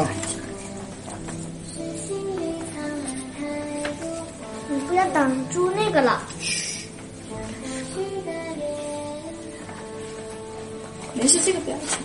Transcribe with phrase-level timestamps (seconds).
[0.00, 0.08] 啊，
[4.68, 6.22] 你不要挡住那个了。
[11.14, 12.03] 没事，这个不要紧。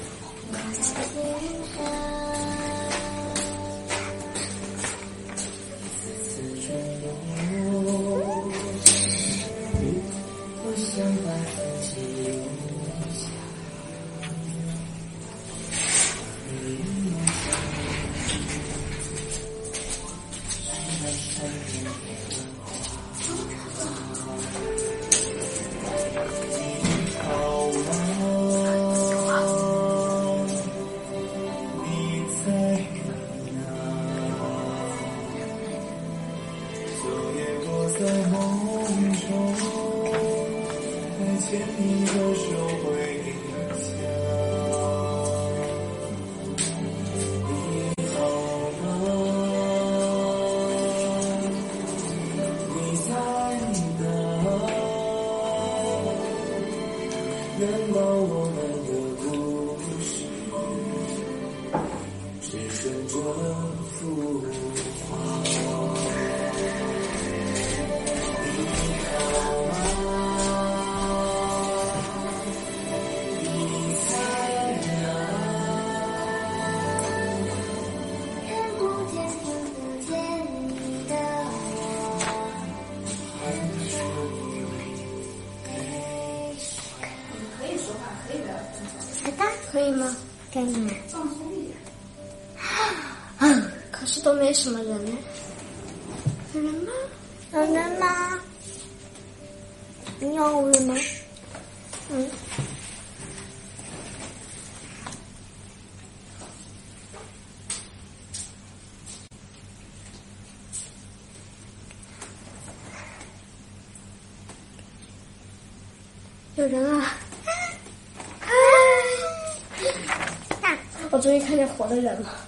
[122.00, 122.48] 人了。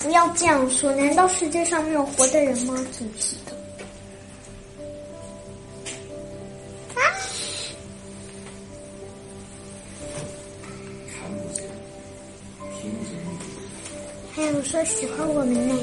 [0.00, 2.74] 不要这样说，难道世界上没有活的人吗？
[2.96, 3.52] 真是的。
[6.94, 7.00] 啊！
[11.10, 11.64] 看不见，
[12.80, 13.12] 听不见。
[14.34, 15.74] 还有说喜欢我们呢。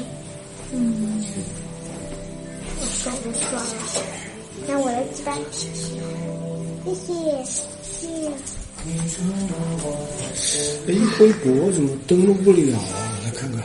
[10.86, 13.18] 哎，回国怎么登录不了啊？
[13.24, 13.62] 来看看，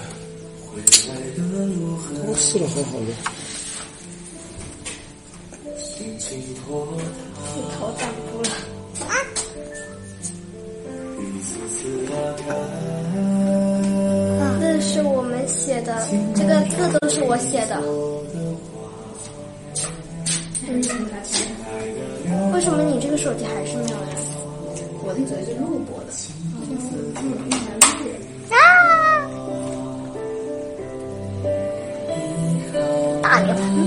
[2.25, 3.07] 我试了好好的，
[6.31, 8.49] 一头挡住了。
[9.05, 9.11] 啊！
[14.61, 17.83] 这是我们写的，这个字都是我写的。
[20.65, 20.73] 嗯，
[22.53, 24.15] 为什么你这个手机还是没有呀？
[25.03, 26.13] 我那个是录播的，
[26.69, 28.59] 啊！
[33.21, 33.78] 大点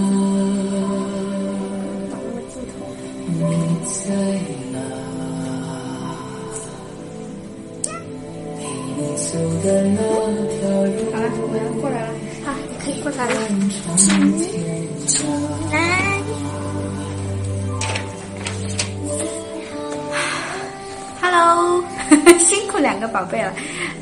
[23.03, 23.53] 个宝贝了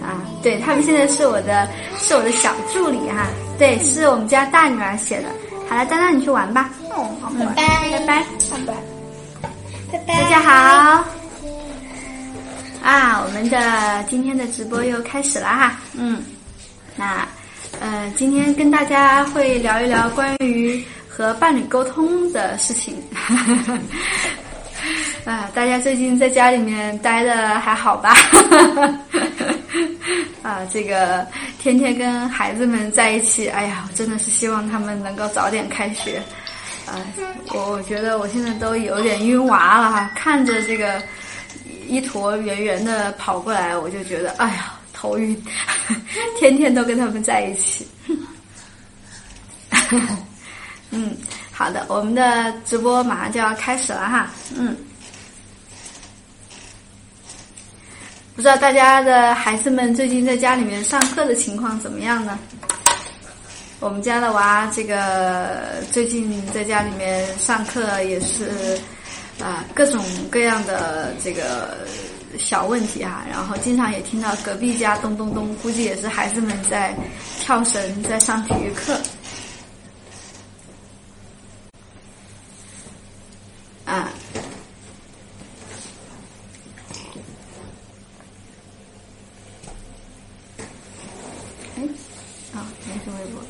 [0.03, 0.23] 啊！
[0.43, 1.67] 对他们现在是我的，
[1.99, 3.27] 是我的小助理哈、
[3.59, 5.29] 对，是我们家大女儿写的。
[5.69, 6.71] 好了，丹丹你去玩吧。
[6.95, 8.07] 嗯，拜拜，拜拜。
[8.07, 8.75] 拜拜，
[9.93, 10.41] 拜拜，大家。
[10.41, 11.05] 好。
[12.83, 15.79] 啊，我们的今天的直播又开始了哈。
[15.95, 16.23] 嗯，
[16.97, 17.27] 那
[17.81, 22.97] 呃，今天跟大家会聊一聊关于和伴侣沟通的事情。
[25.27, 28.15] 啊，大家最近在家里面待的还好吧？
[30.43, 31.27] 啊，这个
[31.59, 36.23] 天天跟孩子们在一起，哎呀，我真的是希望他们能够早点开学。
[36.87, 36.97] 啊，
[37.55, 41.01] 我我觉得我现在都有点晕娃了哈，看着这个
[41.87, 45.41] 一坨圆圆的跑过来，我就觉得哎呀头晕，
[46.39, 47.87] 天天都跟他们在一起。
[50.91, 51.17] 嗯，
[51.53, 54.77] 好的，我们的直播马上就要开始了哈，嗯。
[58.41, 62.39] 不知道大家的孩子们最近在家里面上课的情况怎么样呢？
[63.81, 68.81] 我们家的娃这个最近在家里面上课也是
[69.41, 71.87] 啊、各种各样的这个
[72.39, 76.97] 小问题哈，然后经常也听到隔壁家咚咚咚，估计也是孩子们在
[77.41, 78.99] 跳绳，在上体育课。
[83.85, 84.09] 啊，
[91.77, 93.43] 哎，微博。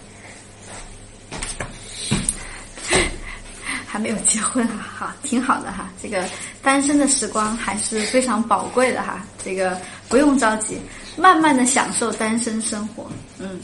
[3.86, 5.90] 还没有结婚啊，好，挺好的哈。
[6.00, 6.24] 这个
[6.62, 9.26] 单身的时光还是非常宝贵的哈。
[9.44, 9.76] 这个
[10.08, 10.78] 不用着急，
[11.16, 13.10] 慢慢的享受单身生活。
[13.38, 13.60] 嗯。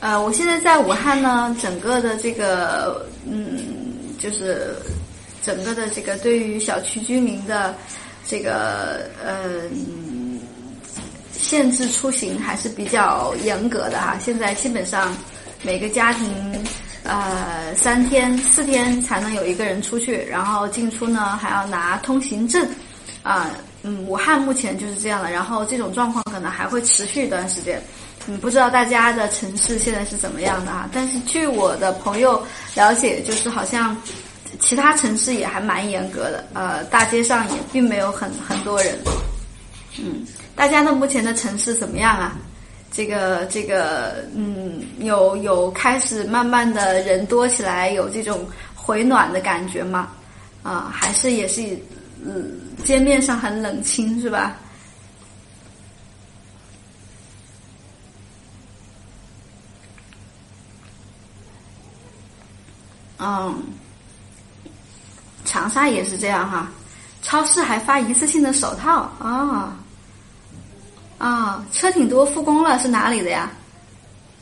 [0.00, 3.58] 呃，我现在在武汉呢，整个的这个，嗯，
[4.18, 4.76] 就是
[5.44, 7.74] 整个的这个对于小区居民的
[8.26, 9.62] 这个，呃。
[11.40, 15.16] 限制出行还是比较严格的哈，现在基本上
[15.62, 16.28] 每个家庭
[17.04, 22.68] 呃三天四天才能有一个人出去，然后进出呢还要拿通行证
[23.22, 23.50] 啊，
[23.82, 27.80] 嗯，武汉目前就是这样的，然后这种状况可能还会持续一段时间，
[28.26, 30.90] 嗯，不知道大家的城市现在是怎么样的啊？
[30.92, 32.44] 但是据我的朋友
[32.74, 33.96] 了解，就是好像
[34.60, 38.98] 其他城市也还蛮严格的，呃，大街上也并没有很很多人，
[39.98, 40.26] 嗯。
[40.54, 42.36] 大家的目前的城市怎么样啊？
[42.90, 50.10] 这个这个，嗯，有有开始慢慢的人多起来，有这种回暖的感觉吗？
[50.64, 51.62] 啊，还是也是，
[52.24, 54.56] 嗯，街面上很冷清是吧？
[63.20, 63.62] 嗯，
[65.48, 66.70] 长沙也是这样哈，
[67.22, 69.74] 超市还发一次性的手套啊。
[71.16, 73.50] 啊，车挺多，复工了，是哪里的呀？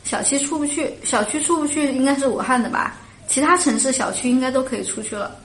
[0.03, 2.95] 小区出不去，小区出不去，应该是武汉的吧？
[3.27, 5.35] 其他城市小区应该都可以出去了。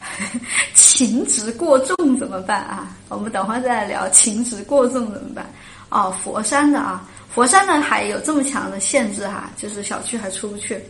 [0.74, 2.96] 情值过重怎么办啊？
[3.08, 5.46] 我们等会儿再来聊情值过重怎么办？
[5.88, 10.80] 哦，佛山的啊，佛山呢还有这么强的限制哈，就是小区还出不去，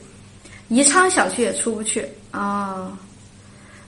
[0.68, 2.98] 宜昌小区也出不去啊。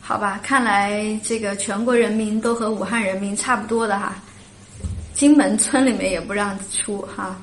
[0.01, 4.15] 好吧，看来这个全国人民都和武汉人民差不多的哈。
[5.15, 7.41] 金门村里面也不让出哈。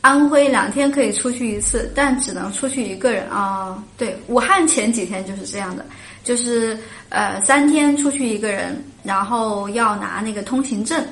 [0.00, 3.84] 安徽两天可以出去一次，但只能出去一个人啊。
[3.96, 5.84] 对，武汉前几天就是这样的，
[6.24, 6.76] 就是
[7.10, 11.04] 呃三天出去一个人，然后要拿那个通行证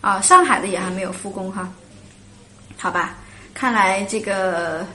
[0.00, 0.20] 啊。
[0.20, 1.70] 上海的也还没有复工哈。
[2.76, 3.14] 好吧，
[3.54, 4.86] 看来这个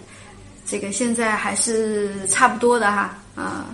[0.66, 3.66] 这个现在还是差不多的哈啊。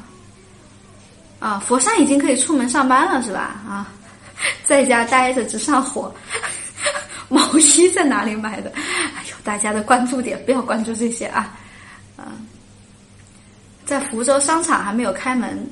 [1.39, 3.61] 啊，佛山已经可以出门上班了，是吧？
[3.67, 3.87] 啊，
[4.63, 6.13] 在家待着直上火。
[7.27, 8.71] 毛衣在哪里买的？
[8.71, 11.53] 哎呦，大家的关注点不要关注这些啊。
[12.17, 12.47] 嗯，
[13.85, 15.69] 在福州商场还没有开门。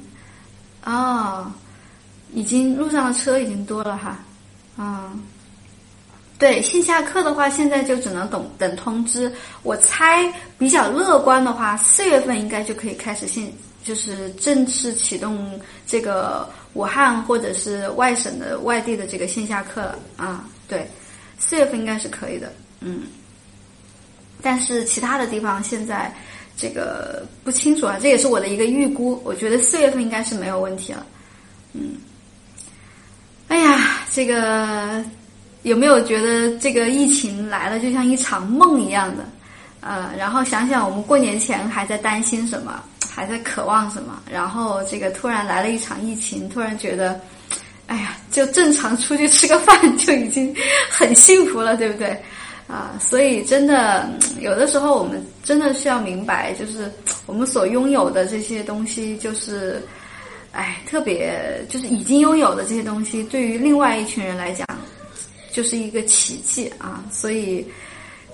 [0.83, 1.49] 哦，
[2.33, 4.17] 已经路上的车已经多了哈。
[4.77, 5.23] 嗯，
[6.43, 9.31] 对，线下课的话，现在就只能等等通知。
[9.61, 13.49] 我猜比较乐观的话，四月份应该就可以开始线。
[13.81, 15.57] 就是正式启动
[15.87, 20.85] 这个武汉或者是外省的外地的这个线下课了啊，对，
[21.39, 22.51] 四月份应该是可以的，
[22.81, 23.03] 嗯，
[24.41, 26.13] 但是其他的地方现在
[26.57, 31.05] 这个不清楚啊，这也是我的一个预估，我觉得四月份应该是没有问题了，
[31.71, 31.95] 嗯，
[33.47, 35.03] 哎呀，这个
[35.63, 39.25] 有没有觉得这个疫情来了就像一场梦一样的？
[39.81, 42.81] 呃，然后想想我们过年前还在担心什么？
[43.13, 44.21] 还在渴望什么？
[44.31, 47.19] 然后这个突然来了一场疫情，突然觉得，
[47.87, 50.55] 哎呀，就正常出去吃个饭就已经
[50.89, 52.17] 很幸福了，对不对？
[52.65, 56.89] 啊，所以真的有的时候我们真的是要明白，就是
[57.25, 59.83] 我们所拥有的这些东西，就是，
[60.53, 64.65] 哎，特别就是已经拥有的这些东西，对于另外一群人来讲，
[65.53, 67.01] 就是一个奇迹啊！
[67.09, 67.65] 所以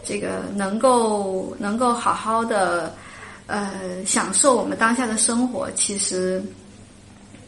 [0.04, 2.92] 这个能够能够好好的。
[3.52, 6.40] 呃，享受我们当下的生活，其实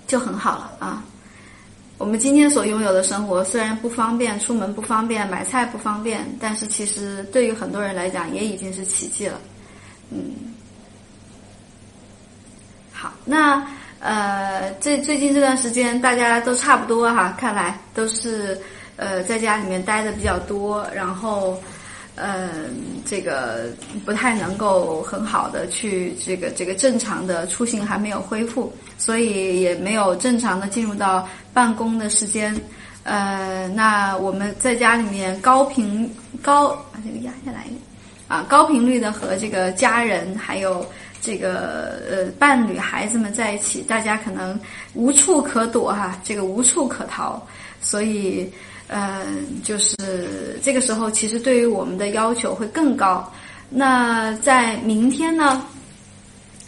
[0.08, 1.06] 就很好了啊。
[2.00, 9.40] 我们今天所拥有的生活，虽然不方便，出门不方便，买菜不方便，但是其实对于很多人来讲，也已经是奇迹了。
[10.10, 10.34] 嗯，
[12.92, 13.64] 好，那
[14.00, 18.60] 呃，最最近这段时间大家都差不多哈，看来都是
[19.02, 21.58] 呃在家里面待的比较多，然后。
[22.18, 23.70] 嗯，这个
[24.06, 32.54] 不太能够很好的去这个这个正常的出行还没有恢复，所以也没有正常的进入到办公的时间。
[33.04, 37.66] 呃，那我们在家里面高频高把这个压下来
[38.28, 40.86] 啊，高频率的和这个家人还有
[41.22, 44.60] 这个呃伴侣、孩子们在一起，大家可能
[44.94, 47.42] 无处可躲哈，这个无处可逃，
[47.82, 48.52] 所以
[48.92, 49.26] 呃，
[49.64, 49.96] 就是
[50.62, 53.26] 这个时候其实对于我们的要求会更高。
[53.70, 55.64] 那在明天呢？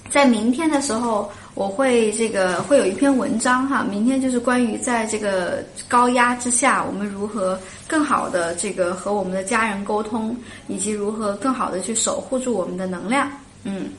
[0.10, 10.38] 在明天的时候，我会这个会有一篇文章哈，明天就是关于在这个高压之下，我们如何更好的这个和我们的家人沟通，
[10.68, 13.30] 以及如何更好的去守护住我们的能量。
[13.64, 13.90] 嗯，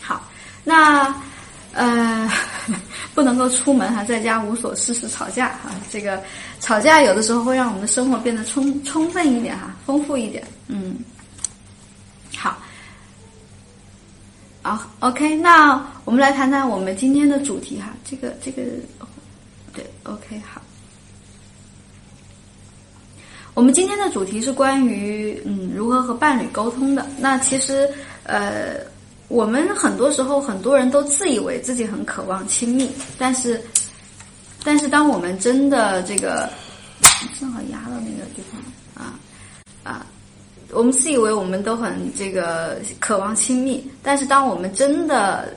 [0.00, 0.22] 好，
[0.64, 1.14] 那
[1.78, 2.28] 呃
[3.14, 6.20] 不能够出门哈，在家无所事事吵架哈，这个
[6.60, 10.44] 吵架有的时候会让我们的生活变得充充分一点哈，丰富一点。
[10.66, 10.96] 嗯，
[12.36, 12.58] 好。
[14.62, 17.94] 啊，OK，那我们来谈谈我们今天的主题哈。
[18.04, 18.62] 这个，这个，
[19.72, 20.60] 对，OK，好。
[23.54, 27.06] 我们今天的主题是关于嗯如何和伴侣沟通的。
[27.18, 27.88] 那其实
[28.24, 28.74] 呃，
[29.28, 33.60] 我们很多时候很多人都自以为自己很渴望亲密，但是
[34.64, 36.48] 但是当我们真的这个
[37.38, 39.18] 正好压到那个地方啊
[39.84, 40.06] 啊。
[40.70, 45.54] 我们自以为我们都很这个渴望亲密，但是当我们真的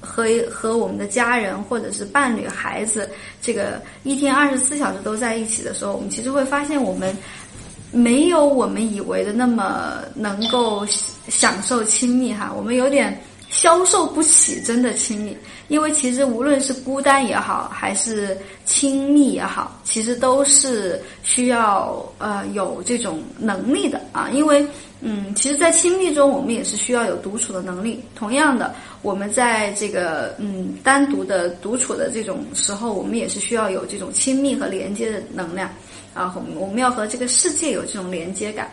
[0.00, 3.08] 和和我们的家人或者是伴侣、孩子
[3.40, 7.16] 这个一天二十四小时都在一起的时候，我们其实会发现我们
[7.92, 10.86] 没有我们以为的那么能够
[11.28, 15.36] 享受亲密哈，我们有点消受不起真的亲密。
[15.68, 24.28] 因为其实无论是孤单也好，还是亲密也好，其实都是需要呃有这种能力的啊。
[24.32, 24.66] 因为
[25.02, 28.04] 嗯，其实，在亲密中，我们也是需要有独处的能力。
[28.14, 35.70] 同样的，我们在这个嗯单独的独处的这种时候，我们也是需要有这种亲密和连接的能量
[36.14, 36.32] 啊。
[36.36, 38.70] 我们我们要和这个世界有这种连接感。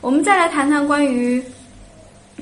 [0.00, 1.42] 我们再来谈谈关于。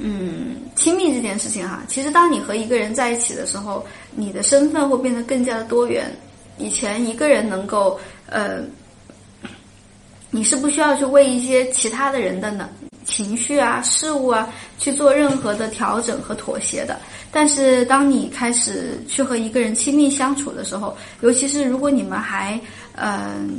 [0.02, 6.10] 嗯，亲密这件事情哈，其实当你和一个人在一起的时候，你的身份会变得更加的多元。
[6.58, 8.60] 以前一个人能够，呃，
[10.30, 12.70] 你是不需要去为一些其他的人的呢
[13.04, 16.98] 情绪啊、事物啊去做任何的调整和妥协的。
[17.32, 22.58] 但是当你开始去和一个人亲密相处的时候，尤其是如果你们还
[22.94, 23.50] 嗯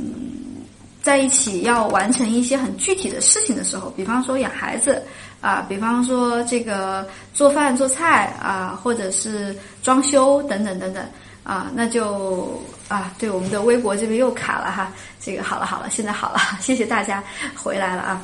[1.02, 5.02] 在一起要完成一些很具体的事情的时候，比方说养孩子。
[5.42, 7.04] 啊，比方说这个
[7.34, 11.04] 做饭做菜啊，或者是装修等等等等
[11.42, 17.20] 啊，那就啊，对我们的微博这边又卡了哈，这个好了好了，现在好了， 谢谢大家
[17.56, 18.22] 回来了啊。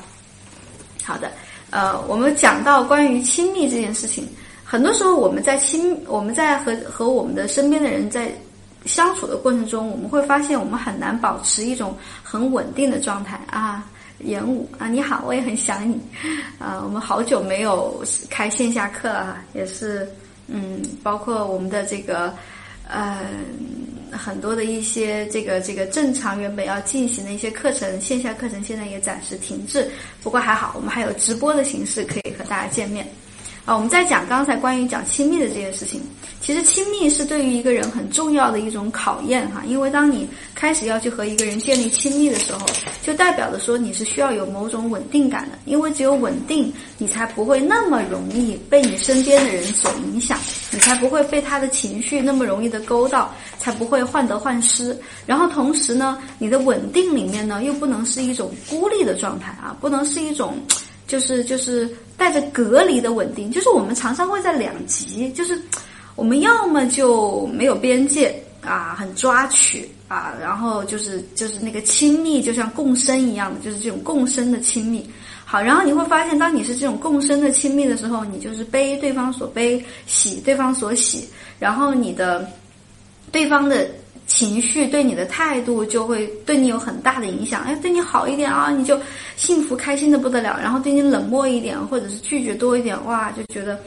[1.02, 1.32] 好的，
[1.70, 4.24] 呃，我们讲到关于亲密这件事情，
[4.62, 8.32] 很多时候我们在亲，我们在和和我们的身边的人在
[8.88, 13.84] 相处的过程中，我们会发现我们很难保持一种很稳定的状态啊。
[14.24, 15.96] 演武啊，你好，我也很想你，
[16.58, 20.08] 啊，我们好久没有开线下课了，也是，
[20.48, 22.34] 嗯，包括我们的这个，
[22.88, 23.20] 呃，
[24.10, 29.88] 很多的一些这个这个正常原本要进行的一些课程，线下课程现在也暂时停滞，
[30.20, 33.06] 不过还好，我们还有直播的形式可以和大家见面。
[33.68, 36.00] 啊，我们在讲刚才关于讲亲密的这件事情，
[36.40, 42.64] 其实亲密是对于一个人很重要的一种考验哈，因为当你开始要去和一个人建立亲密的时候，
[43.02, 50.38] 就代表着说你是需要有某种稳定感的，因为只有稳定，你才不会那么容易被你身边的人所影响，
[50.70, 54.98] 你才不会被他的情绪那么容易的勾到，才不会患得患失。
[55.26, 60.56] 然后同时呢，你的稳定里面呢，又不能是一种孤立的状态啊，不能是一种。
[61.08, 65.60] 就是就是带着隔离的稳定，就是我们常常会在两极，就是
[66.14, 75.10] 我们要么就没有边界啊，很抓取啊，然后就是就是那个亲密，就像共生一样的，就是这种共生的亲密。
[75.44, 81.26] 好，然后你会发现，当你是这种共生的亲密的时候，你就是悲对方所悲，喜对方所喜，
[81.58, 82.46] 然后你的
[83.32, 83.88] 对方的。
[84.28, 87.62] 情绪对你的态度就会对你有很大的影响。
[87.62, 89.00] 哎，对你好一点啊，你就
[89.36, 93.80] 幸福开心的不得了；然后对你冷漠一点，或者是拒绝多一点，哇，就觉得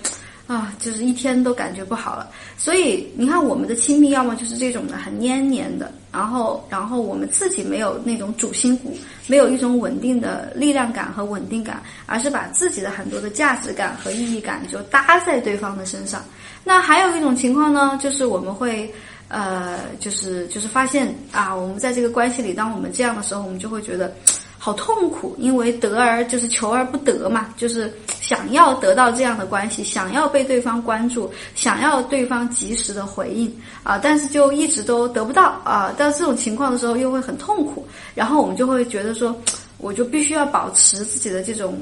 [0.48, 2.28] 啊，就是一天都感觉不好了。
[2.58, 16.20] 所以你看，我们的亲密要么就是这种的很黏黏的，然后然后我们自己没有那种主心骨，没有一种稳定的力量感和稳定感，而是把自己的很多的价值感和意义感就搭在对方的身上。
[16.64, 18.92] 那还有一种情况呢，就是我们会。
[19.32, 24.14] 呃，就是就是发现啊，我们在这个关系里，当我们这样的时候，我们就会觉得
[24.60, 33.50] 好痛苦，因为得而就是求而不得嘛，就是想要得到这样的关系，想要被对方关注，想要对方及时的回应
[33.84, 35.92] 啊，但是就一直都得不到啊。
[35.98, 39.34] 到这种情况的时候，又会很痛苦，然后我们就会觉得说，
[39.80, 41.76] 我就必须要保持自己的这种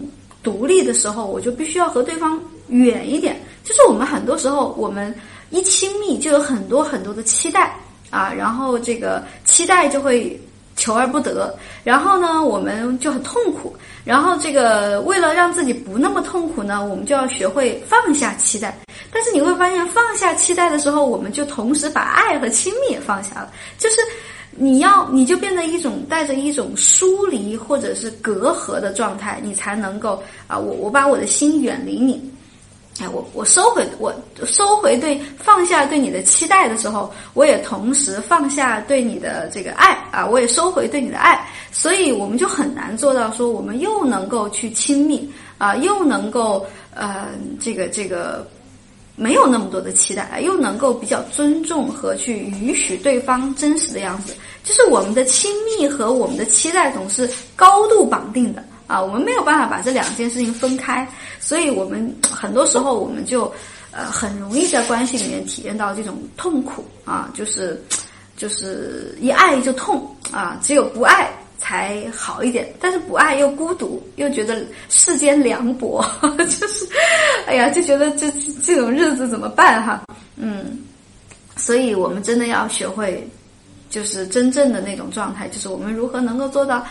[0.43, 3.35] 独立的时候，我就必须要和对方远一点。
[3.65, 5.13] 就是我们很多时候，我们
[5.49, 7.73] 一亲密就有很多很多的期待
[8.09, 10.39] 啊，然后这个期待就会。
[10.75, 11.53] 求而不得，
[11.83, 13.75] 然后呢，我们就很痛苦。
[14.05, 18.79] 然后这个为了让自己不那么痛苦呢，我们就要学会放下期待。
[19.11, 23.51] 但是你会发现，放下期待的时候，我们就同时把爱和亲密也放下了。
[23.77, 23.97] 就是
[24.51, 32.31] 你要，你就变得一种带着一种疏离或者是隔阂的状态，你才能够啊，我我把我的心远离你。
[32.99, 34.13] 哎，我我收回我
[34.45, 47.29] 收回对放下对你的期待的时候，我也同时放下对你的这个爱啊，我也收回对你的爱，所以我们就很难做到说我们又能够去亲密啊，又能够呃
[47.61, 48.45] 这个这个
[49.15, 58.61] 没有那么多的期待，又能够比较尊重和去允许对方真实的样子，就是我们的亲密和我们的期待总是高度绑定的。
[58.89, 61.07] 啊，我们没有办法把这两件事情分开，
[61.39, 63.43] 所以我们很多时候我们就，
[63.91, 67.79] 呃，很容易在关系里面体验到这种痛苦啊，就是，
[68.35, 71.29] 就是一爱就痛啊，只有不爱
[71.59, 76.03] 才好一点，但是不爱又孤独，又觉得世间凉薄，
[76.49, 76.89] 就是，
[77.45, 78.31] 哎呀，就觉得这
[78.63, 80.01] 这种日子怎么办哈？
[80.35, 80.79] 嗯，
[81.55, 83.29] 所以我们真的要学会，
[83.87, 86.83] 就是真正的那种状态，就是我们如何能够做到。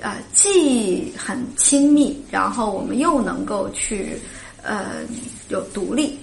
[0.00, 4.18] 呃，既很亲密，然后我们又能够去
[4.62, 4.86] 呃
[5.48, 6.18] 有独立。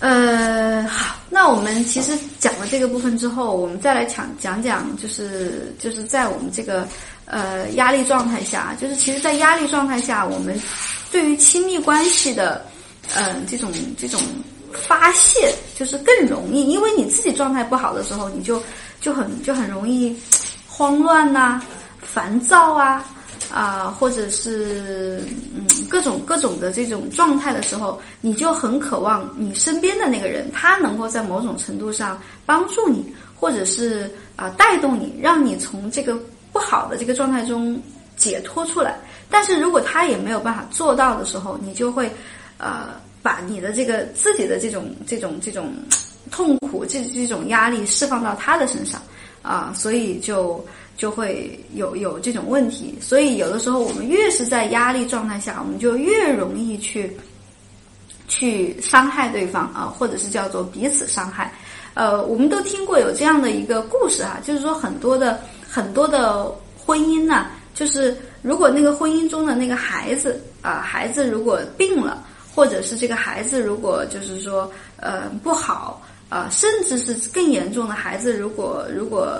[0.00, 6.86] 呃，好，那我们其实讲了这个部分之后，我们再来讲讲讲，就是就是在我们这个
[7.24, 10.60] 呃压力状态下，就是其实，在压力状态下，我们
[11.10, 12.66] 对于亲密关系的
[13.16, 14.20] 嗯这种这种
[14.72, 18.62] 发泄，就是更容易，因为你自己状态不好的时候，你就
[19.00, 20.14] 就很就很容易
[20.66, 21.62] 慌乱呐。
[22.14, 23.04] 烦躁啊
[23.52, 25.20] 啊，或者是
[25.52, 36.16] 嗯各种各种的这种状态的时候，你就很渴望你身边的那个人，他能够在某种程度上帮助你，或者是啊带动你，让你从这个
[36.52, 37.80] 不好的这个状态中
[38.16, 38.96] 解脱出来。
[39.28, 42.08] 但是如果他也没有办法做到的时候，你就会
[42.58, 42.90] 呃
[43.22, 45.72] 把你的这个自己的这种这种这种
[46.30, 49.02] 痛苦这这种压力释放到他的身上
[49.42, 50.64] 啊，所以就。
[50.96, 57.16] 就会有有这种问题，所以有的时候我们越是在压力状态下，我们就越容易去
[58.28, 61.52] 去伤害对方啊，或者是叫做彼此伤害。
[61.94, 66.46] 呃，我们都听过有这样的一个故事哈，就是说很多的很多的
[66.78, 79.36] 婚姻呢，就是如果那个婚姻中的那个孩子啊，孩子如果病了，或者是这个孩子如果就是说呃不好啊，甚至是更严重的孩子，如果如果。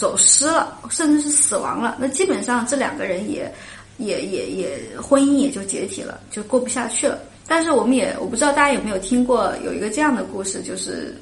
[0.00, 3.52] 走失了，甚至是死亡了，那基本上这两个人也，
[3.98, 7.18] 也也也婚姻也就解体了，就过不下去了。
[7.46, 11.14] 但是我们也我不知道大家有没有听过有一个这样的故事，就是，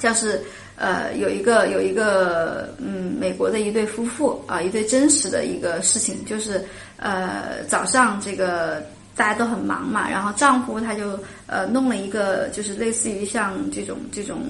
[0.00, 0.42] 就是
[0.74, 6.64] 呃有一个有一个嗯美国的一对夫妇啊，一对真实的一个事情，就是
[6.96, 8.82] 呃早上这个
[9.14, 14.40] 大家都很忙嘛，然后丈夫他就呃弄了一个就是类似于像这种这种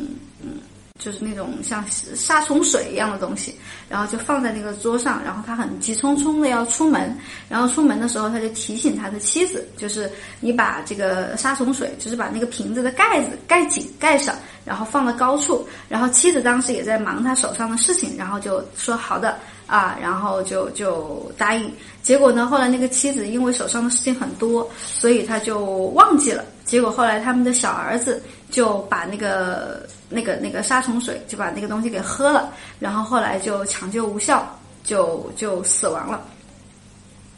[0.40, 0.56] 嗯。
[1.02, 1.84] 就是那种像
[2.14, 3.52] 杀虫水一样的东西，
[3.88, 14.32] 然后就放在那个桌上，然后他很急匆匆的要出门，然后出门的时候他就提醒他的妻子，就是你把这个杀虫水，就是把那个瓶子的盖子盖紧盖上，
[14.64, 19.36] 然后放到高处，然后妻子当时也在忙他手上的事情，然后就说好的
[19.66, 21.68] 啊，然后就就答应。
[22.00, 25.64] 结果呢，后来那个妻子因为手上的事情很多，所以他就
[25.96, 26.44] 忘记了。
[26.64, 29.84] 结果后来他们的小儿子就把那个。
[30.12, 34.46] 那个那个杀虫水就把那个东西给喝了，然后后来就抢救无效，
[34.84, 36.22] 就就死亡了。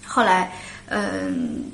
[0.04, 0.52] 后来，
[0.88, 1.64] 嗯，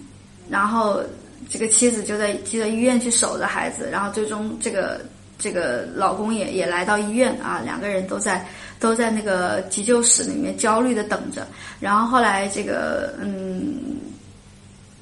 [0.49, 1.03] 然后
[1.49, 5.01] 这个妻子就在就在医院去守着孩子，然后最终这个
[5.39, 8.47] 这个老公也也来到医院啊，两个人都在
[8.79, 11.47] 都在那个急救室里面焦虑的等着。
[11.81, 13.97] 然后后来这个嗯，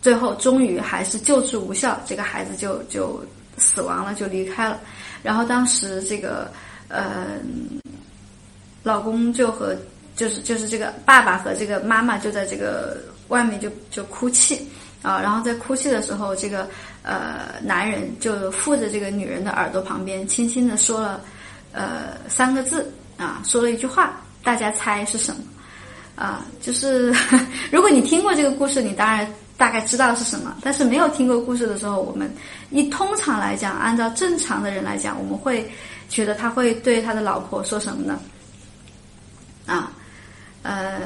[0.01, 3.23] 最后终于还是救治无效，这个孩子就就
[3.59, 4.81] 死亡了，就离开了。
[5.23, 6.51] 然后当时这个
[6.89, 7.39] 呃，
[8.83, 9.77] 老公就和
[10.17, 12.97] 就是就是这个爸爸和这个妈妈就在这个
[13.29, 14.67] 外面就就哭泣
[15.03, 16.69] 啊，然后在哭泣的时候，这个
[17.03, 21.21] 呃男人就附着这个女人的耳朵旁边，轻轻的说了
[21.73, 25.43] 呃三个字啊，说了一句话，大家猜是什么？
[26.17, 27.15] 啊，就是
[27.71, 29.25] 如果你听过这个故事，你当然
[29.59, 30.57] 大概知道是什么。
[30.63, 32.33] 但是没有听过故事的时候，我们
[32.71, 35.71] 一通常来讲，按照正常的人来讲，我们会
[36.09, 38.19] 觉得他会对他的老婆说什么呢？
[39.67, 39.93] 啊，
[40.63, 41.01] 呃，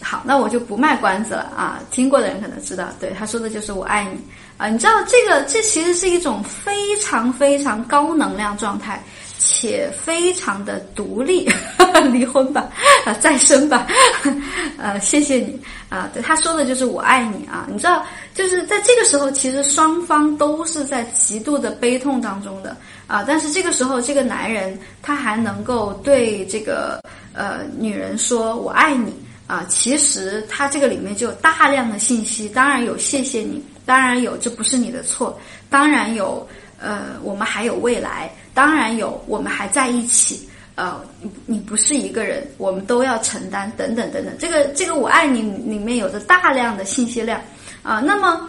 [0.00, 1.78] 好，那我就不卖关子了啊。
[1.92, 4.18] 听过的人可能知道，对他说的就是“我爱你”
[4.58, 4.68] 啊。
[4.68, 9.00] 你知道这个，这其实是一种非常非常高能量状态。
[9.38, 11.48] 且非常的独立，
[12.12, 12.68] 离婚吧，
[13.04, 13.86] 啊，再生吧，
[14.78, 16.08] 呃，谢谢你啊。
[16.12, 17.66] 对，他说的就是我爱你啊。
[17.70, 23.24] 你知道，就是在这个时候，其实双方都是在极度的悲痛当中的啊。
[23.26, 27.00] 但是这个时候，这个男人他还能够对这个
[27.32, 29.14] 呃女人说我爱你
[29.46, 29.64] 啊。
[29.68, 36.46] 其实他这个里面就有大量的信息，当然有谢谢你，当然有这不是你的错，当然有
[36.80, 38.30] 呃我们还有未来。
[38.54, 44.34] 当然有，我们还在一起，呃，你你不是一个人，我们都要承担，等等等等。
[44.38, 47.38] 这个这个我爱你里面有着大量的信息量
[47.82, 48.00] 啊。
[48.00, 48.48] 那么，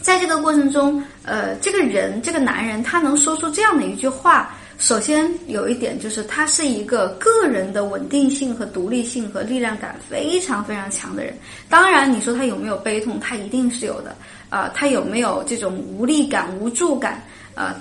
[0.00, 11.34] 在这个过程中，呃，这个人这个男人他能说出这样的一句话，首先有一点就是他是一个个人的稳定性和独立性和力量感非常非常强的人。
[11.68, 14.16] 当然，你说他有没有悲痛，他一定是有的
[14.52, 14.70] 啊。
[14.74, 17.24] 他有没有这种无力感、无助感
[17.56, 17.74] 啊？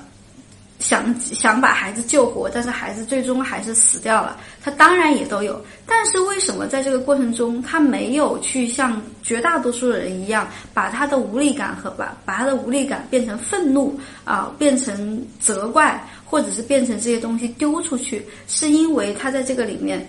[0.80, 4.36] 想想把孩子救活，但是孩子最终还是死掉了。
[4.64, 18.26] 他当然也都有，但是为什么在这个过程中，他没有去像绝大多数人一样，把他的无力感和把把他的无力感变成愤怒啊，变成责怪，或者是变成这些东西丢出去？
[18.48, 20.04] 是因为他在这个里面，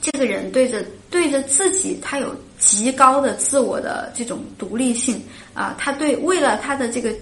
[0.00, 5.22] 这个人对着对着自己，他有极高的自我的这种独立性
[5.58, 7.12] 啊，他对为了他的这个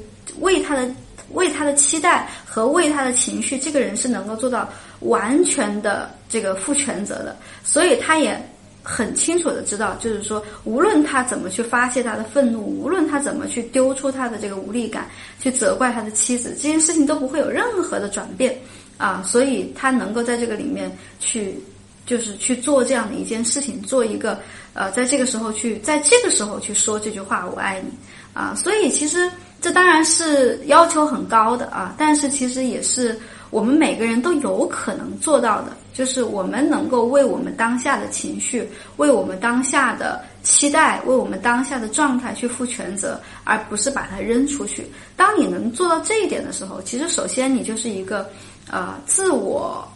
[0.40, 0.87] 为他的。
[1.33, 4.68] 为他的期待和为他的情绪，这个人是能够做到
[5.01, 8.40] 完全的这个负全责的，所以他也
[8.81, 18.57] 很清楚的知道，就是说，无论他怎么去发泄他的愤怒，无论他怎么去丢出他的这个无力感，去责怪他的妻子，这件事情都不会有任何的转变
[18.96, 21.61] 啊，所以他能够在这个里面去，
[22.07, 24.38] 就是去做这样的一件事情，做一个
[24.75, 27.90] 呃，在这个时候去，在这个时候去说这句话“我爱你”
[28.37, 29.31] 啊，所以其实。
[29.59, 33.18] 这当然是要求很高的啊，但是其实也是
[33.51, 44.87] 我们每个人都有可能做到的，就是我们能够为我们当下的情绪、为我们当下的期待、为我们当下的状态去负全责，而不是把它扔出去。
[45.16, 48.29] 当你能做到这一点的时候，其实首先你就是一个
[48.70, 49.88] 呃自我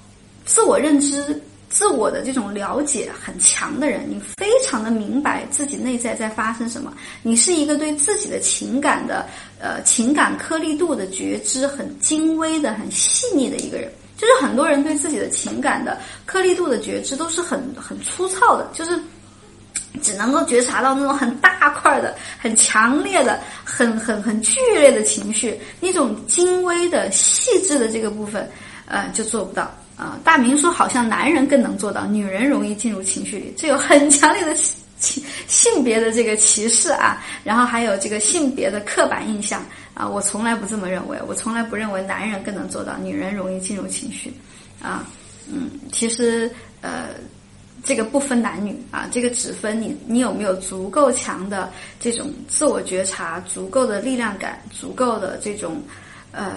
[0.47, 1.41] 自我认知。
[1.71, 6.93] 自我的这种了解很强的人，你非常的明白自己内在在发生什么。
[7.23, 9.25] 你是一个对自己的情感的
[9.61, 13.91] 呃情感颗粒度的觉知很精微的、很细腻的一个人。
[14.19, 19.01] 就是很多人对自己的情感的颗粒度的觉知都是很很粗糙的，就是
[20.03, 28.47] 只能够觉察到那种很大块的、很强烈的、很很很剧烈的情绪，那种精微的、细致的这个部分，
[28.85, 29.75] 呃，就做不到。
[30.01, 44.33] 啊，大明说好像男人更能做到，女人容易进入情绪里，这有很强烈的性性别的这个歧视啊，然后还有这个性别的刻板印象啊，我从来不这么认为，我从来不认为男人更能做到，女人容易进入情绪，
[44.81, 45.07] 啊，
[45.47, 47.09] 嗯，其实呃，
[47.85, 55.83] 这个不分男女啊，这个只分你你有没有足够强的这种自我觉察，足够的力量感，足够的这种
[56.33, 56.57] 呃。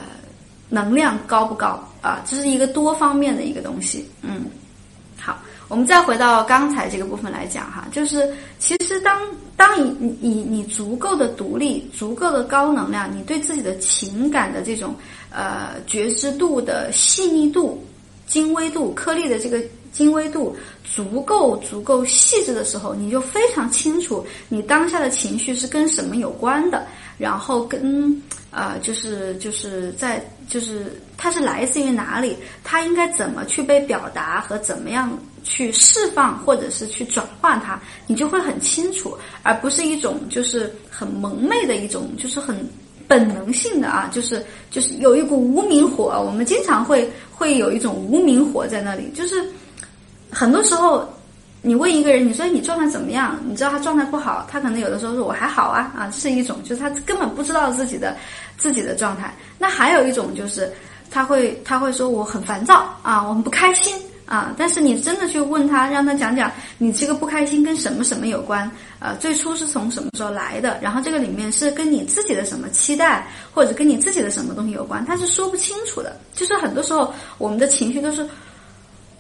[0.74, 2.20] 能量高不高啊？
[2.26, 4.10] 这是一个多方面的一个东西。
[4.24, 4.46] 嗯，
[5.20, 9.22] 好，我们再回到刚才这个部分来讲哈，就是其实当
[9.56, 14.96] 当你你你足够的独立，足够的高能量，你对自己的情感的这种
[15.30, 17.86] 呃觉知度的细腻度、
[18.26, 26.84] 精微度、颗粒的这个精微度足够足够细致的时候，你就非常清楚你当下的情绪是跟什么有关的，
[27.20, 28.20] 然后跟。
[28.54, 32.38] 啊，就是就是在就是它是来自于哪里？
[32.64, 35.12] 它应该怎么去被表达和怎么样
[35.44, 42.56] 去释放，或者是去转换它，你就会很清楚，而不是一种就是很蒙昧的一种，就是很
[43.08, 49.44] 本能性的啊，就是就是有一股无名火，我们经常会会有一种无名火在那里，就是
[50.30, 51.08] 很多时候。
[51.66, 53.40] 你问一个人，你说你状态怎么样？
[53.48, 58.18] 你知道他状态不好，他可能有的时候说我还好啊啊，是一种，就是他根本不知道自己的
[58.58, 59.34] 自己的状态。
[59.58, 60.70] 那还有一种就是
[61.10, 63.96] 他会他会说我很烦躁啊，我很不开心
[64.26, 64.54] 啊。
[64.58, 68.70] 但是你真的去问他，让他讲讲你这个不开心跟什么什么有关？
[69.00, 70.78] 呃，最初是从什么时候来的？
[70.82, 75.06] 然后这个里面是跟你自己的什么期待，或者跟你自己的什么东西有关？
[75.06, 76.20] 他是说不清楚的。
[76.36, 78.28] 就是很多时候我们的情绪都是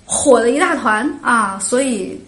[0.03, 2.21] 火的一大团啊，所以。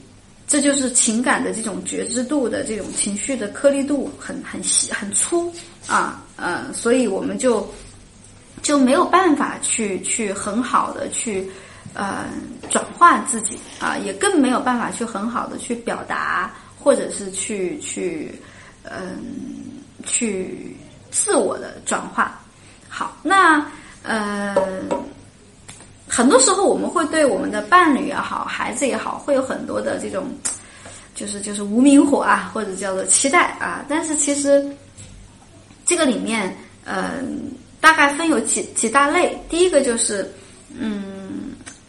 [0.47, 5.51] 这就是情感的这种觉知度的这种情绪的颗粒度很很细很粗
[5.87, 7.67] 啊，呃，所以我们就
[8.61, 11.49] 就没有办法去去很好的去
[11.95, 12.25] 呃
[12.69, 18.39] 转化自己啊，也更没有办法去很好的去表达，或者是去去
[18.83, 20.77] 嗯、去
[21.09, 22.39] 自我的转化。
[22.87, 23.65] 好，那
[24.03, 24.55] 呃。
[26.15, 30.23] 很多时候我们会对我们的伴侣也好，孩子也好，会有很多的这种，
[31.13, 33.83] 就是就是无名火啊，或者叫做期待啊。
[33.89, 34.65] 但是其实
[35.85, 37.51] 这个里面，嗯、
[37.81, 39.37] 大概分有几几大类。
[39.49, 40.31] 第一个就是，
[40.69, 41.03] 嗯，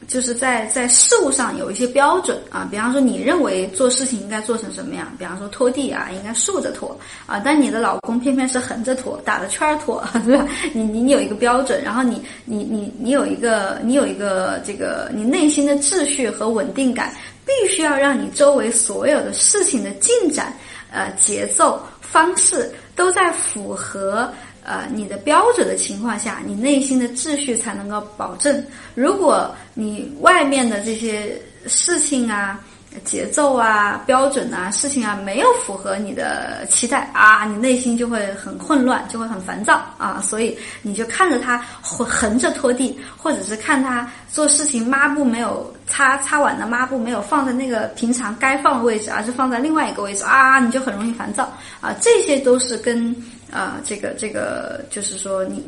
[0.07, 10.47] 就是在在事物上有一些标准啊，比方说你认为做事情应该做成什么样，比方说拖地啊，应该竖着拖啊，但你的老公偏偏是横着拖，打着圈儿拖， 对吧？
[10.73, 17.13] 你你你有一个标准，然后你你你你有一个你有一个这个你内心的秩序和稳定感，
[17.45, 20.55] 必须要让你周围所有的事情的进展、
[20.93, 24.33] 呃节奏、方式都在符合。
[24.67, 28.65] 呃，你的标准的情况下，你内心的秩序才能够保证。
[28.97, 32.59] 如果你外面的这些事情啊、
[33.05, 40.21] 节奏啊、标准啊、事情啊没有符合你的期待啊，你内心就会很混乱，就会很烦躁啊。
[40.21, 51.95] 所以你就看着他横横着拖地，或者是看他做事情抹布没有擦擦碗的抹布没有放在那个平常该放的位置，而是放在另外一个位置啊，你就很容易烦躁啊。
[52.01, 53.15] 这些都是跟
[53.51, 55.63] 啊，这个这个就是说你。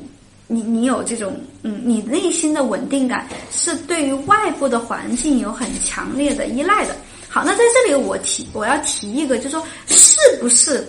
[0.51, 6.97] 你你有这种嗯，你内心的稳定感是对于外部的环境有很强烈的依赖的。
[7.29, 10.89] 好，那在这里我提我要提一个，就是说是不是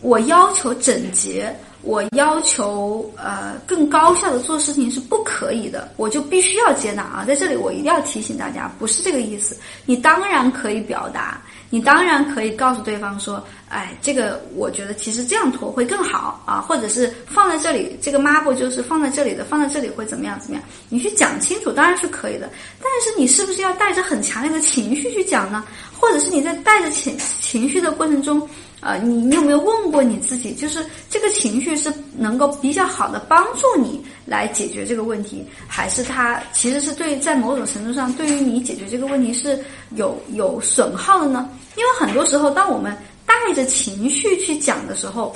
[0.00, 7.22] 我要求整洁，我要求呃更高效的做事情是不可以的，我就必须要接纳啊。
[7.26, 9.54] 在这里我一定要提醒大家，不是这个意思。
[9.84, 20.64] 你当然可以表达，你当然可以告诉对方说，哎，这个我觉得其实这样拖会更好啊，或者是放在这里，这个抹布就是放在这里的，放在这里会怎么样怎么样？
[20.88, 22.48] 你去讲清楚，当然是可以的。
[22.80, 25.64] 但是你是不是要带着很强烈的情绪去讲呢？
[25.92, 28.48] 或者是你在带着情情绪的过程中？
[28.80, 39.58] 呃，你你有没有问过你自己，就是这个情绪是能够比较好的帮助你来解决这个问题，还是它其实是对在某种程度上对于你解决这个问题是
[39.96, 41.48] 有有损耗的呢？
[41.76, 45.34] 因为很多时候，当我们带着情绪去讲的时候，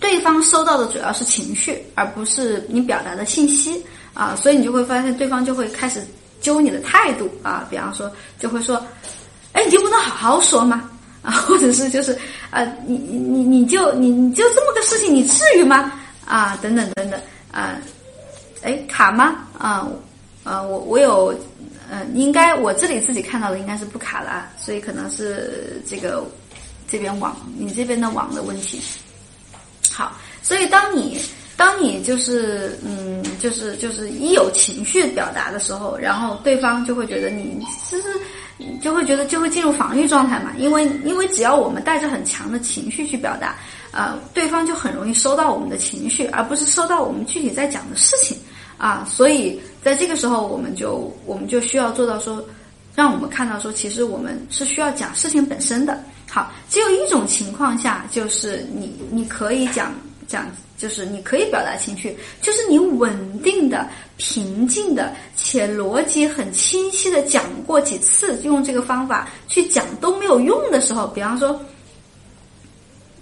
[0.00, 6.02] 对方收到的主要是情绪，而不是你表达的信息啊，所以你就会发现对方就会开始
[6.40, 8.82] 揪你的态度啊，比方说就会说，
[9.52, 10.90] 哎，你就不能好好说吗？
[11.22, 12.16] 啊， 或者是就是
[12.50, 15.92] 呃，你你你就你你就这么个事情，你至于吗？
[16.26, 17.20] 啊，等等等等
[17.52, 17.76] 啊，
[18.62, 19.36] 哎，卡吗？
[19.58, 19.86] 啊，
[20.44, 21.34] 呃，我我有，
[21.90, 26.24] 呃，应该我这里自己看到的应该是不卡了，所以可能是这个
[26.88, 28.80] 这边网你这边的网的问题。
[29.92, 31.20] 好，所以当你
[31.56, 38.04] 当你就是嗯，就是就是一有情绪表达的时候，然后对方就会觉得你就是。
[38.80, 43.56] 就会觉得就会进入防御状态嘛，因为因为只要我们带着很强的情绪去表达，
[43.92, 48.36] 呃，对方就很容易收到我们的情绪，而不是收到我们具体在讲的事情
[48.78, 49.06] 啊。
[49.08, 52.44] 所以在这个时候，我们就我们就需要做到说，
[52.94, 56.02] 让我们看到说，其实我们是需要讲事情本身的。
[56.28, 59.92] 好，只有一种情况下，就是你你可以讲
[60.30, 60.46] 讲。
[60.80, 63.12] 就是你可以表达情绪，就是你稳
[63.42, 71.52] 定的、平静的，且逻辑很清晰的讲过几次，用这个方法去讲都没有用的时候，比方说，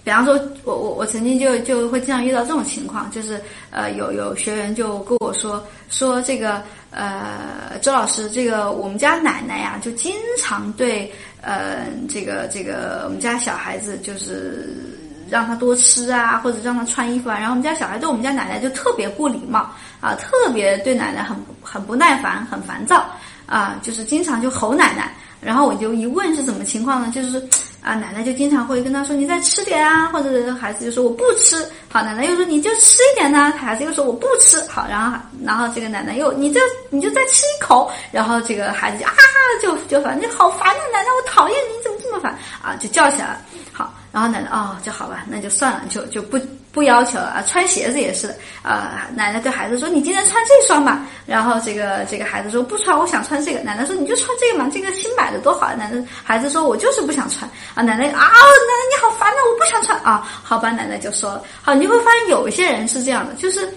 [0.04, 3.40] 比方说，我我我曾经就就会经常遇到这种情况，就是
[3.72, 14.96] 呃，有有学员就跟我说说这个呃，周老师，这个我们家奶奶呀，就经常对呃这个这个我们家小孩子就是。
[15.30, 23.04] 让他多吃啊，或者让他穿衣服啊，然后我们家小孩对我们家奶奶就特别不礼貌啊，特别对奶奶很很不耐烦，很烦躁
[23.46, 25.12] 啊，就是经常就吼奶奶。
[25.40, 27.12] 然后我就一问是什么情况呢？
[27.14, 27.40] 就是
[27.80, 36.60] 啊，奶奶就经常会跟他说：“你再吃点啊。”或者孩子就说：“我不吃。”好，奶奶又说：“你就吃一点呢。”孩子又说：“我不吃。”好，然后然后这个奶奶又你就
[36.90, 39.14] 你就再吃一口，然后这个孩子就啊
[39.62, 42.74] 就就烦，你好烦啊，奶奶，我讨厌你，怎么这么烦啊？
[42.80, 43.38] 就叫起来了。
[43.78, 46.36] 好，然后奶奶哦，就好吧，那就算了，就就不
[46.72, 47.44] 不要求了啊。
[47.46, 48.26] 穿鞋子也是
[48.60, 60.28] 啊，奶奶对孩子说：“你今天穿这双吧。”然后这个这个孩子说：“不穿，我想穿这个。”奶奶说：“你就穿这个嘛，这个新买的多好。”奶奶孩子说：“我就是不想穿啊。”奶奶啊，奶奶你好烦啊，我不想穿啊。
[60.42, 61.44] 好吧，奶奶就说了。
[61.62, 63.72] 好，你会发现有一些人是这样的，就是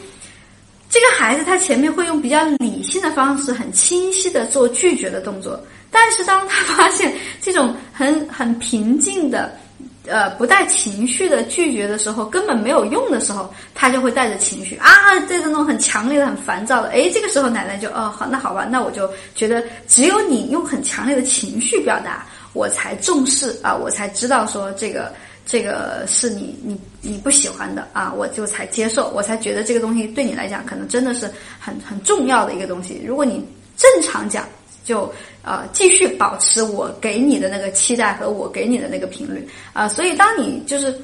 [0.90, 5.64] 这个孩子他前面会用比较理性的方式，很清晰的做拒绝的动作。
[5.92, 9.56] 但是当他发现这种很很平静的。
[10.08, 14.90] 呃，不带情绪的拒绝的时候，根本没有用的时候，他就会带着情绪啊，
[15.30, 16.90] 带着那种很强烈的、很烦躁的。
[16.90, 25.14] 哎，这个时候奶奶就哦，好，那好吧，那我就觉得只有你用很强烈的情绪表达，我才重视啊，我才知道说这个
[25.46, 33.00] 这个是你你你不喜欢的啊，我就才接受，我才觉得这个东西对你来讲可能真的是很很重要的一个东西。
[33.06, 33.46] 如果你
[33.78, 34.48] 正常讲。
[34.84, 40.96] 就啊继续保持我给你的那个期待和我给你的那个频率啊，所以当你就是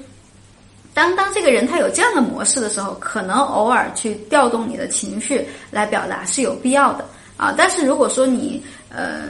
[0.94, 7.54] 当当这个人他有这样的模式的时候，可能偶尔去调动你的情绪来表达是有必要的啊。
[7.58, 9.24] 但是如果说你呃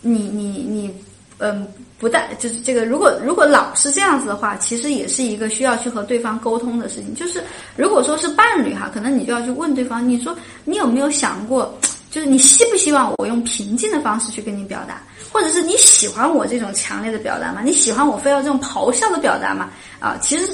[0.00, 0.94] 你你你
[1.38, 1.66] 嗯
[1.98, 7.14] 不带就是这个如果如果老是这样子的话，其实也是一个需要去和对方沟通的事情。
[7.14, 7.42] 就是
[7.76, 11.78] 如果说是伴侣哈，可能你就要去问对方，你说你有没有想过？
[12.10, 15.00] 就是你希不希望我用平静的方式去跟你表达，
[15.32, 17.60] 或者是你喜欢我这种强烈的表达吗？
[17.64, 19.70] 你喜欢我非要这种咆哮的表达吗？
[20.00, 20.50] 啊，其实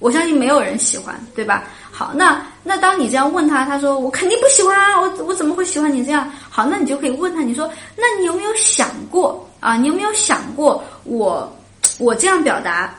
[0.00, 1.64] 我相信没有人喜欢，对吧？
[1.92, 6.28] 好，那那当你这样问他，他说我肯定不喜欢啊，我我怎么会喜欢你这样？
[6.50, 9.76] 好，那你就可以问他，你说那你有没有想过啊？
[9.76, 11.56] 你有没有想过我
[11.98, 12.92] 我这样表达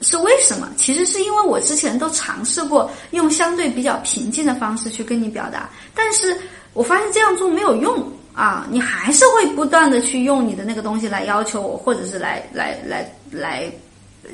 [0.00, 0.68] 是为什么？
[0.76, 6.36] 其实是因为我之前都尝试过用相对比较平静的方式去跟你表达，但是。
[6.74, 8.66] 我发现这样做没有用啊！
[8.70, 13.72] 你还是会不断的去用你的那个东西来要求我，或者是来来来来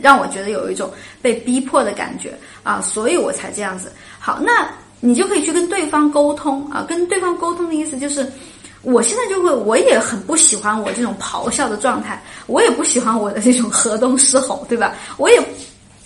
[0.00, 2.80] 让我觉得有一种被逼迫的感觉啊！
[2.80, 3.92] 所以我才这样子。
[4.18, 4.68] 好，那
[5.00, 6.84] 你就可以去跟对方沟通啊！
[6.88, 8.26] 跟对方沟通的意思就是，
[8.82, 14.94] 我现在就会，我也很不喜欢我这种咆哮的状态，我也不喜欢我的这种 河东狮吼，对吧？
[15.18, 15.38] 我也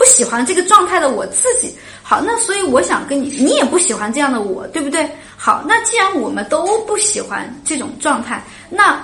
[0.05, 1.75] 不喜欢这个状态的我自己。
[2.03, 5.11] 好，那所以我想跟你，你也不喜欢这样的我，对不对？
[5.35, 9.03] 好，那既然我们都不喜欢这种状态，那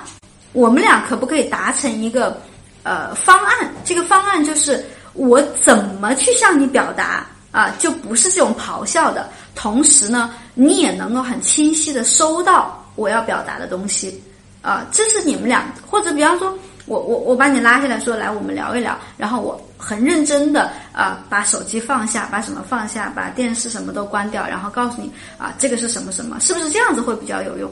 [0.52, 2.38] 我们俩可不可以达成一个
[2.82, 3.72] 呃方案？
[3.82, 4.84] 这个方案就是
[5.14, 14.22] 我怎么去向你表达啊，就不是这种咆哮的，同时呢，你也能够很清晰的收到我要表达的东西
[14.60, 16.54] 啊，这是你们俩，或者比方说。
[16.90, 18.98] 我我我把你拉下来说来，我们聊一聊。
[19.16, 27.70] 然后我很认真的啊，把手机放下，把什么放下，把电视什么都关掉，然后告诉你啊，这个是什么什么，是不是这样子会比较有用？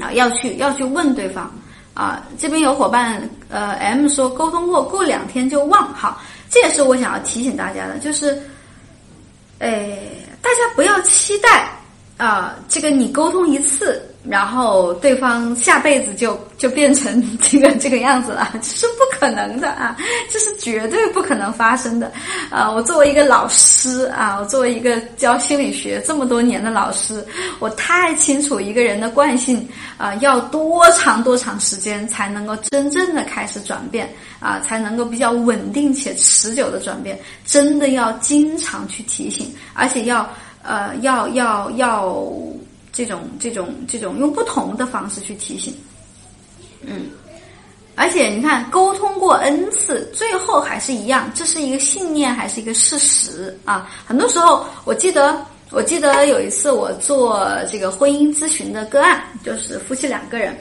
[0.00, 1.52] 啊，要去要去问对方
[1.92, 2.26] 啊。
[2.38, 6.18] 这边有伙伴呃，M 说沟通过过两天就忘，好，
[6.48, 8.42] 这也是我想要提醒大家的，就是，
[9.58, 9.98] 哎，
[10.40, 11.68] 大家不要期待
[12.16, 14.02] 啊，这个你沟通一次。
[14.30, 19.96] 然后对方下辈子就就变成这个这个样子了， 这是不可能的啊！
[20.30, 22.12] 这是绝对不可能发生的
[22.48, 22.70] 啊！
[22.70, 27.26] 我作为一个老师啊，我作为一个教心理学这么多年的老师，
[27.58, 42.24] 我太清楚一个人的惯性啊，要多长多长时间才能够真正的开始转变啊，才能够比较稳定且持久的转变，真的要经常去提醒，而且要呃要要要。
[42.94, 45.74] 这种这种这种用不同的方式去提醒，
[46.82, 47.06] 嗯，
[47.94, 53.90] 而且你看沟通过 n 次，最后还是一样，这是一个信念还是一个事实啊？
[54.06, 60.54] 很多时候，我记得我记得有一次我做这个婚姻咨询的个案，就是夫妻两个人，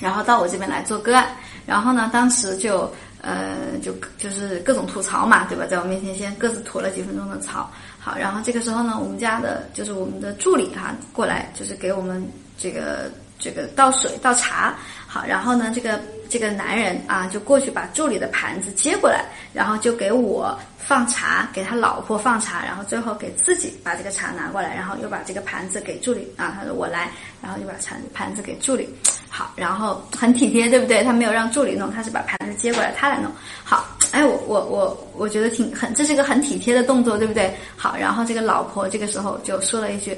[0.00, 1.28] 然后到我这边来做个案，
[1.64, 5.64] 然后呢，当时就呃就就是各种吐槽嘛，对吧？
[5.64, 7.70] 在我面前先各自吐了几分钟的槽。
[8.06, 12.24] 好，然后这个时候呢，我们家的就是我们的助理哈过来，就是给我们
[12.56, 14.76] 这个这个倒水倒茶。
[15.08, 27.10] 好，然后呢，这个这个男人啊就过去把助理的盘子接过来，然后就给我放茶，给他老婆放茶，然后最后给自己把这个茶拿过来，然后又把这个盘子给助理啊，他说我来，
[27.42, 28.88] 然后就把盘盘子给助理。
[29.28, 31.02] 好，然后很体贴，对不对？
[31.02, 33.30] 他没有让助理弄，他是把盘子接过来，他来弄。
[33.64, 33.86] 好。
[34.12, 37.54] 哎，我我我我觉得挺很，这是一个很体贴的动作，对不对？
[37.76, 40.16] 好，然后这个老婆这个时候就说了一句：“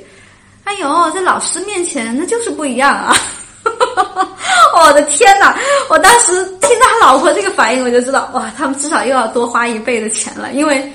[0.65, 3.17] 哎呦，在老师面前那就是不一样啊！”
[4.77, 5.59] 我的天哪！
[5.89, 10.93] 我当时听到他老婆这个反应，我就知道哇，他们至少又要多花一倍的钱了，因为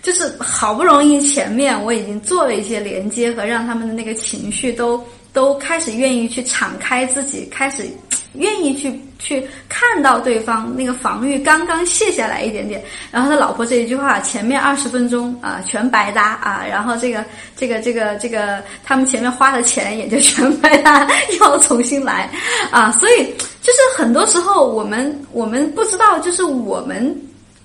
[0.00, 7.88] 就是好不容易前面我已经做了一些连接和让他们的那个情绪都都开始愿意去敞开自己，开始。
[8.34, 17.24] 愿意去去看到对方那个防御刚刚卸下来一点点，然后他老婆这一句话，前面二十分钟啊全白搭啊，然后这个
[17.56, 21.08] 这个这个这个他们前面花的钱也就全白搭，
[21.40, 22.30] 要重新来
[22.70, 23.24] 啊，所以
[23.60, 27.12] 就是很多时候我们我们不知道，就是我们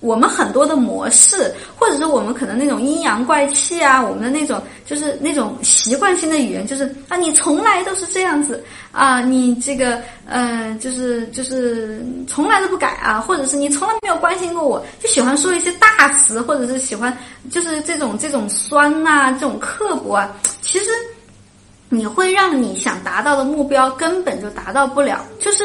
[0.02, 17.18] 我们很多的模式，或者是我们可能那种阴阳怪气啊，我们的那种就是那种习惯性的语言，就是啊，你从来都是这样子啊，你这个呃，就是就是从来都不改啊，或者是你从来没有关心过我，就喜欢说一些大词，或者是喜欢
[17.50, 20.32] 就是这种这种酸呐、这种刻薄啊，
[20.62, 20.86] 其实
[21.90, 25.64] 你会让你想达到的目标根本就达到不了，就是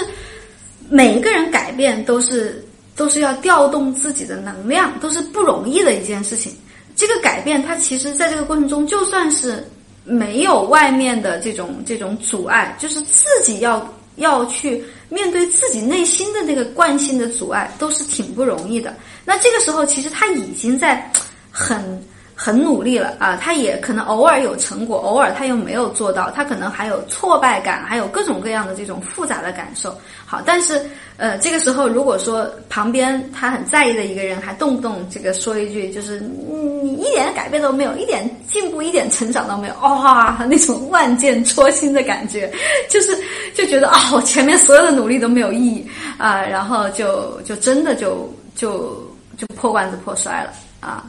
[0.89, 2.65] 每一个人改变都是。
[3.01, 6.53] 都是要调动自己的能量，都是不容易的一件事情。
[6.95, 9.67] 这个改变，它其实在这个过程中，就算是
[10.05, 18.95] 没有外面的这种这种阻碍，就是自己要要去面对自己内心的那个惯性的阻碍，都是挺不容易的。
[19.25, 21.11] 那这个时候，其实他已经在
[21.51, 21.99] 很。
[22.43, 29.95] 很努力了啊，他也可能偶尔有成果，偶尔他又没有做到，他可能还有挫败感，还有各种各样的这种复杂的感受。
[30.25, 30.81] 好，但是
[31.19, 42.51] 呃，这个时候如果说旁边他很在意的一个人还动不动这个说一句，就是你一点改变都没有，一点进步，一点成长都没有，哇，那种万箭戳心的感觉，
[42.89, 43.15] 就是
[43.55, 45.87] 就觉得啊，我前面所有的努力都没有意义
[46.17, 51.05] 啊，然后就就真的就就就破罐子破摔了啊。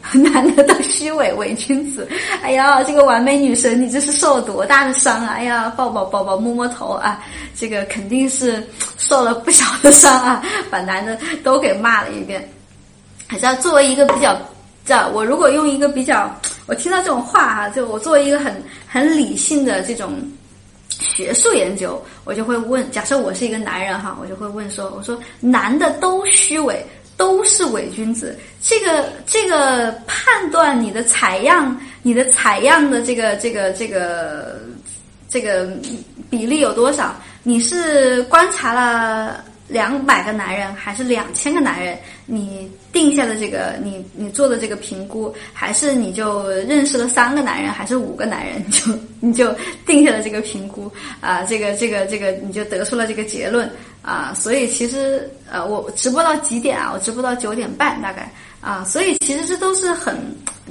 [0.12, 2.08] 男的都虚伪伪君子，
[2.42, 5.34] 哎呀，这个完美女神，你这是受了多大的伤啊！
[5.34, 7.22] 哎呀，抱抱抱抱，摸摸头啊，
[7.54, 12.48] 这个肯定是受了不小的伤啊，把男的都给骂了一遍。
[13.28, 14.36] 还是要作为一个比较，
[14.84, 16.34] 这我如果用一个比较，
[16.66, 20.18] 我听到这种话哈，就我作为一个很很理性的这种
[20.88, 26.84] 学术研究，我就会问，假设我是一个男人哈，我就会问说，我说男的都虚伪。
[27.20, 34.58] 都是伪君子，这个这个判断你的采样，你的采样的这个这个这个
[35.28, 35.68] 这个
[36.30, 37.14] 比例有多少？
[37.42, 41.96] 你是观察了两百个男人，还是两千个男人？
[42.26, 48.62] 你定下的这个，你你做的这个评估，还是你就认识了三个男人，还是五个男人？
[48.66, 49.54] 你 就你就
[49.86, 50.90] 定下了这个评估
[51.20, 53.70] 啊，这个这个这个，你就得出了这个结论。
[54.02, 56.90] 啊，所以其实呃，我直播到几点啊？
[56.94, 60.16] 我直播到九点半大概啊，所以其实这都是很，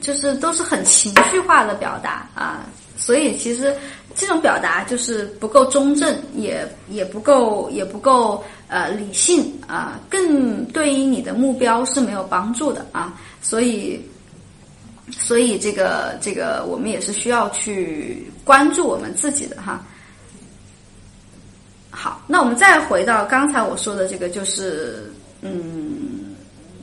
[0.02, 2.66] 就是都是很情绪化的表达啊，
[2.98, 3.72] 所以其实
[4.16, 14.00] 这种表达就是不够中正，也也不够也不够呃理性啊，更对于你的目标是没有帮助的啊，所以
[15.12, 19.84] 所以这个这个我们也是需要去关注我们自己的哈。
[21.92, 25.12] 好，那我们再回到刚才我说的这个，就是，
[25.42, 26.36] 嗯，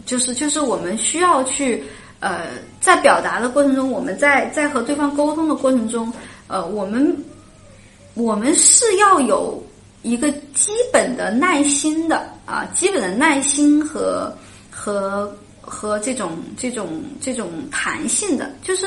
[0.05, 1.85] 就是就是我们需要去，
[2.19, 2.49] 呃，
[2.81, 6.13] 在表达的过程中，我们在在和对方沟通的过程中，
[6.49, 7.17] 呃，我们
[8.15, 9.63] 我们是要有
[10.07, 14.33] 一个基本的耐心的啊，基本的耐心和
[14.71, 15.31] 和
[15.61, 18.87] 和这种这种这种弹性的，就是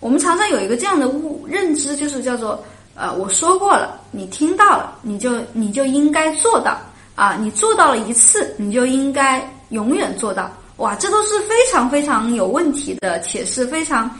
[0.00, 2.62] 我们常常有一个这样的误认知，就是叫做。
[2.96, 6.78] 呃，我说过了，你听到了，你就你就应该做到
[7.14, 7.34] 啊！
[7.40, 10.50] 你做到了一次，你就应该永远做到。
[10.76, 14.10] 哇，这都是非常非常有问题的，且是非常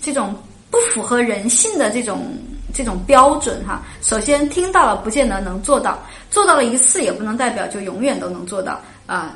[0.00, 0.32] 这种
[0.70, 2.32] 不符合人性的这种
[2.72, 3.82] 这种标准哈。
[4.02, 5.98] 首先，听到了不见得能做到，
[6.30, 9.34] 做到了一次也不能代表就永远都能做到啊。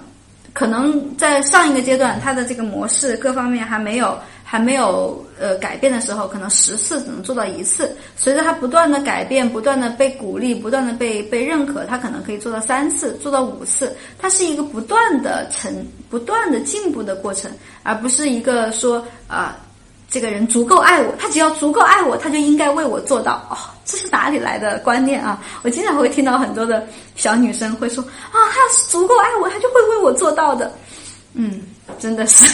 [0.52, 4.18] 可能在上一个阶段，它的这个模式各方面还没有。
[4.46, 7.96] 还没有呃改变的时候，可能十次只能做到一次。
[8.14, 13.92] 随着他不断的改变，不断的被鼓励，不断的被被认可，他可能可以做到三次，做到五次。
[14.16, 17.50] 它是一个不断的成、不断的进步的过程，
[17.82, 19.56] 而不是一个说啊，
[20.14, 23.44] 这个人足够爱我，他只要足够爱我，他就应该为我做到。
[23.50, 25.42] 哦，这是哪里来的观念啊？
[25.62, 26.86] 我经常会听到很多的
[27.16, 30.72] 小女生会说啊，他要是足够爱我，他就会为我做到的。
[31.32, 31.62] 嗯，
[31.98, 32.46] 真的是。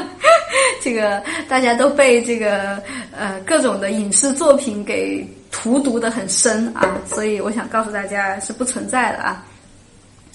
[0.84, 2.78] 这个大家都被这个
[3.10, 9.42] 呃各种的影视作品给荼毒的很深啊，所以我想告诉大家是不存在的啊。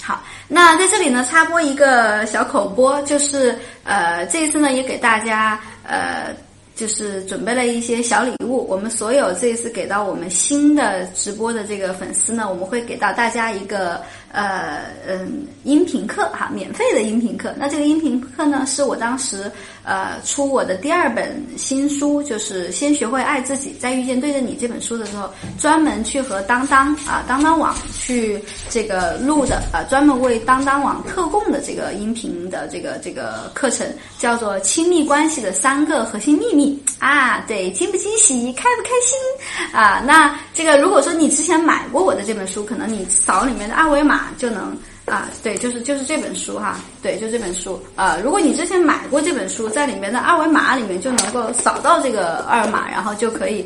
[0.01, 6.35] 好，那在这里呢插播一个小口播，就是呃这一次呢也给大家呃。
[6.73, 14.01] 就是准备了一些小礼物，我们所有这一次给到我们新的直播的这个粉丝呢，我们会给到大家一个
[14.31, 17.53] 呃嗯音频课哈，免费的音频课。
[17.57, 19.51] 那这个音频课呢，是我当时
[19.83, 25.29] 呃出我的第二本新书，就是先学会爱自己，再遇见对着你这本书的时候，
[25.59, 33.85] 专门去和当当啊当当网去这个录的啊，专门为当当网特供的这个音频的这个这个课程，
[34.17, 36.81] 叫做亲密关系的三个核心秘密。
[36.99, 40.03] 啊，对，惊不惊喜，开不开心啊？
[40.05, 47.81] 那这个如果说你之前买过我的这本书，可能你扫里面的二维码就能啊，对，就是就是这本书哈，对，就这本书。
[47.95, 53.65] 呃，如果你之前买过这本书，在里面的二维码里面就能够扫到这个二维码，然后就可以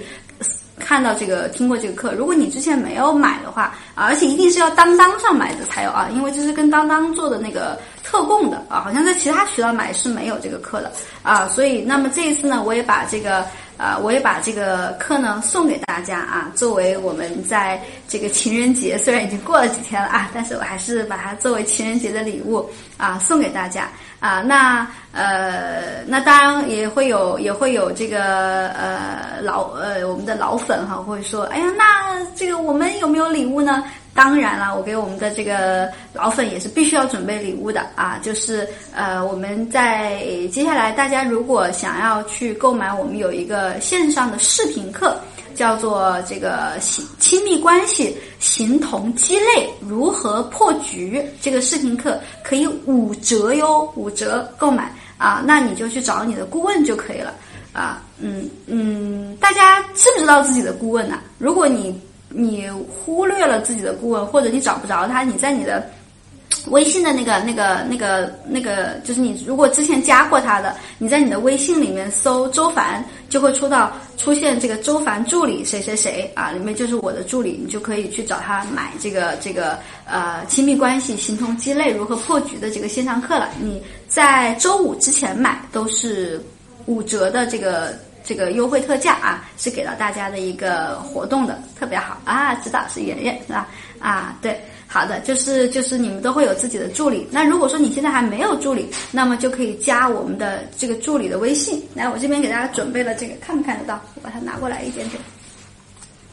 [0.80, 2.14] 看到这个听过这个课。
[2.14, 10.92] 如果你之前没有买的话，而且一定是要当当上买的才有啊，因为这是跟当当做的那个特供的啊，好像在其他渠道买是没有这个课的
[11.22, 11.48] 啊。
[11.48, 13.46] 所以，那么这一次呢，我也把这个。
[13.78, 24.42] 啊，我也把这个课呢送给大家啊，作为我们在这个情人节，虽然已经过了几天了啊，但是我还是把它作为情人节的礼物啊送给大家啊。
[24.42, 33.84] 那呃，那当然也会有也会有这个呃老呃我们的老粉哈，会说，哎呀，那这个我们有没有礼物呢？
[34.16, 45.18] 当然了，我给我们的这个老粉也是必须要准备礼物的啊，就是呃，我们在接下来大家如果想要去购买，我们有一个线上的视频课，
[45.54, 57.34] 叫做这个亲亲密关系形同鸡肋如何破局，这个视频课可以五折哟，五折购买啊，那你就去找你的顾问就可以了
[57.74, 61.20] 啊，嗯嗯，大家知不知道自己的顾问呢？
[61.38, 62.02] 如果你
[62.38, 65.90] 你忽略了自己的顾问，或者你找不着他，你在你的
[66.68, 83.50] 微信的那个、那个、那个、那个，就是你如果之前加过他的，你在你的微信里面搜周凡，就会出到出现这个周凡助理谁谁谁啊，里面就是我的助理，你就可以去找他买这个这个呃亲密关系形同鸡肋如何破局的这个线上课了。
[83.62, 86.44] 你在周五之前买都是
[86.86, 87.94] 五折的这个。
[88.26, 92.56] 这个优惠特价啊，是给到大家的一个活动的，特别好啊！
[92.56, 93.68] 知道是圆圆是吧？
[94.00, 97.28] 啊，对，好的，就是就是你们都会有自己的助理。
[97.30, 101.88] 那如果说你现在还没有助理，那么就可以加我们的这个助理的微信。
[101.94, 104.02] 来，我这边给大家准备了这个，看不看得到？
[104.16, 105.22] 我把它拿过来一点点。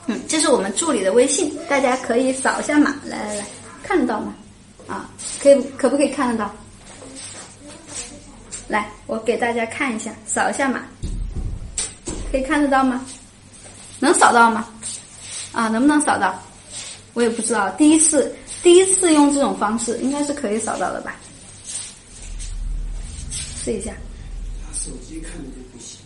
[0.07, 2.97] 嗯，这是我们助理的微信，大家可以扫一下码。
[3.05, 3.45] 来来来，
[3.82, 4.34] 看得到吗？
[4.88, 5.09] 啊，
[5.43, 6.51] 可以，可不可以看得到？
[8.66, 10.80] 来，我给大家看一下，扫一下码。
[12.33, 13.05] 可以看得到吗？
[14.01, 14.66] 能扫到吗？
[15.53, 16.35] 啊，能不能扫到？
[17.12, 21.14] 我也不知道，第一次第一次用这种方式，应该是可以扫到的吧？
[23.30, 23.93] 试一下。
[23.93, 26.01] 拿手机看就不行。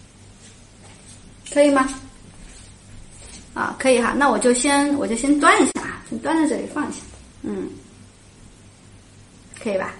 [1.54, 1.88] 可以吗？
[3.54, 6.98] 啊，可以哈，那我就先我就先端一下啊，先端在这里放一下，
[7.42, 7.70] 嗯，
[9.62, 9.94] 可以吧？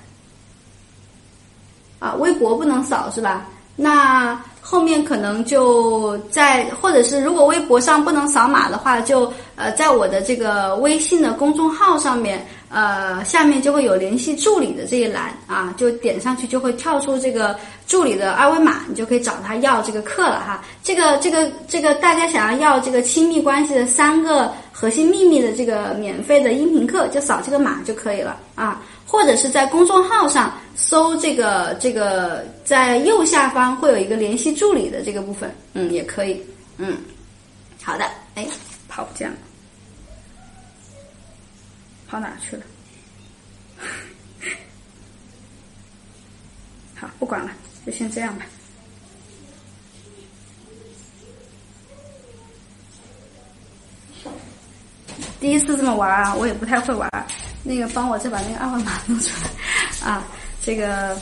[2.01, 3.49] 啊，微博不能扫是吧？
[3.77, 4.41] 那。
[4.68, 17.57] 后面可能就在，或者是如果微博上不能扫码的话，就呃在我的这个微信的公众号上面，呃下面就会有联系助理的这一栏啊，就点上去就会跳出这个
[17.87, 20.61] 助理的二维码，你就可以找他要这个课了哈。
[20.83, 28.83] 这个这个这个大家想要要这个亲密关系的三个核心秘密的这个免费的音频课，就扫这个码就可以了啊。
[29.07, 36.42] 或者是在公众号上搜这个这个，在右下方会有一个联系助理的这个部分，嗯，也可以，
[36.78, 36.98] 嗯，
[37.82, 38.04] 好的，
[38.34, 38.46] 哎，
[38.88, 39.36] 跑不见了，
[42.09, 42.62] 跑哪去了？
[46.96, 47.50] 好，不管了，
[47.86, 48.44] 就先这样吧。
[55.40, 57.10] 第一次这么玩啊，我也不太会玩。
[57.62, 60.22] 那个帮我再把那个二维码弄出来啊，
[60.64, 61.16] 这个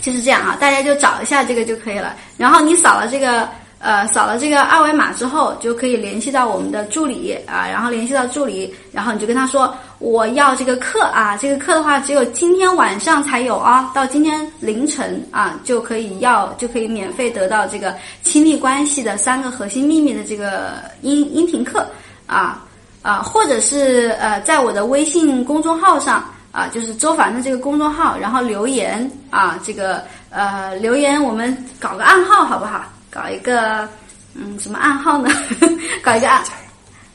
[0.00, 2.16] 就是这样啊，大家就找一下这个就可以了。
[2.38, 3.46] 然后你扫了这个
[3.78, 21.86] 呃扫了这个二维码之后，就可以联系到我们的助理啊，然后联系到助理，然后你就跟他说我要这个课啊，这个课的话只有今天晚上才有啊，到今天凌晨啊就可以要就可以免费得到这个亲密关系的三个核心秘密的这个音音频课
[22.26, 22.64] 啊。
[23.02, 32.84] 啊，或者是呃，在我的微信公众号上啊，就是周凡的这个公众号，然后留言啊，这个呃留言，我们搞个暗号好不好？
[33.10, 33.88] 搞一个
[34.34, 35.28] 嗯什么暗号呢？
[36.00, 36.42] 搞一个暗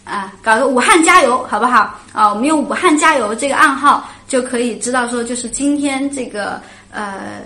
[0.04, 1.98] 啊，搞个武汉加油好不好？
[2.12, 6.62] 啊，我们用武汉加油这个暗号就可以知道说，就是今天这个
[6.92, 7.42] 呃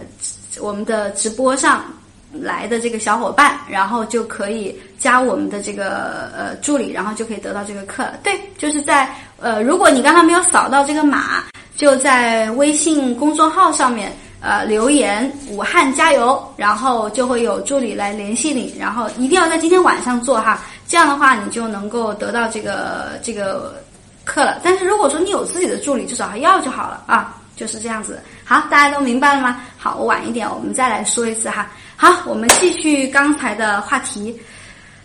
[0.59, 1.83] 我们的直播上。
[2.32, 8.05] 来的这个小伙伴，然后就可以加我们的这个呃助理，然后就可以得到这个课。
[8.23, 11.43] 对，就是在呃，如果你刚刚没有扫到这个码，
[11.75, 23.75] 就在微信公众号上面呃留言“武汉加油”，然后就会有助理来联系你，然后一定要在今天晚上做哈，这样的话你就能够得到这个这个
[24.23, 24.59] 课了。
[24.63, 28.21] 但是如果说你有自己的助理，就找他要就好了啊，就是这样子。
[28.45, 29.61] 好，大家都明白了吗？
[29.77, 31.67] 好，我晚一点我们再来说一次哈。
[32.02, 34.36] 好，我们继续刚才的话题。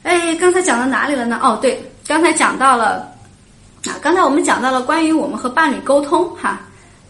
[0.03, 1.39] 哎，刚才讲到哪里了呢？
[1.43, 1.79] 哦，对，
[2.09, 3.07] 刚才讲到了
[3.85, 6.59] 啊，刚才我们讲到了关于我们和伴侣沟通哈。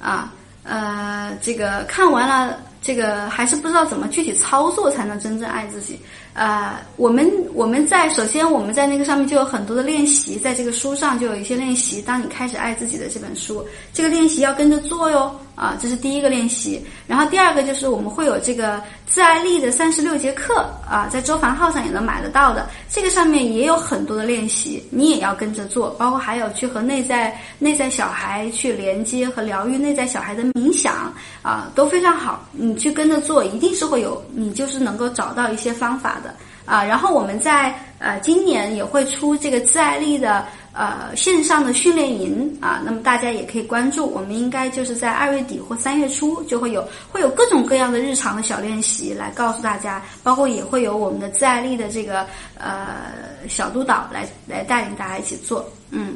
[0.01, 0.33] 啊，
[0.65, 6.01] 呃，这个看完了，这个还是不知道怎么具体操作才能真正爱自己。
[6.35, 12.03] 呃，我们我们在首先我们在那个上面就有很多的练习，在这个书上就有一些练习。
[12.03, 15.33] 当你开始爱自己的这本书，这个练习要跟着做哟。
[15.57, 16.85] 啊，这是第一个练习。
[17.07, 22.69] 然后第二个就是我们会有这个自爱力的三十六节课啊，在周凡号上也能买得到的。
[22.91, 25.91] 这个上面也有很多的练习，你也要跟着做。
[25.99, 32.47] 包括还有去和内在内在小孩去连接和疗愈内在小孩的冥想啊，都非常好。
[32.53, 36.35] 你去跟着做，一定是会有你就是能够找到一些方法的
[36.67, 36.85] 啊。
[36.85, 40.45] 然后我们在呃今年也会出这个自爱力的。
[40.77, 44.07] 呃，线上的训练营啊，那么大家也可以关注。
[44.07, 52.27] 我们应该就是在二月底或三月初就会有，会有各种各样的日常的小练习来告诉大家，包括也会有我们的自爱力的这个
[52.59, 53.07] 呃
[53.49, 55.67] 小督导来来带领大家一起做。
[55.91, 56.15] 嗯，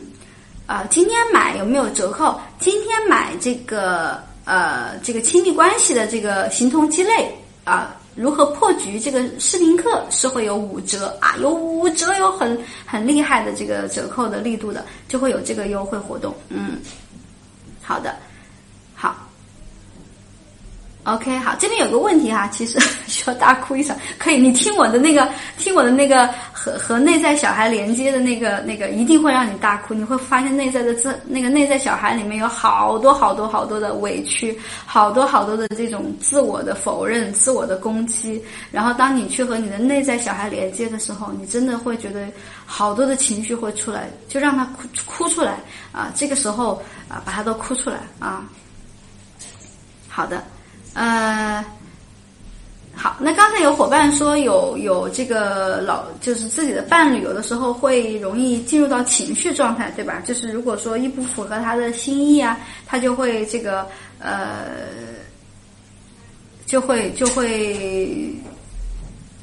[0.67, 2.39] 啊，今天买有没有折扣？
[2.59, 7.35] 今天买这个呃这个亲密关系的这个形同鸡肋
[7.65, 7.97] 啊。
[8.17, 8.99] 如何破局？
[8.99, 16.35] 这个视频课是会有五折啊，有五折，有很很厉害的这个折扣的力度的，就会有这个优惠活动。
[16.49, 16.79] 嗯，
[17.81, 18.17] 好的，
[21.05, 22.79] OK，好，这边有个问题哈，其实
[23.09, 23.97] 需要大哭一场。
[24.19, 25.27] 可以，你听我的那个，
[25.57, 29.95] 听我的那个和和内在小孩连接的那个那个，一定会让你大哭。
[29.95, 38.43] 你会发现内在的自那个内在小孩里面有好多好多好多的委屈，好多好多的这种自我的否认、自我的攻击。
[38.71, 42.27] 然后，当你去和你的内在小孩连接的时候，你真的会觉得
[42.67, 45.61] 好多的情绪会出来，就让他哭哭出来
[45.93, 46.13] 啊！
[46.15, 46.75] 这个时候
[47.09, 48.45] 啊，把它都哭出来啊。
[50.07, 50.45] 好的。
[50.95, 51.65] 呃，
[52.95, 60.21] 好，那刚才有伙伴说有有这个老就是自己的伴侣，有的时候会容易进入到情绪状态，对吧？
[60.25, 63.87] 就是如果说一不符合他的心意啊，他就会这个
[64.19, 64.67] 呃，
[66.67, 68.35] 就会就会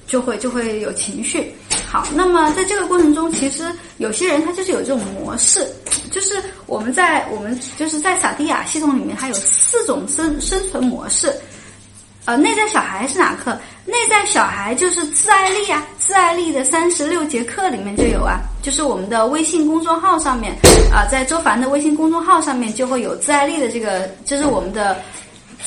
[0.06, 1.52] 就会就会有情绪。
[1.90, 3.64] 好，那么在这个过程中，其实
[3.98, 5.66] 有些人他就是有这种模式，
[6.12, 6.36] 就是
[6.66, 11.34] 我们在我们就是在萨蒂亚系统里面，它有四种生生存模式。
[12.26, 13.58] 呃，内在小孩是哪课？
[13.86, 20.54] 内在小孩就是自爱力啊，自爱力的三十六节课里面就有啊，就是我们的微信公众号上面
[20.92, 24.98] 啊，在周凡的微信公众号上面就会有自爱力的这个，就是我们的。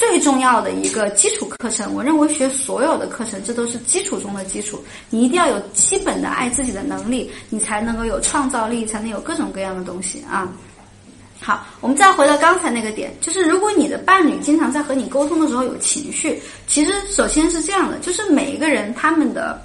[0.01, 4.82] 最重要的一个基础课程，我认为学所有的课程，这都是基础中的基础。
[5.11, 10.51] 你一定要有基本的爱自己的能力，你才能够有创造力，才能有各种各样的东西啊。
[11.38, 19.61] 好，我们再回到刚才那个点，就是如果你的伴侣经常在和你沟通的时候有情绪，其实首先是这样的，就是每一个人他们的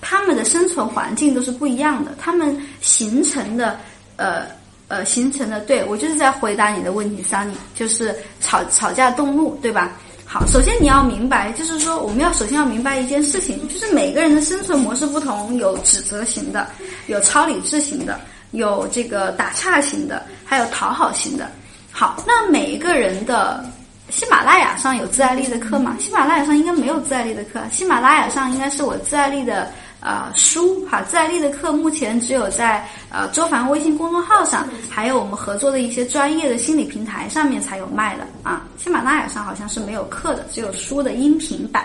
[0.00, 3.76] 他们的生存环境都是不一样的，他们形成的
[4.14, 4.59] 呃。
[4.90, 9.92] 呃，形成的对我就是在回答你的问题，Sunny，就是吵吵架动怒，对吧？
[10.26, 16.66] 好，首先你要明白，就是说我们要首先要明白一件事情，就是每个人的生存模式不同，有指责型的，
[17.06, 18.18] 有超理智型的，
[18.50, 21.48] 有这个打岔型的，还有讨好型的。
[21.92, 23.64] 好，那每一个人的
[24.08, 25.96] 喜马拉雅上有自爱力的课吗？
[26.00, 29.70] 喜马拉雅上应该没有自爱力的课，喜马拉雅上应该是我自爱力的。
[30.00, 38.64] 呃，书哈，自然力的课目前只有在呃周凡微信公众号上，还有我们合作的一些专业的心理平台上面才有卖的啊。
[38.78, 41.84] 喜马拉雅上好像是没有课的，只有书的音频版。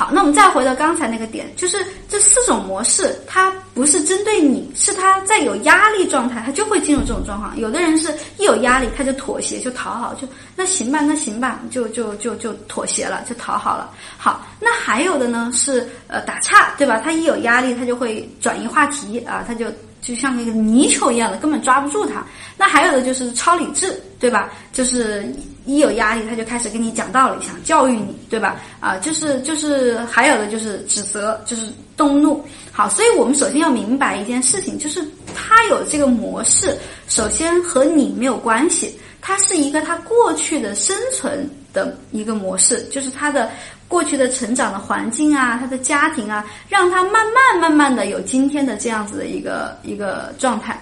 [0.00, 1.76] 好，那我们再回到刚才那个点，就是
[2.08, 7.54] 这四种模式，它不是针对你，是他在有压力状态，他就会进入这种状况。
[7.58, 10.26] 有的人是一有压力，他就妥协，就讨好，就
[10.56, 13.90] 那行吧，那行吧，就就就就妥协了，就讨好了。
[14.16, 16.98] 好，那还有的呢是呃打岔，对吧？
[17.04, 19.66] 他一有压力，他就会转移话题啊，他就。
[20.00, 22.24] 就像那个泥鳅一样的，根本抓不住它。
[22.56, 24.50] 那还有的就是超理智，对吧？
[24.72, 25.24] 就是
[25.66, 28.56] 一有压力，他就开始跟你讲道理，想教育你，对吧？
[28.80, 32.44] 啊，就是就是还有的就是指责，就是动怒。
[32.72, 36.76] 好，所以我们首先要明白一件事情，就是他有这个模式，
[37.08, 43.50] 首先和你没有关系，他是一个他过去的生存的一个模式，就是他的。
[43.90, 50.80] 过去的成长的环境啊，他的家庭啊，让他慢慢慢慢的有今天的这样子的一个一个状态。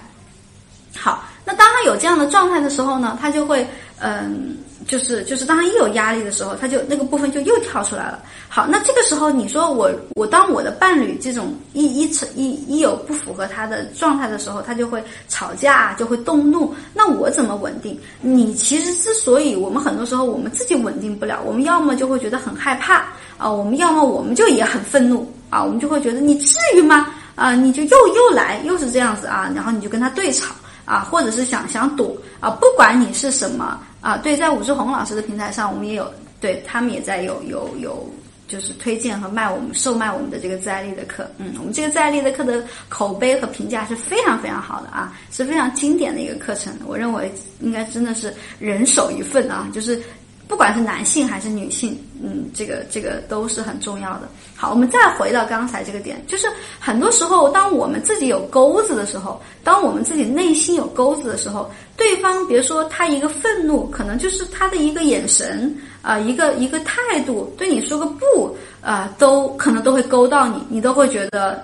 [0.95, 3.67] 好，那当他有这样的状态的时候呢，他就会
[3.99, 4.55] 嗯。
[4.87, 8.23] 就是就是，当他一有压力的时候，他就那个部分就又跳出来了。
[8.47, 16.73] 好，那这个时候你说我我当我的伴侣这种一一一一有不符合他的状态的时候，他就会吵架，就会动怒。
[16.93, 17.99] 那我怎么稳定？
[18.21, 23.05] 你其实之所以我们很多时候我们自己稳定不了，我们要么就会觉得很害怕
[23.37, 27.13] 啊，我们要么我们就也很愤怒啊，我们就会觉得你至于吗？
[27.35, 30.53] 啊，你就又又来又是这样子啊，然后你就跟他对吵
[30.85, 33.79] 啊，或者是想想躲啊，不管你是什么。
[34.01, 38.09] 啊，对，在武志红老师的平台上，我们也有，对他们也在有有有，
[38.47, 41.29] 就是推荐和卖我们售卖我们的这个自爱力的课。
[41.37, 46.73] 嗯，我们这个自爱力的课的口碑和评价是非常非常好的啊，是非常经典的一个课程。
[46.85, 50.01] 我认为应该真的是人手一份啊，就是
[50.49, 54.21] 不管是男性还是女性，嗯，这个这个都是很重要的。
[54.55, 56.47] 好，我们再回到刚才这个点，就是
[56.79, 65.71] 很多时候，当我们自己有钩子的时候，当我们自己内心有钩子的时候，对方别说他一个愤怒，可能就是他的一个眼神
[66.01, 71.63] 啊、一个一个态度，对你说个不啊、都可能都会勾到你，你都会觉得，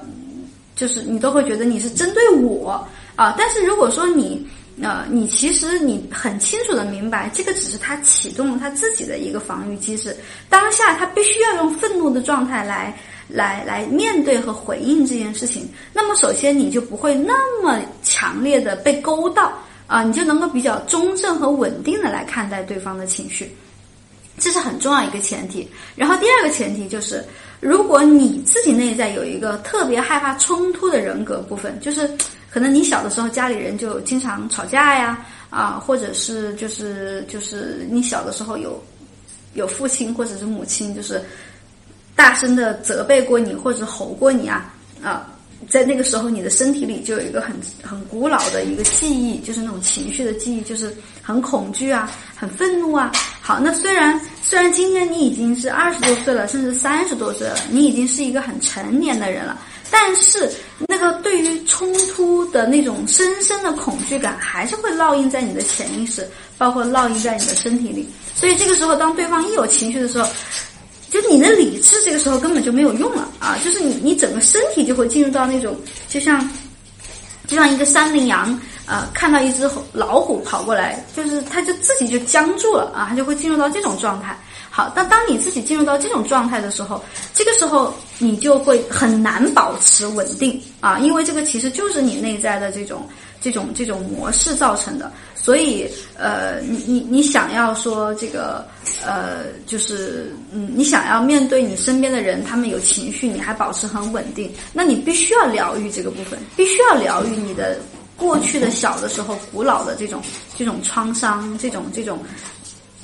[0.75, 4.47] 就是你都会觉得你是针对我啊、但是如果说你。
[4.81, 10.13] 呃，你其实你很清楚的明白，这个只是他启动了他自己的一个防御机制，
[10.49, 12.93] 当下他必须要用愤怒的状态来
[13.29, 15.65] 来来面对和回应这件事情。
[15.93, 19.53] 那么首先你就不会那么强烈的被勾到
[19.87, 23.55] 啊、你就能够比较中正和稳定的来看待对方的情绪，
[24.37, 25.69] 这是很重要一个前提。
[25.95, 27.23] 然后第二个前提就是，
[27.61, 32.09] 如果你自己内在有一个特别害怕冲突的人格部分，就是。
[32.55, 38.81] 可能你小的时候家里人就经常吵架呀，啊，或者是就是就是你小的时候有
[39.55, 41.21] 有父亲或者是母亲就是
[42.15, 45.27] 大声的责备过你或者吼过你啊啊，
[45.67, 47.53] 在那个时候你的身体里就有一个很
[47.83, 53.11] 很古老的一个记忆，就是那种情绪的记忆，就是很恐惧啊，很愤怒啊。
[53.41, 59.59] 好，那虽然虽然今天你已经是二十多岁了，甚至三十多岁了，你已经是一个很成年的人了。
[59.91, 60.51] 但是，
[60.87, 66.27] 那个对于冲突的那种深深的恐惧感，还是会烙印在你的潜意识，
[66.57, 68.09] 包括烙印在你的身体里。
[68.35, 70.27] 所以这个时候，当对方一有情绪的时候，
[71.09, 73.57] 就你的理智这个时候根本就没有用了啊！
[73.63, 75.75] 就是你你整个身体就会进入到那种，
[76.09, 76.49] 就像
[77.47, 84.37] 就像一个山羚羊，呃，看到一只老虎跑过来，就是它就自己就僵住了啊，它就会进入到这种状态。
[84.75, 87.01] 好，但当你自己进入到这种状态的时候，
[87.33, 93.07] 这个时候你就会很难保持稳定啊，因为这个其实就是你内在的这种
[93.39, 95.09] 这种这种模式造成的。
[95.33, 98.65] 所以，呃，你你你想要说这个，
[99.05, 107.79] 呃，就是嗯，你想要面对你身边的人，他们有情绪，你还保持很稳定，那你必须要疗愈这个部分，必须要疗愈你的
[108.17, 110.21] 过去的小的时候古老的这种
[110.57, 112.19] 这种创伤，这种这种。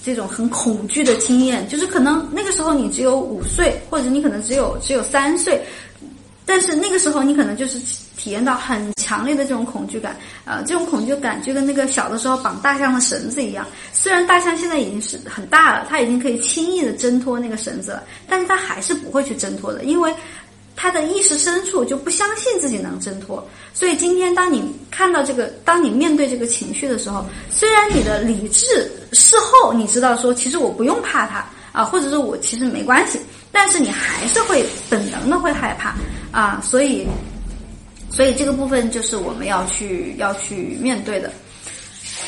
[0.04, 5.62] 这种很恐惧的经验，就是可能那个时候你只有五岁，或者你可能只有只有三岁，
[6.46, 7.80] 但是那个时候你可能就是
[8.18, 13.66] 体验到很强烈的这种恐惧感，呃，这种恐惧感就跟那个小的时候绑大象的绳子一样。
[13.94, 20.14] 虽然大象现在已经是很大了，它已经可以轻易的挣脱那个绳子了，但是它还是不会去挣脱的，因为。
[20.82, 33.20] 他的意识深处就不相信自己能挣脱，所以今天当你看到这个，当你面对这个情绪的时候，虽然你的理智事后你知道说其实我不用怕他啊，或者说我其实没关系，
[33.52, 35.94] 但是你还是会本能的会害怕
[36.32, 37.06] 啊，所以，
[38.10, 41.32] 所以这个部分就是我们要去要去面对的。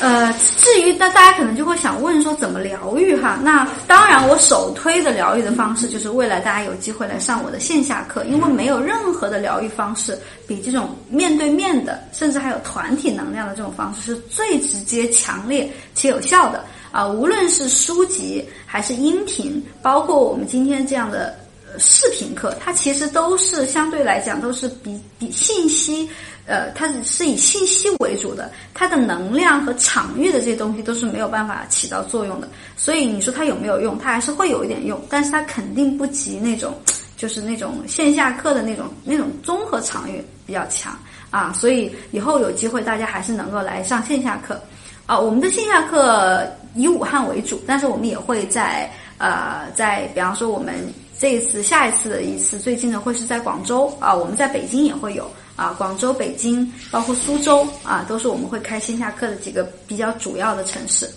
[0.04, 3.40] 呃，至于那大家可能就会想问说怎么疗愈哈？
[3.42, 17.08] 那当然，我首推的疗愈的方式就是未来大家有机会来上我的线下课，因为没有任何的疗愈方式比这种面对面的，甚至还有团体能量的这种方式是最直接、强烈且有效的啊！
[17.08, 21.34] 无论是书籍还是音频，包括我们今天这样的
[21.78, 26.10] 视频课，它其实都是相对来讲都是比比信息。
[26.46, 32.50] 呃，它是以信息为主的，它的能量和场域的这些东西都是没有办法起到作用的。
[32.76, 33.98] 所以你说它有没有用？
[33.98, 36.74] 它还是会有一点用，但是它肯定不及那种，
[37.16, 40.98] 就是那种线下课的那种那种综合场域比较强
[41.30, 41.54] 啊。
[41.54, 44.62] 所以以后有机会大家还是能够来上线下课
[45.06, 45.18] 啊。
[45.18, 50.76] 我们的线下课以武汉为主，但是我们也会在呃在比方说我们
[51.18, 55.26] 这一次下一次的一次最近的会是在广州啊，我们在北京也会有。
[55.56, 61.10] 啊，广州、北京，包括苏州啊，都是我们会开线下课的几个比较主要的城市。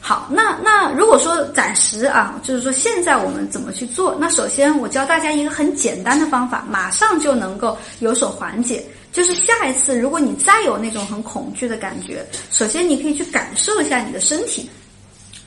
[0.00, 4.14] 好，那那如果说暂时啊，就是说现在我们怎么去做？
[4.20, 8.84] 那首先我教大家一个很简单的方法，马上就能够有所缓解。
[9.12, 14.68] 就是下一次如果你再有那种很恐惧的感觉，首先你可以去感受一下你的身体，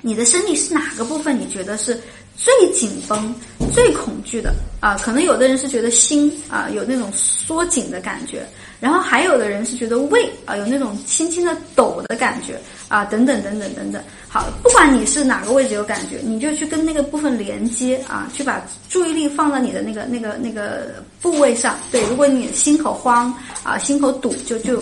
[0.01, 2.01] 你的身体是哪个部分你觉得是？
[2.37, 3.33] 最紧绷、
[3.73, 8.47] 最恐惧的啊，可能有的人是觉得心啊有那种缩紧的感觉，
[8.79, 14.01] 然后还有的人是觉得胃啊有那种轻轻的抖的感觉啊，等等等等等等。
[14.29, 21.75] 好，不管你是哪个位置有感觉，你就去跟那个部分连接啊，去把注意力放到你的那个那个那个部位上。
[21.91, 23.33] 对，如果你心口慌
[23.63, 24.79] 啊，心口堵，就就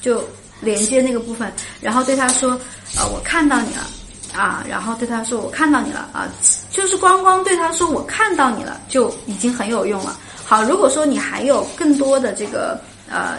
[0.00, 0.22] 就
[0.60, 2.52] 连接那个部分，然后对他说
[2.96, 3.84] 啊，我看到你了。
[4.38, 6.28] 啊，然后对他说我看到你了啊，
[6.70, 10.16] 就是光光对他说我看到你了就已经很有用了。
[10.46, 12.80] 好，如果说你还有更多的这个
[13.10, 13.38] 呃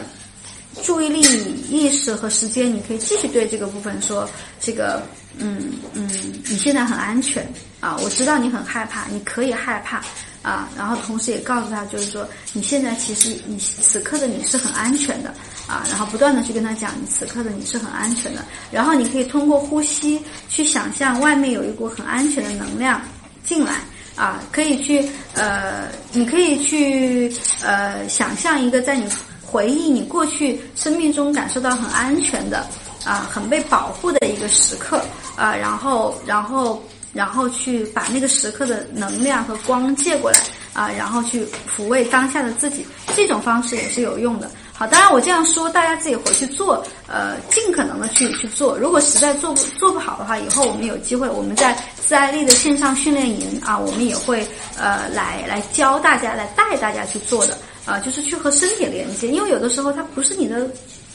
[0.83, 1.21] 注意力
[1.69, 4.29] 意识和时间，你可以继续对这个部分说
[4.59, 5.01] 这个
[5.37, 6.09] 嗯嗯，
[6.49, 7.47] 你现在很安全
[7.79, 10.03] 啊，我知道你很害怕，你可以害怕。
[10.41, 15.33] 啊，然后同时也告诉他，就是说你现在其实你此刻的你是很安全的
[15.67, 23.01] 啊，然后不断的去跟他讲，你此刻的你是很安全的，然后你可以通过呼吸去想象外面有一股很安全的能量
[23.43, 23.73] 进来
[24.15, 29.05] 啊，可以去呃，你可以去呃想象一个在你
[29.45, 32.65] 回忆你过去生命中感受到很安全的
[33.03, 35.03] 啊，很被保护的一个时刻
[35.35, 36.81] 啊，然后然后。
[37.13, 40.39] 然后去把那个时刻的能量和光借过来
[40.73, 41.45] 啊，然后去
[41.75, 42.85] 抚慰当下的自己，
[43.15, 44.49] 这种方式也是有用的。
[44.71, 48.77] 好，当然我这样说，大家自己回去做，呃，尽可能的去去做。
[48.77, 54.47] 如果实在做不做不好的话，以后我们有机会，我们在自爱力的线上训练营啊，我们也会
[54.77, 60.65] 呃来来教大家，来带大家去做的啊，就是去和身体连接，因为有的时候它不是你的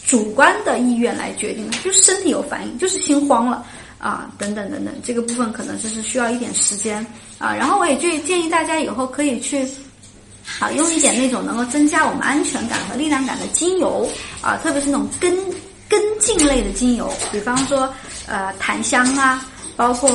[0.06, 3.64] 主观的意愿来决定的，就是身体有反应，就是心慌了。
[4.04, 7.04] 啊，等等等等，这个部分可能就是需要一点时间
[7.38, 7.54] 啊。
[7.54, 9.66] 然后我也就建议大家以后可以去，
[10.60, 14.06] 啊，用一点那种能够增加我们安全感和力量感的精油
[14.42, 15.34] 啊，特别是那种根
[15.88, 17.88] 根茎类的精油，比方说
[18.26, 20.10] 呃檀香啊，包括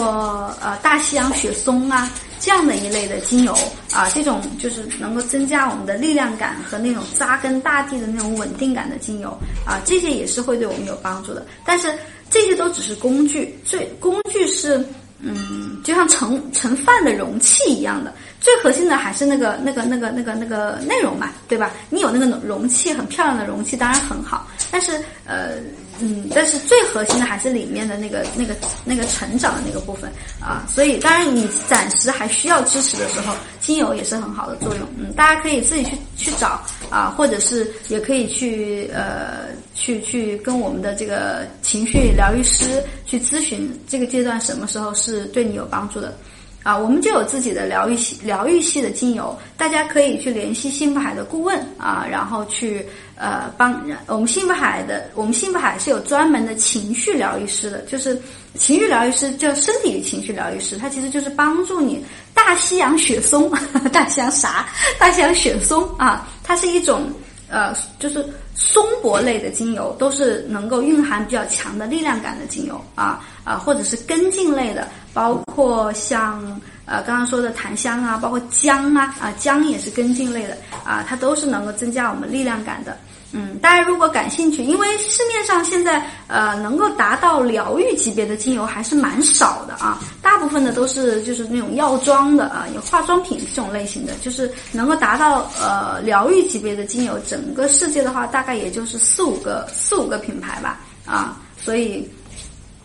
[0.62, 2.08] 呃大西洋雪松啊
[2.40, 3.58] 这样的一类的精油
[3.92, 9.36] 啊，这种就是能够增加我们的力量感和那种扎根大地的那种稳定感的精油
[9.66, 11.92] 啊，这些也是会对我们有帮助的，但是。
[12.30, 14.84] 这些都只是工具，最工具是，
[15.20, 21.72] 嗯，就像盛盛饭的容器一样的，最核心的还是那个那个那个那个那个内容嘛，对吧？
[21.90, 24.94] 你有那个容器，很漂亮的容器，当然很好，但是
[25.26, 25.58] 呃。
[26.02, 34.88] 嗯，但是最核心的还是里面的那个、那个、那个成长的那个部分啊，所以当然你暂时还需要支持的时候，精油也是很好的作用。
[34.98, 46.18] 嗯，大家可以自己去去找啊，或者是也可以去呃去去跟我们的这个情绪疗愈师去咨询，这个阶段什么时候是对你有帮助的。
[46.64, 52.86] 啊，我们就有自己的疗愈系疗愈系的精油，大家可以去联系幸福海的顾问啊，然后去
[53.16, 58.22] 呃帮我们幸福海的，我们幸福海是有专门的情绪疗愈师的，就是
[58.56, 62.04] 情绪疗愈师叫身体与情绪疗愈师，它其实就是帮助你
[62.34, 63.50] 大西洋雪松，
[63.94, 64.68] 大西洋啥？
[65.00, 67.10] 大西洋雪松啊，它是一种
[67.50, 68.26] 呃就是
[68.56, 74.88] 松柏类的精油，都是能够蕴含比较强的力量感的精油啊啊，或者是根茎类的。
[75.12, 76.40] 包括像
[76.86, 82.96] 呃刚刚说的檀香啊，包括姜啊啊姜也是根茎类的啊，它都是能够增加我们力量感的。
[83.32, 102.10] 嗯，大家如果感兴趣，因为市面上现在呃能够达到疗愈级别的精油还是蛮少的啊，大部分的都是就是那种药妆的啊，有化妆品这种类型的，就是能够达到呃疗愈级别的精油，整个世界的话大概也就是四五个四五个品牌吧啊，所以。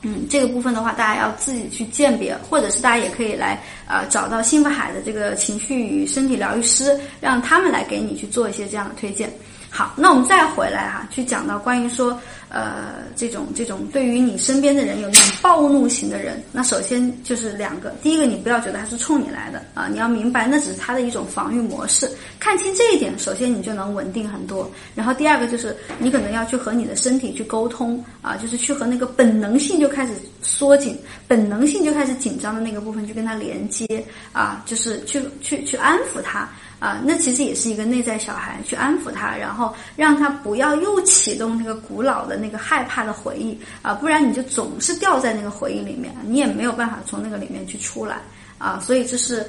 [0.07, 9.33] 嗯，这个部分的话，大家要自己去鉴别，或者是大家也可以来呃找到幸福海的这个情绪与身体疗愈师，让他们来给你去做一些这样的推荐。
[9.77, 12.17] 好，那我们再回来哈，去讲到关于说，
[12.49, 22.09] 呃，这种这种对于你身边的人有那种暴怒型的人，那首先就是两个，第一个你不要觉得他是冲你来的啊，你要明白那只是他的一种防御模式，
[22.39, 24.71] 看清这一点，首先你就能稳定很多。
[24.95, 30.97] 然后第二个就是你可能要去和你的身体去沟通啊，就是去和那个本能性就开始缩紧，
[31.27, 33.85] 本能性就开始紧张的那个部分去跟他连接
[34.33, 36.49] 啊，就是去去去安抚他。
[36.81, 48.17] 啊，那其实也是一个内在小孩，去安抚他，然后让他不要又启动那个古老的那个害怕的回忆啊，不然你就总是掉在那个回忆里面，你也没有办法从那个里面去出来
[48.59, 48.79] 啊。
[48.85, 49.47] 所以这是，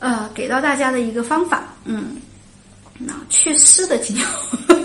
[0.00, 1.64] 呃，给到大家的一个方法。
[1.84, 2.16] 嗯，
[2.98, 4.26] 那祛湿的精油，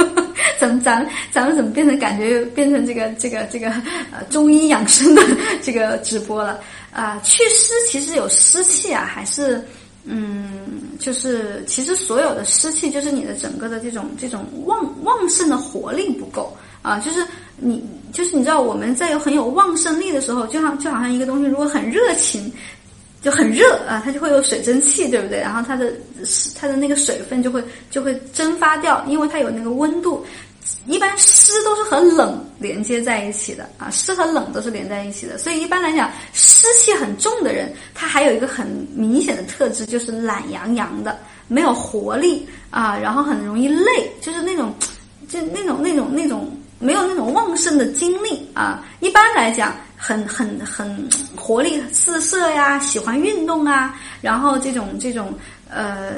[0.60, 3.70] 咱咱咱们怎么变成感觉变成这个这个这个
[4.12, 5.22] 呃中医养生的
[5.62, 6.60] 这个直播了
[6.94, 7.20] 啊？
[7.24, 9.62] 祛湿其实有湿气啊，还是？
[10.04, 17.00] 嗯，就是其实所有的湿气，就是你的整个的这种这种旺旺盛的活力不够啊。
[17.00, 17.26] 就是
[17.58, 17.84] 你
[18.14, 22.50] 就是你知道我们在有很有旺盛力的时候，就像就好像一个东西如果很热情，
[23.22, 25.40] 就很热啊，它就会有水蒸气，对不对？
[25.40, 25.92] 然后它的
[26.56, 30.24] 它的那个水分就会就会蒸发掉，因为它有那个温度。
[30.86, 44.74] 一般湿都是和冷连接在一起的啊，湿和冷都是连在一起的，所以一般来讲，湿气很重的人，他还有一个很明显的特质，就是懒洋洋的，没有活力啊，然后很容易累，就是那种，
[45.28, 48.84] 就那种那种那种没有那种旺盛的精力啊。
[49.00, 55.34] 一般来讲，很很很活力四射呀，喜欢运动啊，然后这种这种
[55.70, 56.16] 呃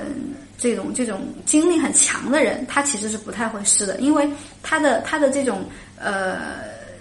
[0.64, 4.26] 这种这种精力很强的人，他其实是不太会湿的，因为
[4.62, 5.66] 他的他的这种
[6.00, 6.38] 呃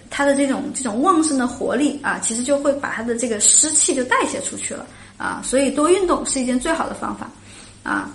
[0.09, 4.85] 他的这种这种旺盛的活力啊，其实就会把他的这个湿气就代谢出去了
[5.17, 7.29] 啊，所以多运动是一件最好的方法
[7.83, 8.09] 啊。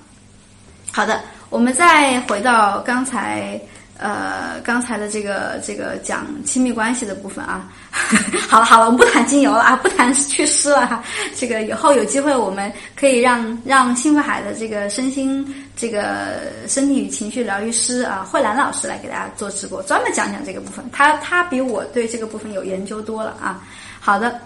[0.92, 3.58] 好的，我们再回到刚才
[3.98, 7.68] 呃刚才的这个这个讲亲密关系的部分啊。
[8.48, 11.02] 好了好了，我们不谈精油了啊，不谈祛湿了哈。
[11.36, 15.44] 这个以后有机会我们可以让让幸福海的这个身心
[15.76, 20.84] 这个身体与情绪疗愈师啊慧兰老师来给大家做直播，专门讲讲这个部分。
[20.92, 23.60] 他他比我对这个部分有研究多了啊。
[24.00, 24.40] 好的，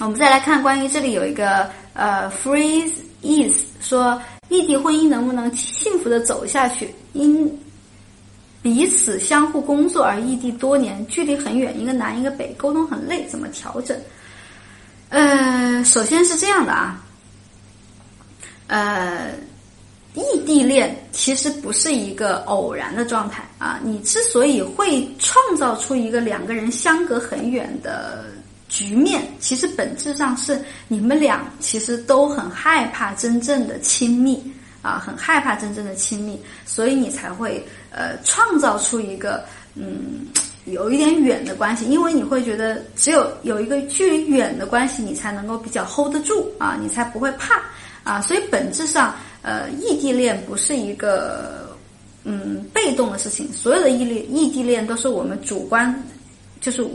[0.00, 2.92] 我们再来看关于这里有一个呃 freeze
[3.22, 4.20] is 说。
[4.48, 6.94] 异地婚姻能不能幸福的走下去？
[7.14, 7.52] 因
[8.66, 13.96] 彼此相互工作而异地多年，距离很远，一个南一个北，沟通很累，怎么调整？
[15.08, 17.00] 呃，首先是这样的啊，
[18.66, 19.30] 呃，
[20.14, 23.78] 异地恋其实不是一个偶然的状态啊。
[23.84, 28.24] 你之所以会创造出一个两个人相隔很远的。
[28.68, 34.42] 局面其实本质上是你们俩其实都很害怕真正的亲密
[34.82, 40.26] 啊，很害怕真正的亲密，所以你才会呃创造出一个嗯
[40.64, 47.60] 有一点远的关系，因为你会觉得只有有一个距离远的关系，你才能够比较 hold 得住啊，你才不会怕
[48.04, 51.68] 啊，所以本质上呃异地恋不是一个
[52.24, 56.02] 嗯被动的事情，所有的异地异地恋都是我们主观
[56.60, 56.86] 就是。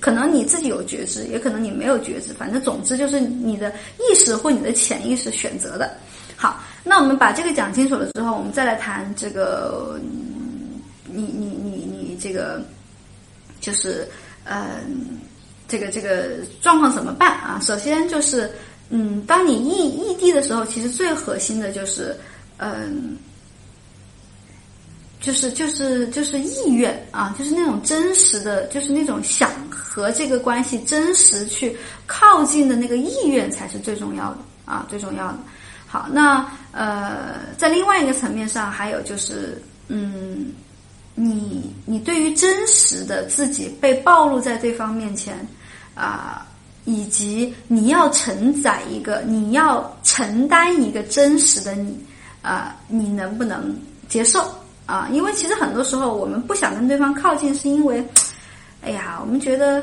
[0.00, 5.88] 可能你自己有觉知，也可能你没有觉知，反正总之就是你的意识或你的潜意识选择的。
[6.36, 9.98] 好，那我们把这个讲清楚了之后，我们再来谈这个，
[11.14, 12.60] 你你你你这个，
[13.60, 14.08] 就是
[14.44, 15.20] 嗯，
[15.68, 17.60] 这个这个状况怎么办啊？
[17.62, 18.50] 首先就是，
[18.90, 22.16] 嗯，当你异异地的时候，其实最核心的就是，
[22.58, 23.16] 嗯。
[25.20, 31.74] 就是就是就是意愿啊，就是那种真实的，就是那种想和这个关系真实去
[32.06, 35.38] 靠近的那个意愿才是最重要的啊，最重要的。
[35.86, 40.52] 好，那呃，在另外一个层面上，还有就是，嗯，
[41.14, 45.34] 你你对于真实的自己被暴露在对方面前
[45.94, 46.46] 啊，
[46.84, 51.98] 以及你要承载一个，你要承担一个真实的你
[52.42, 53.74] 啊，你能不能
[54.08, 54.44] 接受？
[54.86, 58.06] 啊，因为其实很多时候我们不想跟对方靠近，是因为，
[58.82, 59.82] 哎呀，我们觉得，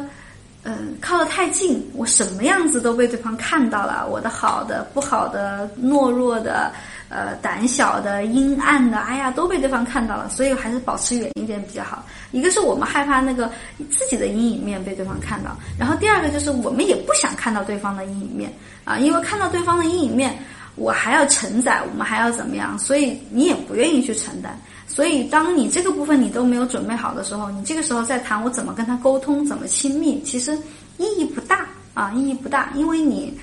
[0.64, 6.72] 嗯，靠得太近，我什么样子都被对方看到了，我的好的、不好的、懦弱的、
[7.12, 12.06] 呃、胆小的、阴暗的，哎呀，都被对方看到了，所以还是保持远一点比较好。
[12.32, 13.52] 一个是我们害怕那个
[13.90, 18.50] 自己的阴影面被对方看到，然后第二个就是我们也不想看到对方的阴影面
[18.86, 20.40] 啊，因为看到对方的阴影面，
[20.76, 24.58] 我还要承载，我们还要怎么样，所以你也不愿意去承担。
[24.88, 30.54] 所以，当你这个部分你都没有准备好的时候，你这个时候再谈我怎么跟他沟通，怎么亲密，其实
[30.98, 33.34] 意义不大啊，意义不大，因为你，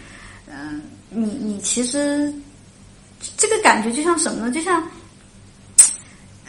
[0.46, 2.30] 嗯，你你其实
[3.36, 4.52] 这个感觉就像什么呢？
[4.52, 4.82] 就像，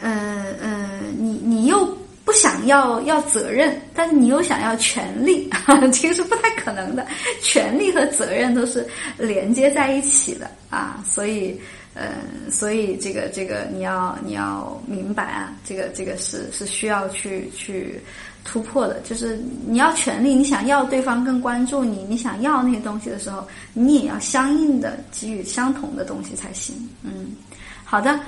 [0.00, 1.86] 呃呃，你你又
[2.24, 5.50] 不想要要责任，但是你又想要权利，
[5.92, 7.06] 其实是不太可能的。
[7.40, 8.86] 权利和责任都是
[9.18, 11.60] 连接在一起的啊，所以。
[11.92, 18.00] 嗯，所以这个这个你要你要明白啊，这个这个是是需要去去
[18.44, 19.00] 突破的。
[19.00, 26.74] 就是你要权利，你想要对方更关注你，你想要那些东西的时候，你也要相应的给予相同的东西才行。
[27.02, 27.34] 嗯，
[27.84, 28.18] 好的。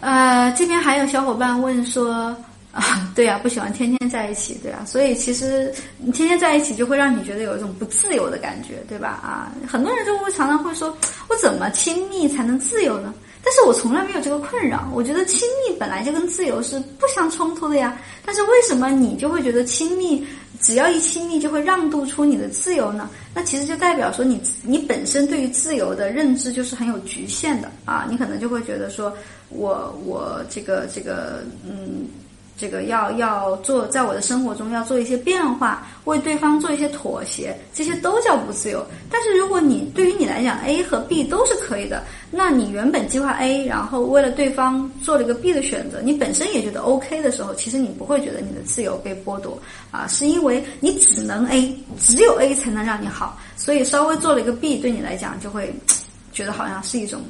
[0.00, 2.36] 呃，这边还有小伙伴问说。
[2.72, 9.08] 啊，对呀，不喜欢天天在一起，对啊，所以其实你天天在一起就会让你觉得有一种不自由的感觉，对吧？
[9.22, 10.96] 啊，很多人就会常常会说，
[11.28, 13.12] 我怎么亲密才能自由呢？
[13.44, 17.98] 但是我从来没有这个困扰，我觉得亲密本来就跟自由是不相冲突的呀。
[18.24, 20.24] 但是为什么你就会觉得亲密，
[20.60, 23.10] 只要一亲密就会让渡出你的自由呢？
[23.34, 29.12] 那其实就代表说你你本身对于自由的认知就是很有局限的啊，你可能就会觉得说
[29.48, 32.06] 我我这个这个嗯。
[32.56, 38.84] 这个要要做，在我的生活中要做一些变化，为对方做一些妥协，这些都叫不自由。
[39.10, 49.58] 但是如果你对于你来讲，A 和 B 都是可以的，那你原本计划 A，然后为了对方做了一个 B 的选择，你本身也觉得 OK 的时候，其实你不会觉得你的自由被剥夺
[49.90, 55.74] 啊，是因为你只能 A，只有 A 才能让你好，所以稍微做了一个 B，对你来讲就会
[56.32, 57.20] 觉得好像是一种。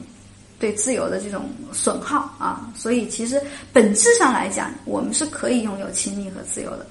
[0.63, 2.71] 对自由的这种损耗啊。
[2.77, 3.43] 所以其实
[3.73, 6.87] 本质上来讲，我们是可以拥有亲密和自由的。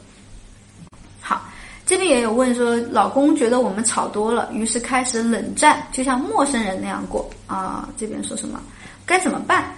[1.22, 1.42] 好，
[1.86, 7.88] 这边也有问说，老公觉得我们吵多了，于是开始冷战，就像陌生人那样过啊。
[7.98, 8.62] 这边说什么？
[9.06, 9.74] 该怎么办？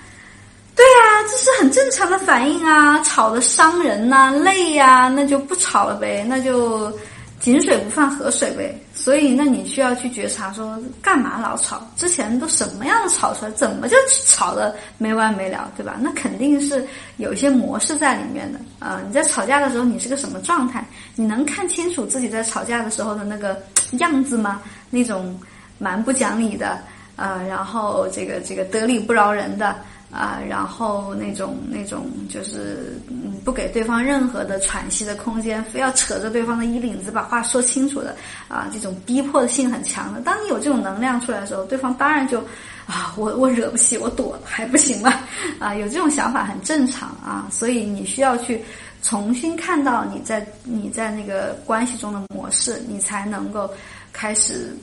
[0.76, 6.92] 对呀、这是很正常的反应啊，吵得伤人呐、累呀、那就不吵了呗，那就
[7.40, 8.76] 井水不犯河水呗。
[9.04, 11.86] 所以，那你需要去觉察说，干嘛老吵？
[11.98, 13.52] 之前都什么样的吵出来？
[13.52, 15.98] 怎么就吵得没完没了，对吧？
[16.00, 16.88] 那肯定是
[17.18, 20.86] 有一些模式在里面的啊、你在吵架的时候，你是个什么状态？
[21.18, 23.62] 你能看清楚自己在吵架的时候的那个
[24.00, 24.62] 样子吗？
[24.90, 25.38] 那种
[25.80, 26.80] 蛮不讲理的，
[27.18, 29.76] 呃，然后这个这个得理不饶人的。
[30.14, 38.16] 啊，然后那种那种就是嗯，不给对方任何的喘息的空间，非要扯着对方的衣领子把话说清楚的
[38.48, 40.22] 啊，这种逼迫性很强的。
[40.22, 42.40] 当你有这种能量出来的时候，对方当然就
[42.86, 45.12] 啊，我我惹不起，我躲还不行吗？
[45.60, 48.64] 啊，有这种想法很正常啊，所以你需要去
[49.02, 53.68] 重新看到你在你在那个关系中的模式，你才能够
[54.12, 54.78] 开始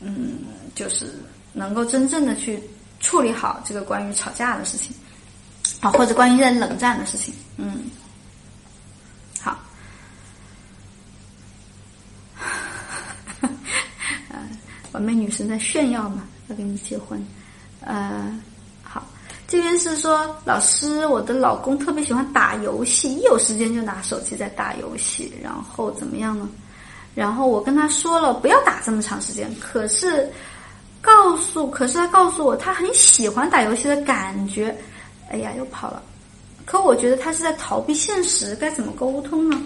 [0.00, 0.38] 嗯，
[0.74, 1.06] 就是
[1.52, 2.60] 能够真正的去。
[3.02, 4.94] 处理好这个关于吵架的事情，
[5.80, 7.82] 啊，或者关于在冷战的事情，嗯，
[9.40, 9.58] 好，
[14.30, 14.38] 呃，
[14.92, 17.20] 完美女神在炫耀嘛，要跟你结婚，
[17.80, 18.32] 呃，
[18.84, 19.04] 好，
[19.48, 26.48] 这边是说老师，我的老公特别喜欢打游戏，一有时间就拿手机在打游戏，然后怎么样呢？
[27.16, 30.32] 然后我跟他说了不要打这么长时间，可是。
[31.02, 34.74] 告诉，可是他告诉我，他很喜欢打游戏的感觉。
[35.28, 36.02] 哎呀，又跑了。
[36.64, 39.60] 可我觉得他是在逃避现实，该怎么沟通呢？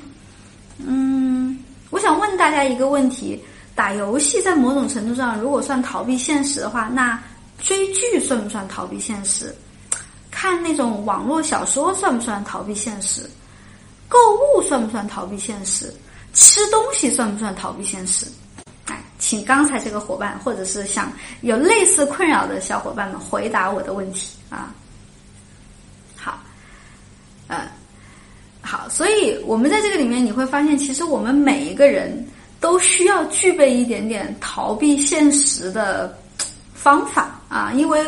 [0.79, 3.41] 嗯，我想问大家一个问题：
[3.75, 7.23] 打游戏在某种程度上，如果算逃避现实的话，那
[7.59, 9.55] 追剧算不算逃避现实？
[10.31, 13.29] 看那种网络小说算不算逃避现实？
[14.09, 15.93] 购物算不算逃避现实？
[16.33, 18.27] 吃东西算不算逃避现实？
[19.19, 24.75] 请刚才这个伙伴，或者是想有类似困扰的小伙伴们回答我的问题啊。
[26.17, 26.39] 好，
[27.49, 27.59] 嗯，
[28.61, 32.27] 好，所以我们在这个里面你会发现，其实我们每一个人
[32.61, 36.17] 都需要具备一点点逃避现实的
[36.75, 38.05] 方法啊，因为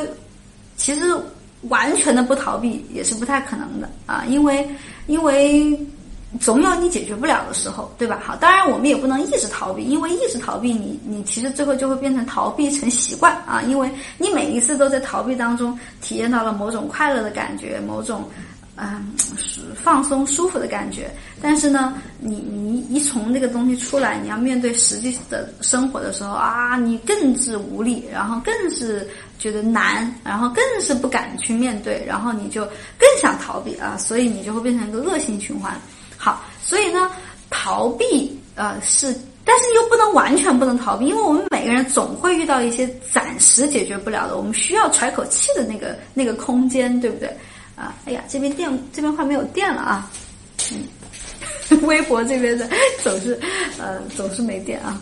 [0.77, 1.15] 其实
[1.63, 4.69] 完全的不逃避也是不太可能的啊，因为
[5.07, 5.79] 因为。
[6.39, 8.20] 总有你解决不了的时候，对吧？
[8.22, 13.62] 好，当然我们也不能一直逃避，因为一直逃避你，你其实最后就会变成逃避成习惯啊。
[13.62, 18.29] 因为你每一次都在逃避当中体验到了某种快乐的感觉，某种
[18.76, 19.12] 嗯
[19.74, 21.11] 放松舒服的感觉。
[21.41, 29.09] 但是呢，你你一从那个东西出来，你要面对实际的生活的时候啊，你更是无力，然后更是
[29.39, 32.66] 觉得难，然后更是不敢去面对，然后你就
[32.99, 35.74] 更想逃避啊，所以你就会变成一个恶性循环。
[36.19, 37.11] 好，所以呢，
[37.49, 39.14] 逃避呃是，
[39.45, 47.29] 但是又不能完全不能逃避，因为我们每个人总会遇到一些暂时解决不了的，我们需要喘口气的那个那个空间，对不对？
[47.77, 50.11] 啊，哎呀，这边电这边快没有电了啊，
[50.73, 52.69] 嗯， 微博这边的
[53.03, 53.39] 总是
[53.79, 55.01] 呃总是没电啊。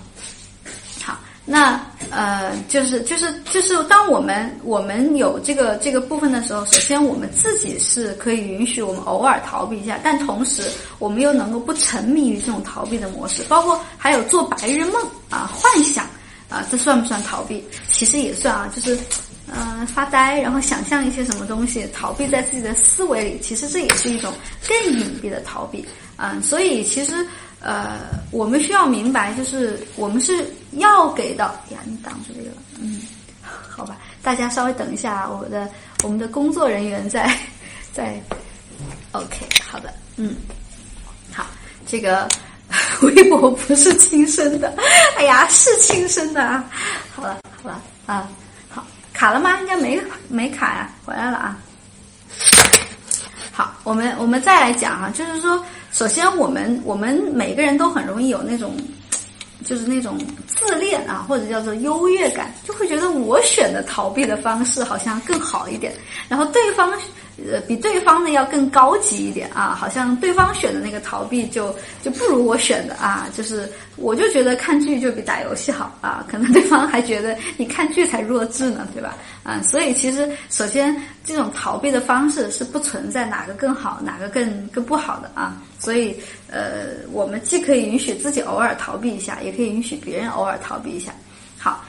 [1.49, 1.81] 那
[2.11, 10.63] 呃就是就是就是当我们我们有这个这个部分的时候，首先我们自己是可以允许我们偶尔逃避一下，但同时
[10.99, 16.05] 我们又能够不沉迷于这种逃避的模式，包括还有做白日梦啊、幻想
[16.49, 17.65] 啊，这算不算逃避？
[17.89, 18.99] 其实也算啊，就是。
[19.49, 24.33] 呃，发呆，然后想象一些什么东西，逃避在自己的思维里，其实这也是一种
[24.67, 25.87] 更隐蔽的逃避。
[26.17, 27.25] 嗯，所以其实
[27.61, 27.99] 呃，
[28.31, 32.51] 我们需要明白，就是我们是要给到呀，你挡住这个，
[32.81, 33.01] 嗯，
[33.69, 35.69] 好吧，大家稍微等一下，我的
[36.05, 37.31] 我们的工作人员在
[37.93, 38.21] 在
[39.13, 40.37] ，OK，好的，嗯，
[41.33, 41.47] 好，
[41.87, 42.29] 这个
[43.03, 44.73] 微博不是亲生的，
[45.17, 46.65] 哎呀，是亲生的啊，
[47.15, 48.29] 好了，好了啊。
[48.69, 49.59] 好卡了吗？
[49.61, 49.99] 应该没
[50.29, 51.57] 没卡呀，回来了啊。
[53.51, 55.65] 好，我们我们再来讲啊，就是说，
[55.97, 58.77] 首先我们我们每个人都很容易有那种，
[59.65, 65.95] 就是那种自恋啊，或者叫做优越感，就会觉得我选的逃避的方式好像更好一点，
[66.29, 66.93] 然后对方
[67.45, 79.17] 呃比对方的要更高级一点啊，好像对方选的那个逃避就就不如我选的啊，就是我就觉得看剧就比打游戏好啊，可能对方还觉得你看剧才弱智呢，对吧？
[79.43, 86.17] 啊，所以其实首先这种逃避的方式是不存在哪个更好，哪个更更不好的啊，所以
[86.51, 91.13] 呃，我们既可以允许自己偶尔逃避一下，也可以允许别人偶尔逃避一下。
[91.59, 91.85] 好，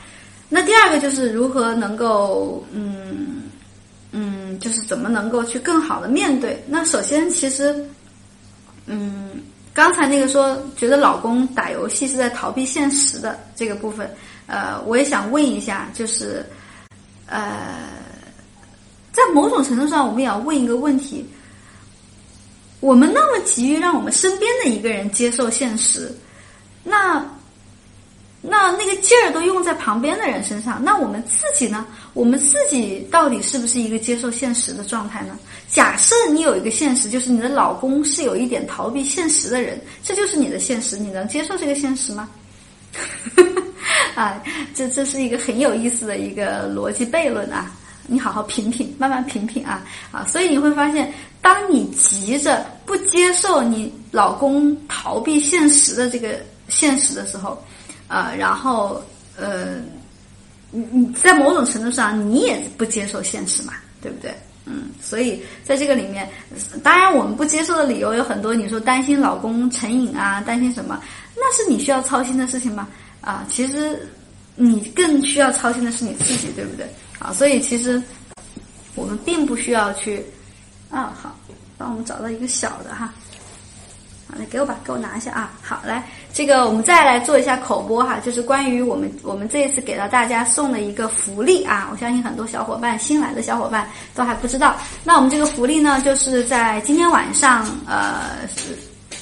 [0.50, 3.44] 那第二个就是如何能够嗯。
[4.20, 6.60] 嗯，就是怎么能够去更好的面对。
[6.68, 7.88] 那首先，其实，
[8.88, 9.30] 嗯，
[9.76, 14.10] 刚才那个说觉得老公打游戏是在逃避现实的这个部分，
[14.48, 16.44] 呃，我也想问一下，就是，
[17.28, 17.92] 呃，
[19.12, 21.24] 在某种程度上，我们也要问一个问题：
[22.80, 26.12] 我们那么急于让我们身边的一个人接受现实，
[26.84, 27.24] 那
[28.42, 31.86] 那那个劲儿都用在旁边的人身上，那我们自己呢？
[32.14, 35.38] 我们自己到底是不是一个接受现实的状态呢？
[35.70, 42.30] 假设你有一个现实，就是你的老公是有一点逃避现实的人，这就是你的现实，你能接受这个现实吗？
[44.16, 44.42] 啊，
[44.74, 47.72] 这这是一个很有意思的一个逻辑悖论啊！
[48.08, 50.26] 你好好品品，慢慢品品啊啊！
[50.26, 56.40] 所以你会发现，当你急着不接受你老公逃避现实的这个
[56.70, 57.62] 现实的时候，
[58.08, 59.02] 呃，然后
[59.38, 59.76] 呃，
[60.72, 64.34] 你你在某种程度上你也不接受现实嘛，对不对？
[64.66, 66.30] 嗯，所以在这个里面，
[66.84, 68.54] 当然我们不接受的理由有很多。
[68.54, 71.02] 你说担心老公成瘾啊，担心什么？
[71.36, 72.88] 那是你需要操心的事情吗？
[73.22, 74.06] 啊，其实
[74.56, 76.86] 你更需要操心的是你自己，对不对？
[77.20, 78.02] 啊，所以其实
[78.96, 80.22] 我们并不需要去
[80.90, 81.38] 啊，好，
[81.78, 83.14] 帮我们找到一个小的哈。
[84.30, 85.54] 好，来给我吧，给我拿一下啊。
[85.62, 94.76] 好，来，这个我们再来做一下口播哈，就是关于我们我们这一次给到大家送的一个福利啊，我相信很多小伙伴新来的小伙伴都还不知道。
[95.06, 98.32] 那我们这个福利呢，就是在今天晚上，呃，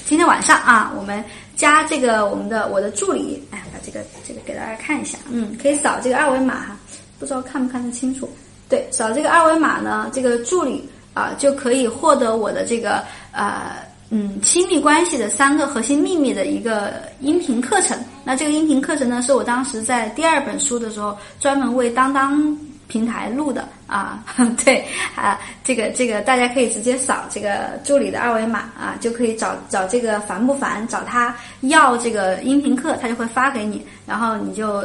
[0.06, 1.24] 今天晚上啊，我们
[1.54, 6.76] 加这个我们的我的助理，哎，把这个这个给大家看一下，嗯，可以扫这个二维码哈，
[7.20, 8.28] 不知道看不看得清楚？
[8.68, 13.85] 对，扫这个二维码呢，这个助理啊、就可以获得我的这个呃。
[14.10, 17.98] 嗯，亲密关系的三个核心秘密的一个音频课程。
[18.24, 22.56] 那这个音频课程呢，是我当时在第二本书的时候专门为当当
[22.86, 24.24] 平台录的啊。
[24.64, 24.84] 对
[25.16, 34.84] 啊，这个这个大家可以直接扫这个助理的二维码啊，就可以找找这个烦不烦，找他要这个音频课，他就会发给你，然后你就。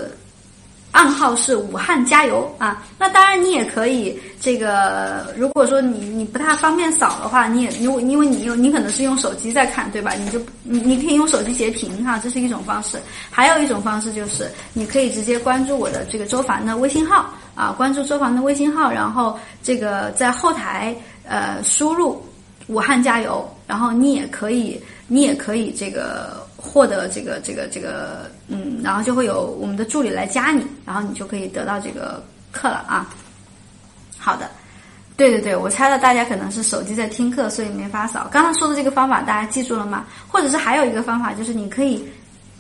[0.92, 2.84] 暗号是武汉加油啊！
[2.98, 10.12] 那当然，你也可以这个，如果说你你不太方便扫的话，你也因为因为你用你可能是用手机在看，对吧？
[10.14, 12.98] 你就你你可以用手机截屏哈，这是一种方式。
[13.30, 20.94] 还有一种方式就是，你可以直接关注我的这个周凡的微信号啊，关注周凡的微信号，然后这个在后台
[21.26, 22.22] 呃输入
[22.68, 24.78] 武汉加油，然后你也可以
[25.08, 26.41] 你也可以这个。
[26.62, 33.10] 获得这个这个这个嗯，然后就会有我们的助理来加你，然后你就可以得到这个课了啊。
[34.18, 34.50] 好的，
[35.18, 38.30] 对对对，我猜到大家可能是手机在听课，所以没法扫。
[38.32, 40.06] 刚刚说的这个方法大家记住了吗？
[40.28, 42.08] 或者是还有一个方法，就是你可以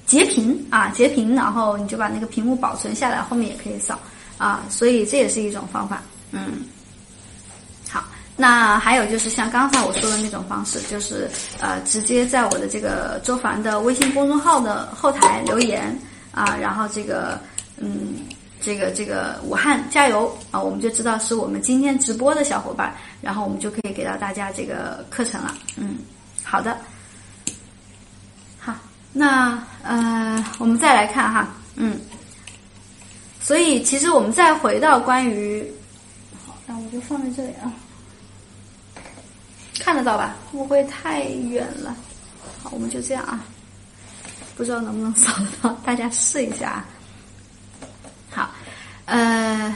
[0.08, 4.00] 截屏啊，截屏，然后你就把那个屏幕保存下来，后面也可以扫
[4.38, 4.62] 啊。
[4.70, 6.02] 所以这也是一种方法，
[6.32, 6.64] 嗯。
[8.38, 11.30] 那还有就是像刚才我说的那种方式，就是
[11.60, 15.96] 呃直接在我的这个周凡的微信公众号的后台留言
[16.32, 17.40] 啊，然后这个
[17.78, 18.16] 嗯
[18.60, 25.54] 这个这个武汉加油啊，我们就知道是我们今天直播的小伙伴，然后我们就可以给到大家这个课程了。
[25.76, 25.98] 嗯，
[26.44, 26.76] 好的，
[28.58, 28.74] 好，
[29.14, 32.00] 那呃我们再来看哈，嗯，
[33.40, 35.72] 所以其实我们再回到关于，
[36.48, 37.72] 好，那我就放在这里啊。
[39.84, 40.36] 看得到吧？
[40.52, 41.96] 会不会太远了？
[42.62, 43.44] 好，我们就这样啊。
[44.56, 46.86] 不知道能不能扫得到，大家试一下啊。
[48.30, 48.52] 好，
[49.06, 49.74] 呃，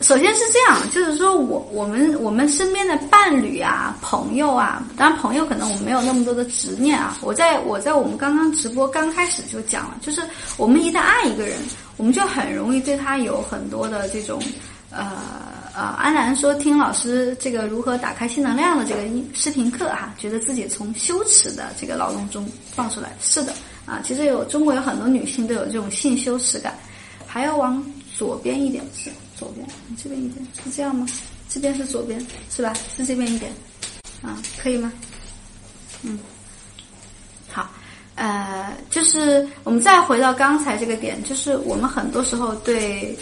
[0.00, 7.16] 首先是这样，就是说我我们我们身边的伴侣啊、朋友啊，当然朋友可能我们没有那么多的执念啊。
[7.22, 10.20] 我在我在我们刚刚直播刚开始就讲了，就是
[10.56, 11.56] 我们一旦爱一个人，
[11.96, 14.42] 我们就很容易对他有很多的这种
[14.90, 15.54] 呃。
[15.76, 23.14] 呃，安然说听老师这个如何打开性能量的这个音视频课哈，觉得自己从羞耻的这个牢笼中放出来。
[23.20, 23.52] 是的，
[23.84, 26.74] 啊，其实有中国有很多女性都有这种性羞耻感，
[27.26, 27.84] 还要往
[28.16, 29.68] 左边一点是左边，
[30.02, 31.06] 这边一点是这样吗？
[31.50, 32.18] 这边是左边
[32.50, 32.72] 是吧？
[32.96, 33.52] 是这边一点，
[34.22, 34.90] 啊，可以吗？
[36.04, 36.18] 嗯，
[37.52, 37.68] 好，
[38.14, 43.14] 呃，就是我们再回到刚才这个点，就是我们很多时候对。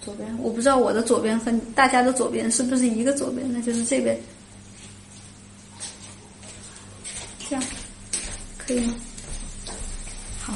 [0.00, 4.18] 左边，我不知道我的左边和大家的左边是不是一个左边，那就是这边，
[7.48, 7.62] 这样
[8.56, 8.94] 可以吗？
[10.42, 10.54] 好，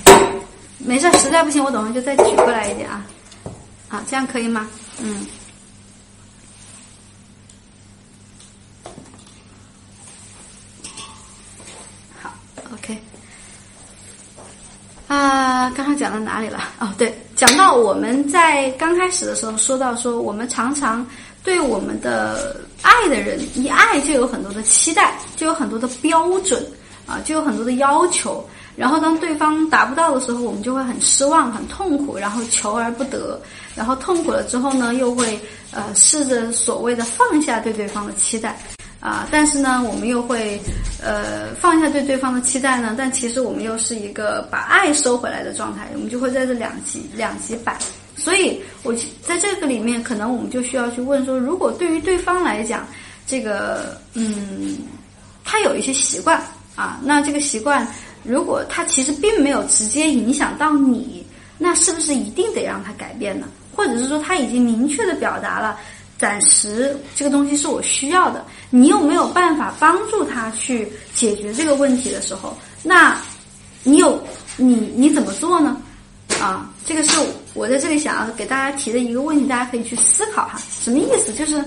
[0.79, 3.05] 没事，实在不行我等会就再举过来一点啊。
[3.89, 4.69] 好，这样可以吗？
[4.99, 5.27] 嗯。
[12.21, 12.35] 好
[12.73, 12.99] ，OK。
[15.07, 16.61] 啊，刚刚讲到哪里了？
[16.81, 17.24] 哦，对。
[17.37, 21.05] 讲到我们在刚开始的时候说到说，我们常常
[21.43, 26.65] 对我们的爱的人一爱就有很多的期待，就有很多的标准
[27.07, 28.45] 啊，就有很多的要求。
[28.77, 33.41] 然后当对方达不到的时候，我们就会很失望、很痛苦，然后求而不得。
[33.75, 35.39] 然后痛苦了之后呢，又会
[35.73, 38.57] 呃试着所谓的放下对对方的期待。
[39.05, 40.59] 啊，但是呢，我们又会，
[41.03, 47.77] 呃，放下对对方的期待呢，但其实我们又是一个把爱收回来的状态，我们就会在这两极两极摆。
[48.17, 52.87] 所以，我在这个里面，可能我们就需要去问说，如果对于对方来讲，
[53.27, 54.79] 这个，嗯，
[55.45, 56.43] 他有一些习惯
[56.75, 57.87] 啊，那这个习惯，
[58.23, 61.23] 如果他其实并没有直接影响到你，
[61.59, 63.47] 那是不是一定得让他改变呢？
[63.77, 65.79] 或者是说，他已经明确的表达了？
[66.19, 73.17] 暂时这个东西是我需要的，你又没有办法帮助他去解决这个问题的时候，那，
[73.83, 74.23] 你有
[74.57, 75.77] 你你怎么做呢？
[76.41, 77.21] 啊，这个是
[77.53, 80.61] 我在这里想要给大家提的一个问题，大家可以去思考哈。
[80.81, 81.33] 什么意思？
[81.33, 81.63] 就是，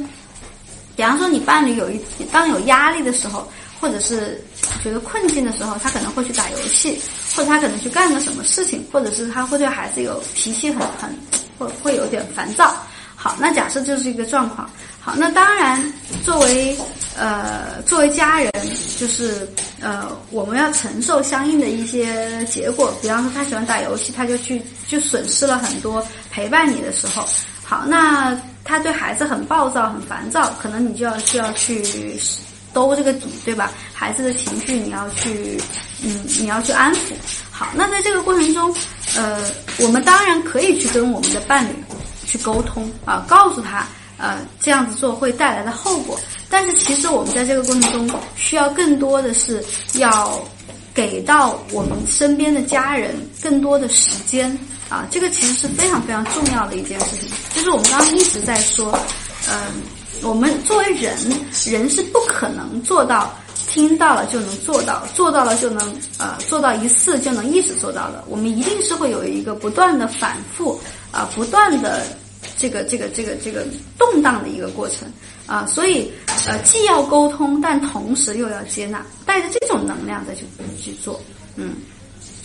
[0.95, 2.01] 比方说你伴侣有一
[2.31, 3.47] 当有压力的时候，
[3.79, 4.43] 或者是
[4.83, 6.99] 觉得困境的时候，他可能会去打游戏，
[7.35, 11.09] 或者他可能去干个什么事情，或者是他会对孩子有脾气很很
[11.57, 12.75] 会会有点烦躁。
[13.19, 14.69] 好，那假设就是一个状况。
[14.99, 15.81] 好，那当然，
[16.23, 16.77] 作为
[17.17, 18.51] 呃作为家人，
[18.99, 19.49] 就是
[19.81, 22.93] 呃我们要承受相应的一些结果。
[23.01, 27.27] 比方说，他喜欢打游戏，他就去就损失了很多陪伴你的时候。
[27.63, 32.19] 好，那他对孩子很暴躁、很烦躁，可能你就要需要去
[32.71, 33.71] 兜这个底，对吧？
[33.93, 35.59] 孩子的情绪你要去
[36.03, 36.97] 嗯你要去安抚。
[37.49, 38.75] 好，那在这个过程中，
[39.15, 39.39] 呃，
[39.79, 41.73] 我们当然可以去跟我们的伴侣。
[42.27, 43.87] 去沟通啊，告诉他，
[44.17, 46.19] 呃，这样子做会带来的后果。
[46.49, 49.63] 但是其实我们在这个过程中，需要更多的是
[49.95, 50.39] 要
[50.93, 54.57] 给到我们身边的家人更多的时间
[54.89, 57.29] 啊，这个其实是非常非常重要的一件事情。
[57.53, 58.97] 就是我们刚刚一直在说，
[59.49, 59.57] 嗯，
[60.21, 61.17] 我们作为人，
[61.65, 63.33] 人是不可能做到
[63.69, 68.23] 听到了就能做到，做到了就能呃做到一次就能一直做到的。
[68.27, 70.79] 我们一定是会有一个不断的反复。
[71.17, 72.03] 啊，不断的
[72.59, 73.65] 这个这个这个这个
[73.97, 75.11] 动荡的一个过程
[75.47, 76.11] 啊，所以
[76.45, 80.45] 呃，既要沟通，但同时又要接纳，带着这种能量再去
[80.79, 81.19] 去做。
[81.55, 81.73] 嗯，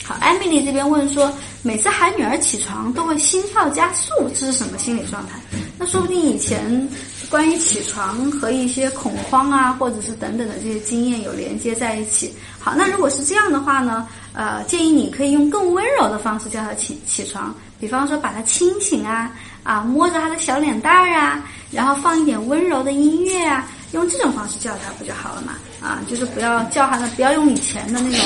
[0.03, 1.31] 好，艾米丽这边问说，
[1.61, 5.39] 每次喊女儿起床都会心跳加速，这是什么心理状态？
[5.79, 6.89] 那说不定以前
[7.29, 12.33] 关于起床和一些恐慌啊，或者是等等的这些经验有连接在一起。
[12.59, 17.55] 好，那如果是这样的话呢，呃，建议你可以用更温柔的方式叫她起起床。
[17.83, 19.33] 比方说，把他亲醒啊，
[19.65, 25.55] 啊，摸着他的小脸蛋儿啊，然后放一点温柔的音乐啊，用这种方式叫他不就好了嘛？
[25.81, 28.21] 啊，就是不要叫他的，不要用以前的那种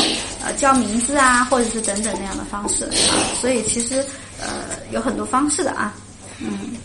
[0.44, 2.92] 呃叫名字啊，或者是等等那样的方式啊。
[3.40, 4.04] 所以其实
[4.38, 4.46] 呃
[4.90, 5.94] 有很多方式的啊，
[6.38, 6.76] 嗯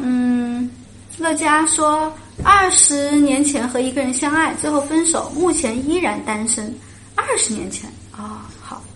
[0.00, 0.70] 嗯，
[1.18, 2.10] 乐嘉说，
[2.42, 6.74] 二十年前和一个人相爱，最后分手，目前依然单身。
[7.14, 7.92] 二十年前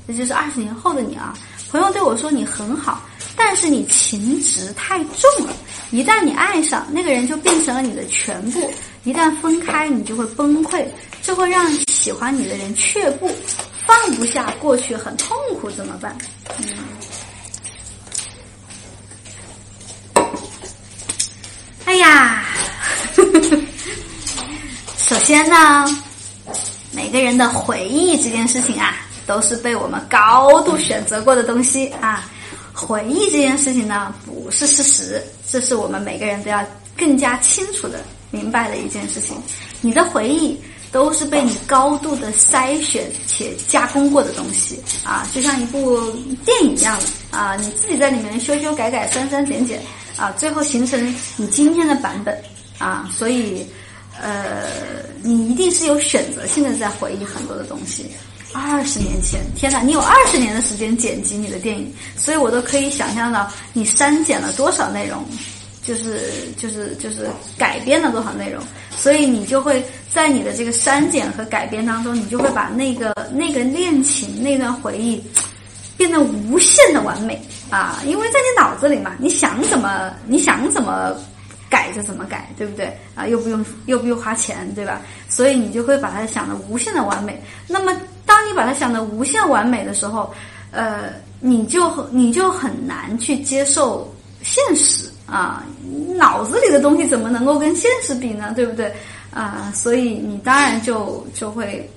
[0.09, 1.35] 这就是二十年后的你啊！
[1.70, 3.02] 朋友对我说：“你很好，
[3.36, 5.55] 但是你情执太重了。
[5.90, 8.59] 一旦你爱上那个人，就变成了你的全部；
[9.05, 10.82] 一旦分开，你就会崩溃，
[11.22, 13.30] 这会让喜欢你的人却步，
[13.86, 16.16] 放不下过去，很痛苦，怎么办？”
[16.56, 16.64] 嗯，
[21.85, 22.47] 哎呀，
[24.97, 25.85] 首先呢，
[26.93, 28.97] 每个人的回忆这件事情啊。
[29.29, 32.25] 都是被我们高度选择过的东西啊！
[32.73, 36.65] 回忆这件事情呢，不是事实，这是我们每个人都要
[36.97, 38.01] 更加清楚的
[38.31, 39.37] 明白的一件事情。
[39.83, 40.59] 你的回忆
[40.91, 46.01] 都是被你高度的筛选且加工过的东西啊，就像一部
[46.47, 46.99] 电影一样
[47.31, 49.83] 啊，你自己在里面修修改改、删删减减
[50.17, 52.35] 啊，最后形成你今天的版本
[52.79, 53.11] 啊。
[53.13, 53.67] 所以，
[54.23, 54.71] 呃，
[55.23, 58.07] 你一定是有选择性的在回忆很多的东西。
[58.55, 59.81] 二十年前，天哪！
[59.81, 65.25] 你有二十年的时间剪辑你的电影，所以我都可以想象到你删减了多少内容，
[65.83, 68.62] 就是就是就是改编了多少内容，
[68.97, 75.23] 所以你就会在你的这个删减和改编当中，你就会把那个那个恋情那段回忆
[75.97, 78.03] 变得无限的完美啊！
[78.07, 81.16] 因为在你脑子里嘛，你想怎么你想怎么。
[81.69, 83.27] 改就怎么改，对不对啊？
[83.27, 85.01] 又不用又不用花钱，对吧？
[85.28, 87.43] 所以你就会把它想的无限的完美。
[87.66, 90.32] 那么，当你把它想的无限完美的时候，
[90.70, 94.12] 呃，你就你就很难去接受
[94.43, 95.65] 现实啊。
[96.16, 98.53] 脑子里的东西怎么能够跟现实比呢？
[98.57, 98.93] 对不对
[99.32, 99.73] 啊？
[99.74, 101.89] 所以你当然就就会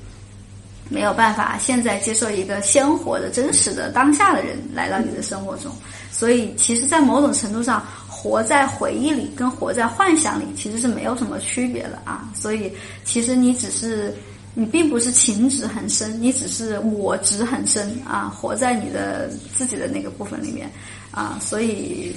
[0.90, 5.72] 没有办法现在接受一个鲜活的、真实的当下的人来到你的生活中。
[6.12, 7.84] 所以，其实，在某种程度上，
[8.22, 12.32] 活在回忆里跟活在幻想里其实是没有什么区别的啊。
[12.36, 12.72] 所以，
[13.04, 14.14] 其实你只是
[14.54, 19.28] 你并不是情执很深，你只是我执很深啊，活在你的
[19.58, 20.70] 自己的那个部分里面
[21.10, 21.40] 啊。
[21.42, 22.16] 所以，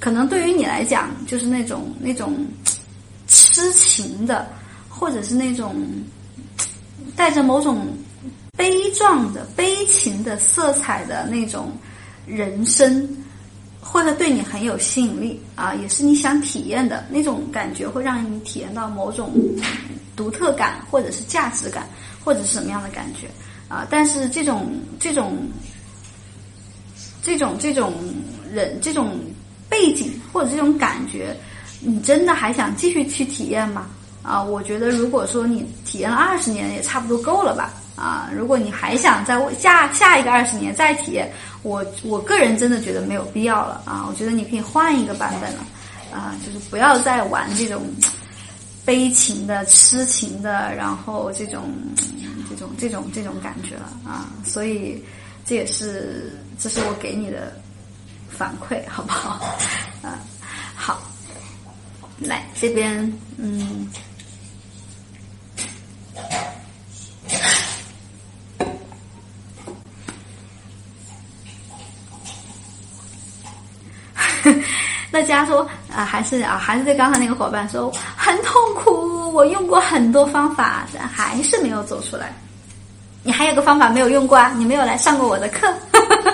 [0.00, 2.44] 可能对于你来讲，就是那种那种
[3.28, 4.44] 痴情的，
[4.88, 5.76] 或者是那种
[7.14, 7.86] 带着某种
[8.56, 11.70] 悲壮的、悲情的色彩的那种。
[12.28, 13.08] 人生，
[13.90, 19.32] 或者对你很有吸引力啊，也是你想体验的那种感觉，会让你体验到某种
[20.14, 21.88] 独特感，或者是价值感，
[22.22, 23.28] 或者是什么样的感觉
[23.66, 23.86] 啊？
[23.88, 25.38] 但是这种这种
[27.22, 27.94] 这种这种
[28.52, 29.18] 人这种
[29.70, 31.34] 背景或者这种感觉，
[31.80, 33.86] 你真的还想继续去体验吗？
[34.22, 37.72] 啊，我觉得如果说你体验了二十年，也差不多够了吧。
[37.98, 41.28] 啊，如果你还想在下下一个二十年再体验，
[41.62, 44.06] 我我个人真的觉得没有必要了啊！
[44.08, 45.64] 我觉得你可以换一个版本了，
[46.12, 47.82] 啊，就是不要再玩这种
[48.84, 51.72] 悲情的、痴情的，然后这种
[52.48, 54.30] 这种这种这种感觉了啊！
[54.44, 55.02] 所以
[55.44, 57.52] 这也是这是我给你的
[58.30, 59.44] 反馈，好不好？
[60.02, 60.20] 啊，
[60.76, 61.02] 好，
[62.20, 63.88] 来这边，嗯。
[75.18, 79.32] 那家说啊，还是啊，还是对刚才那个伙伴说很痛苦。
[79.32, 82.32] 我用过很多方法，但还是没有走出来。
[83.24, 84.52] 你还有个方法没有用过啊？
[84.56, 85.66] 你没有来上过我的课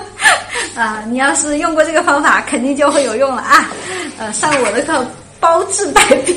[0.76, 1.02] 啊？
[1.08, 3.66] 你要是用过这个方法，肯定就会有用了啊！
[4.18, 5.02] 呃，上我的课
[5.40, 6.36] 包治百病，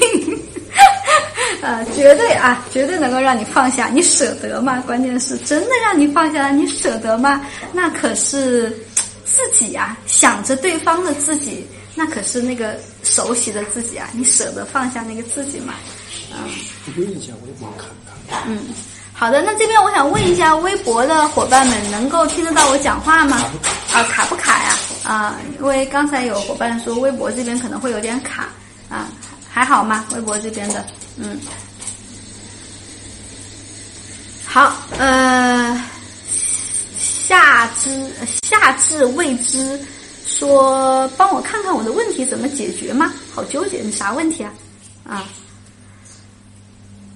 [1.62, 3.88] 呃，绝对啊，绝对能够让你放下。
[3.88, 4.82] 你舍得吗？
[4.88, 7.42] 关键是真的让你放下了，你舍得吗？
[7.74, 8.70] 那可是
[9.26, 11.68] 自己啊，想着对方的自己。
[11.98, 15.74] 那可是那个熟悉的自己啊，你舍得放下那个自己吗？
[16.32, 16.46] 啊，
[16.96, 18.44] 问一下微博看看。
[18.46, 18.66] 嗯，
[19.14, 23.38] 好的，那这边我想问一下微博的伙伴们，能够听得到我讲话吗？
[23.92, 24.78] 啊，卡不卡呀？
[25.04, 28.50] 啊，因为刚才有伙伴说微博这边可能会有点卡
[28.90, 29.10] 啊，
[29.50, 30.06] 还好吗？
[30.14, 31.40] 微博这边的，嗯，
[34.46, 35.84] 好，呃，
[37.00, 38.12] 夏之
[38.44, 39.84] 夏至未知。
[40.38, 43.12] 说帮我看看我的问题怎么解决吗？
[43.34, 44.54] 好纠结，你啥问题啊？
[45.04, 45.26] 啊，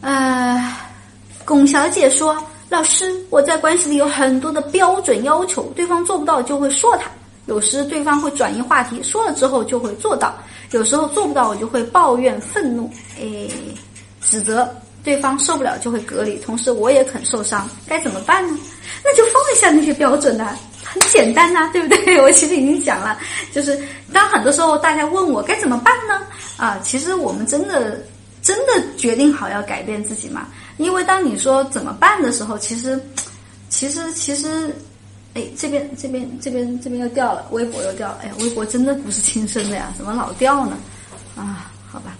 [0.02, 0.76] 呃，
[1.45, 2.35] 龚小姐说，
[2.68, 7.11] 老师，我在关系里有很多的标准要求，对方做不到就会说他，
[7.45, 10.34] 有时对方会转移话题，说了之后就会做到，
[10.72, 12.89] 有时候做不到我就会抱怨愤怒，
[13.19, 13.48] 哎，
[14.19, 14.68] 指责
[15.03, 18.57] 对方受不了就会隔离，同时我也很受伤，该怎么办呢？
[19.06, 20.57] 那就放下那些标准呢。
[20.84, 22.20] 很简单呐，对不对？
[22.22, 23.18] 我其实已经讲了，
[23.53, 23.80] 就是
[24.12, 26.22] 当很多时候大家问我该怎么办呢？
[26.58, 28.02] 啊，其实我们真的
[28.41, 30.48] 真的决定好要改变自己嘛？
[30.78, 32.99] 因为当你说怎么办的时候，其实
[33.70, 34.76] 其实其实，
[35.34, 40.78] 哎，这边这边这边这边又掉了，微博又掉了，哎呀，微博真的不是亲生的呀，怎么老掉呢？
[41.36, 42.16] 啊，好吧，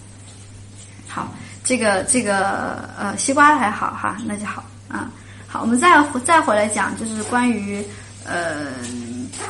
[1.08, 1.34] 好，
[1.64, 5.10] 这个这个呃，西瓜还好哈，那就好啊。
[5.46, 7.84] 好，我们再再回来讲，就是关于。
[8.24, 8.66] 呃，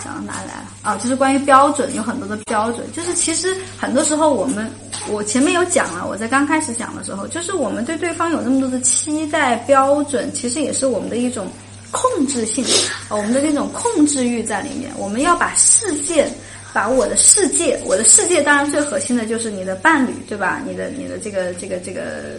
[0.02, 0.96] 讲到哪里来了啊？
[0.96, 2.90] 就是关于标准，有很多的标准。
[2.92, 4.70] 就是其实很多时候我们，
[5.08, 11.46] 我前面有讲了，我在刚开始讲的时候，就是我们对对方有那么多的期待标准，其实也是我们的一种
[11.90, 12.64] 控制性，
[13.10, 14.90] 我们的那种控制欲在里面。
[14.96, 16.26] 我们要把世界，
[16.72, 20.62] 把我的世界，我的世界当然最核心的就是你的伴侣，对吧？
[20.66, 22.38] 你的你的这个这个这个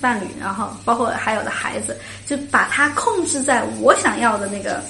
[0.00, 1.96] 伴侣，然后包括还有的孩子，
[2.26, 4.82] 就把它控制在我想要的那个。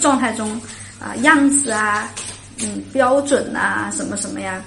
[0.00, 0.60] 状态中，
[1.00, 2.08] 啊，样子啊，
[2.60, 4.62] 嗯，标准啊，什么什么呀，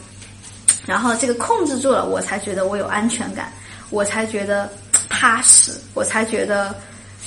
[0.86, 3.52] 然后这个控制住了，我才觉得我有安全感，
[3.90, 4.70] 我才觉得
[5.10, 6.76] 踏实，我才觉得。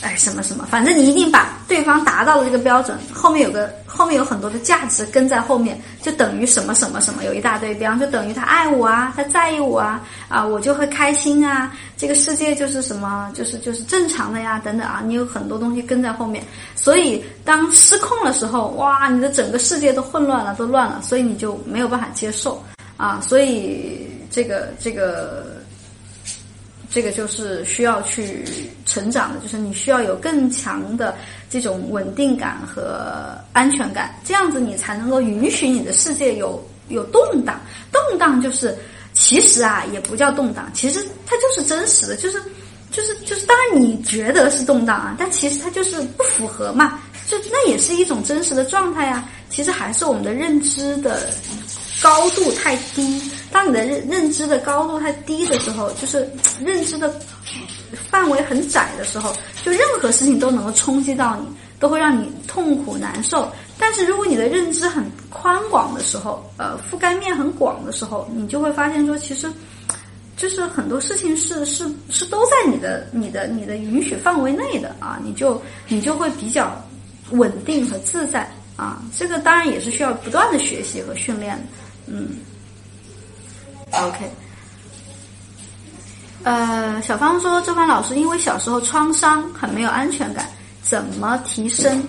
[0.03, 16.43] 哎，什么什么，反正你一定把对方达到了这个标准，后面有个后面有很多的价值跟在后面，就等于什么什么什么，有一大堆，比方就等于他爱我啊，他在意我啊，啊，我就会开心啊，这个世界就是什么，就是就是正常的呀，等等啊，你有很多东西跟在后面，
[16.75, 22.65] 所以当失控的时候，哇，你的整个世界都混乱了，都乱了，所以你就没有办法接受
[22.97, 25.60] 啊，所以这个这个。
[26.91, 28.45] 这个就是需要去
[28.85, 31.17] 成长的，就是你需要有更强的
[31.49, 37.61] 这种稳定感和安全感，这样子你才能够允许你的世界有有动荡。
[37.93, 38.77] 动荡就是
[39.13, 42.43] 其实啊，也不叫动荡，其实它就是真实的，就是
[42.91, 46.99] 就是就是，当然你觉得是动荡啊，但其实它就是不符合嘛，
[47.39, 49.29] 就那也是一种真实的状态呀。
[49.49, 51.29] 其实还是我们的认知的
[52.01, 53.21] 高度太低。
[53.51, 56.29] 当你的认认知的高度太低的时候，就是
[56.65, 57.13] 认知的
[58.09, 59.35] 范围很窄的时候，
[59.65, 61.47] 就任何事情都能够冲击到你，
[61.81, 63.51] 都会让你痛苦难受。
[63.77, 69.51] 但是如果你的认知很宽广的时候，呃，覆盖面很广的时候，你就会发现说，其实
[70.37, 76.81] 就是很多事情是是是都在你的你的你的允许范围内的啊，你就你就会比较
[77.31, 79.03] 稳定和自在啊。
[79.17, 81.59] 这个当然也是需要不断的学习和训练，
[82.07, 82.29] 嗯。
[83.93, 84.31] OK，
[86.45, 90.47] 呃，小芳说，周凡老师因为小时候创伤很没有安全感，
[90.81, 92.01] 怎么提升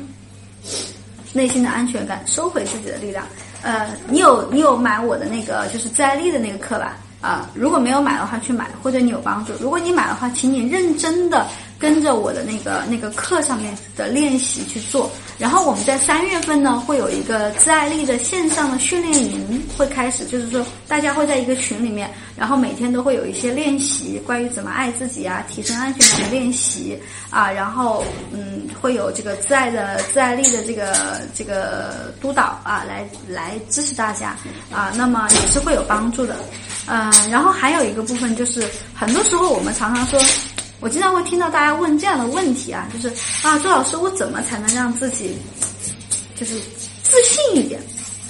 [1.33, 3.25] 内心的安全感，收回自己的力量？
[3.63, 6.97] 呃，你有你有买我的那个就是自爱力的那个课吧？
[7.19, 9.53] 啊，如果没有买的话，去买，或者你有帮助。
[9.59, 11.47] 如果你买的话，请你认真的。
[11.81, 26.95] 跟着我的那个那个课上面的练习去做，然后我们在三月份呢会有一个自爱力的线上的训练营会开始，就是说大家会在一个群里面，然后每天都会有一些练习，关于怎么爱自己啊，提升安全感的练习
[27.31, 34.35] 啊，然后嗯会有这个自爱的自爱力的这个这个督导啊来来支持大家
[34.71, 36.35] 啊，那么也是会有帮助的，
[36.85, 40.21] 嗯，然后还有一个部分就是很多时候我们常常说。
[40.81, 43.07] 我经常会听到大家问这样的问题啊，就是
[43.43, 45.37] 啊，周老师，我怎么才能让自己
[46.35, 46.55] 就是
[47.03, 47.79] 自信一点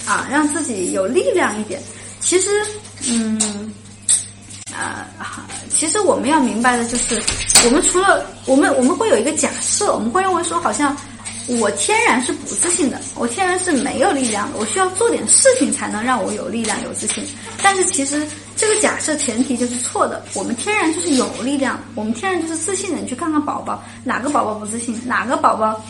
[0.06, 1.80] 啊，让自己有力量一点？
[2.20, 2.50] 其实，
[3.08, 3.72] 嗯，
[4.70, 5.08] 啊，
[5.74, 7.20] 其实我们要明白的就是，
[7.64, 10.94] 我们除了我们我们会有一个假设，我们会认为说，好像
[11.48, 17.24] 我天然是不自信的，我天然是没有力量的，我需要做点事情才能让我有力量、有自信。
[17.62, 18.26] 但是其实。
[18.54, 23.00] 这个假设前提就是错的，我们天然就是有力量，我们天然就是自信的。
[23.00, 24.96] 你去看看宝宝，哪个宝宝不自信？
[25.04, 25.82] 哪个宝宝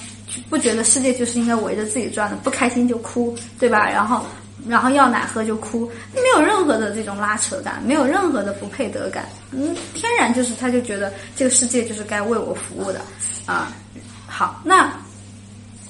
[0.48, 2.36] 不觉得世界就是应该围着自己转的？
[2.36, 3.90] 不开心就哭，对吧？
[3.90, 4.24] 然后，
[4.66, 9.28] 然后要奶喝就哭，没有任何的这种拉扯感，没有任何的不配得感。
[9.50, 13.02] 嗯，天然就是他就觉得这个世界就是该为我服务的
[13.44, 13.70] 啊。
[14.26, 14.90] 好，那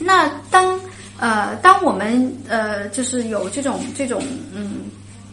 [0.05, 0.79] 那当
[1.19, 4.23] 呃当我们呃就是有这种这种
[4.55, 4.83] 嗯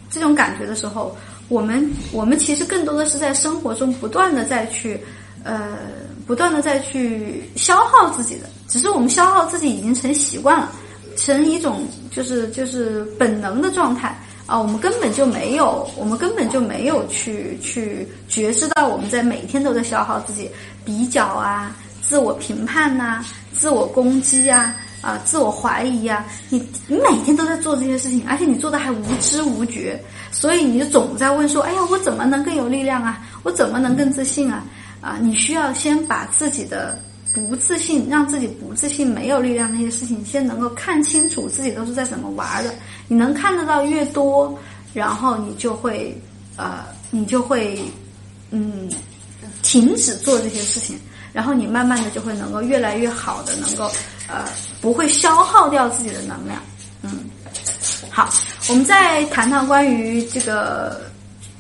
[0.10, 1.16] 这种感觉的时候。
[1.50, 5.04] 我们我们其实更多的是在生活中不断的在去，
[5.44, 5.80] 呃，
[6.28, 10.72] 不断的在去消耗自己的，只是我们消耗自己已经成习惯了，
[11.18, 14.16] 成一种就是就是本能的状态
[14.46, 20.48] 啊，我们根本就没有，我们根本就没有去去觉知到我们在每天都在消耗自己，
[20.86, 21.76] 比较啊，
[22.08, 24.76] 自我评判呐，自我攻击啊。
[25.02, 29.98] 啊，自我怀疑呀，你你每天都在做这些事情，而且你做的还无知无觉，
[30.30, 33.26] 所以你就总在问说，哎呀，我怎么能更有力量啊？
[33.44, 34.62] 我怎么能更自信啊？
[35.00, 37.00] 啊，你需要先把自己的
[37.34, 42.76] 不自信，让自己不自信、没有力量那些事情，先能够看清楚自己都是在怎么玩的。
[43.08, 44.54] 你能看得到越多，
[44.94, 46.14] 然后你就会
[46.58, 47.80] 呃，你就会
[48.52, 48.90] 嗯，
[49.62, 51.00] 停止做这些事情。
[51.40, 53.90] 然后你慢慢的就会能够越来越好的能够，
[54.28, 54.44] 呃，
[54.82, 56.62] 不会消耗掉自己的能量。
[57.02, 57.12] 嗯，
[58.10, 58.30] 好，
[58.68, 61.00] 我们再谈谈关于这个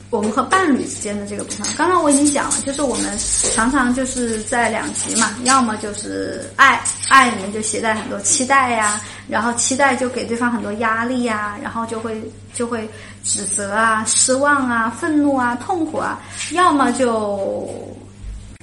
[0.09, 1.65] 我们和伴侣之间的这个部分。
[1.77, 3.17] 刚刚我已经讲了，就是我们
[3.55, 8.99] 常常就是在两极嘛，要么就是爱，爱里面就携带很多期待呀，
[9.29, 12.21] 然后期待就给对方很多压力呀，然后就会
[12.53, 12.85] 就会
[13.23, 16.19] 指责啊、失望啊、愤怒啊、痛苦啊，
[16.51, 17.97] 要么就。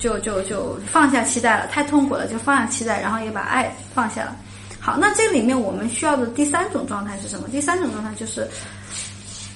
[0.02, 4.36] 就就就放下期待了，太痛苦了，就放下期待，然后也把爱放下了。
[4.78, 7.48] 好，那这里面我们需要的第三种状态是什么？
[7.48, 8.46] 第三种状态就是，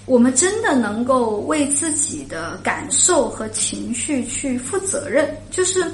[0.06, 5.84] 我们真的能够为自己的感受和情绪去负责任，就是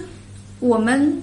[0.60, 1.20] 我们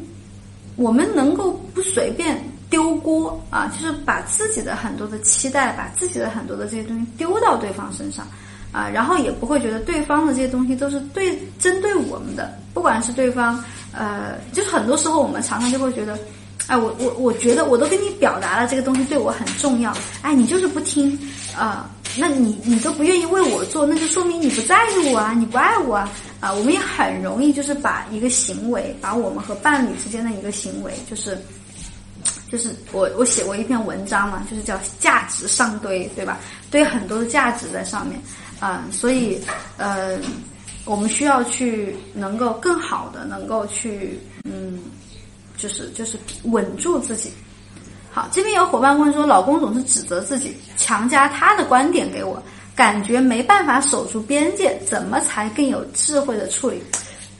[0.75, 2.37] 我们能够不随便
[2.69, 8.27] 丢锅啊，就是把自己的很多的期待，把自己的很多的这些东西丢到对方身上。
[8.73, 13.63] 啊，然后也不会觉得对方的这些东西都是对针对我们的，不管是对方，
[13.93, 16.17] 呃，就是很多时候我们常常就会觉得，
[16.65, 21.17] 哎，我我我觉得我都跟你表达了这个东西对我很重要，哎，你就是不听，
[21.55, 21.87] 啊，
[22.17, 26.09] 那你你都不愿意为我做，那就说明你不在意我啊，你不爱我啊，
[26.39, 31.37] 啊，我们也很容易就是把一个行为，把我们和伴侣之间的一个行为，就是，
[32.51, 36.39] 就是我我写过一篇文章嘛，就是叫价值上堆，对吧？
[36.71, 38.19] 堆很多的价值在上面。
[38.59, 39.39] 啊，所以，
[39.77, 40.17] 呃，
[40.85, 44.79] 我们需要去能够更好的能够去，嗯，
[45.57, 47.31] 就是就是稳住自己。
[48.11, 52.41] 好，这边有伙伴问说，老公总是指责自己，强加他的观点给我，
[52.75, 56.81] 感觉没办法守住边界，怎么才更有智慧的处理？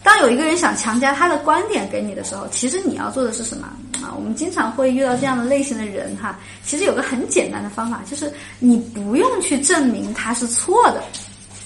[0.03, 3.67] 当有一个人想强加他的观点给你的时候，其实你要做的是什么
[4.03, 4.13] 啊？
[4.15, 6.37] 我们经常会遇到这样的类型的人哈。
[6.65, 11.01] 其实有个很简单的方法，就是你不用去证明他是错的，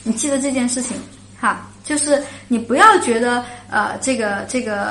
[0.04, 0.96] 你记得这件事情
[1.40, 1.68] 哈。
[1.84, 4.84] 就是你不要觉得呃这个这个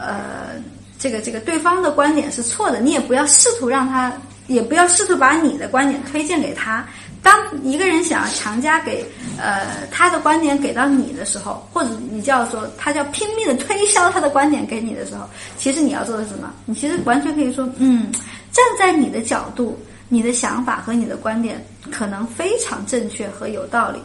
[0.00, 0.56] 呃
[0.98, 4.12] 这个这个对方的观点是错的，你也不要试图让他，
[4.46, 6.84] 也不要试图把你的观点推荐给他。
[7.28, 9.04] 当一个人想要强加给
[9.38, 15.28] 呃他的观点给到你的时候，或者你叫做他叫拼命的推销他的观点给你的时候，
[15.58, 16.50] 其实你要做的是什么？
[16.64, 18.10] 你其实完全可以说，嗯，
[18.50, 19.78] 站在你的角度，
[20.08, 24.00] 你的想法和你的观点可能非常正确和有道理，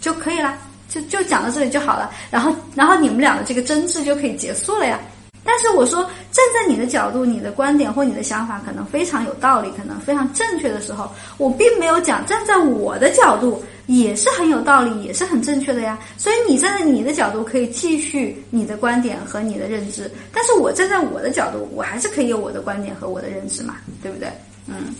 [0.00, 0.58] 就可以了，
[0.88, 2.10] 就就讲到这里就好了。
[2.32, 4.98] 然后然后你们俩的这个争执就可以结束了呀。
[5.44, 15.98] 但是我说，站在你的角度，你的观点或你的想法可能非常有道理，可能非常正确的时候，我并没有讲站在我的角度也是很有道理，也是很正确的呀。
[16.16, 24.28] 所以你站在你的角度可以继续你的观点和你的认知，但是我站在我的角度，我还是可以有我的观点和我的认知嘛，对不对？
[24.66, 24.94] 嗯。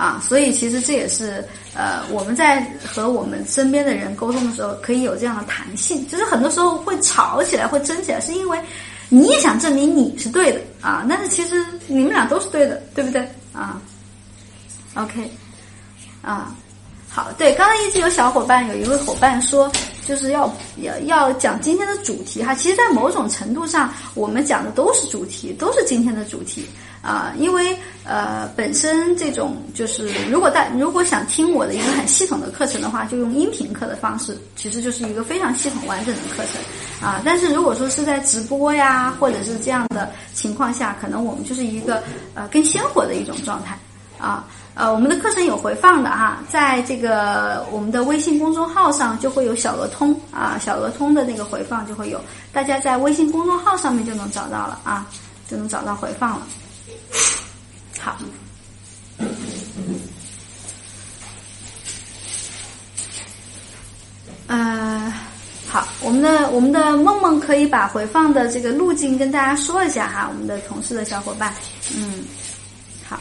[0.00, 6.08] 啊，所以其实这也是呃，我们在和我们身边的人沟通的时候，可以有这样的弹性。
[6.08, 8.58] 就是很多时候会吵起来，会争起来，是因为
[9.10, 13.20] 你也想证明你是对的啊，但是其实你们俩都是对的，对不对
[13.52, 13.78] 啊
[14.94, 15.30] ？OK，
[16.22, 16.56] 啊，
[17.10, 19.70] 好，对，刚刚一直有小伙伴，有一位伙伴说，
[20.08, 22.54] 就是要要要讲今天的主题哈。
[22.54, 26.64] 其实，在某种程度上，我们讲的都是主题，都是今天的主题。
[27.02, 37.22] 啊，因为呃，本身这种就是，如果大如果想听我的一个很系统的课程的话，就用音频课的方式，其实就是一个非常系统完整的课程啊。
[37.24, 42.02] 但是如果说是在直播呀，或者是这样的情况下，可能我们就是一个
[42.34, 43.78] 呃更鲜活的一种状态
[44.18, 44.46] 啊。
[44.74, 52.20] 呃，我们的课程有回放的哈，在这个我们的微信公众号上就会有小鹅通啊，小鹅通的那个回放就会有，
[52.52, 55.06] 大家在微信公众号上面就能找到了啊，
[55.48, 56.46] 就能找到回放了。
[57.98, 58.18] 好，
[64.46, 65.12] 呃，
[65.68, 71.54] 好，我们的我们的梦梦可以把回放的这个路径跟大家说一下哈，我们的同事的小伙伴，
[71.94, 72.24] 嗯，
[73.06, 73.20] 好，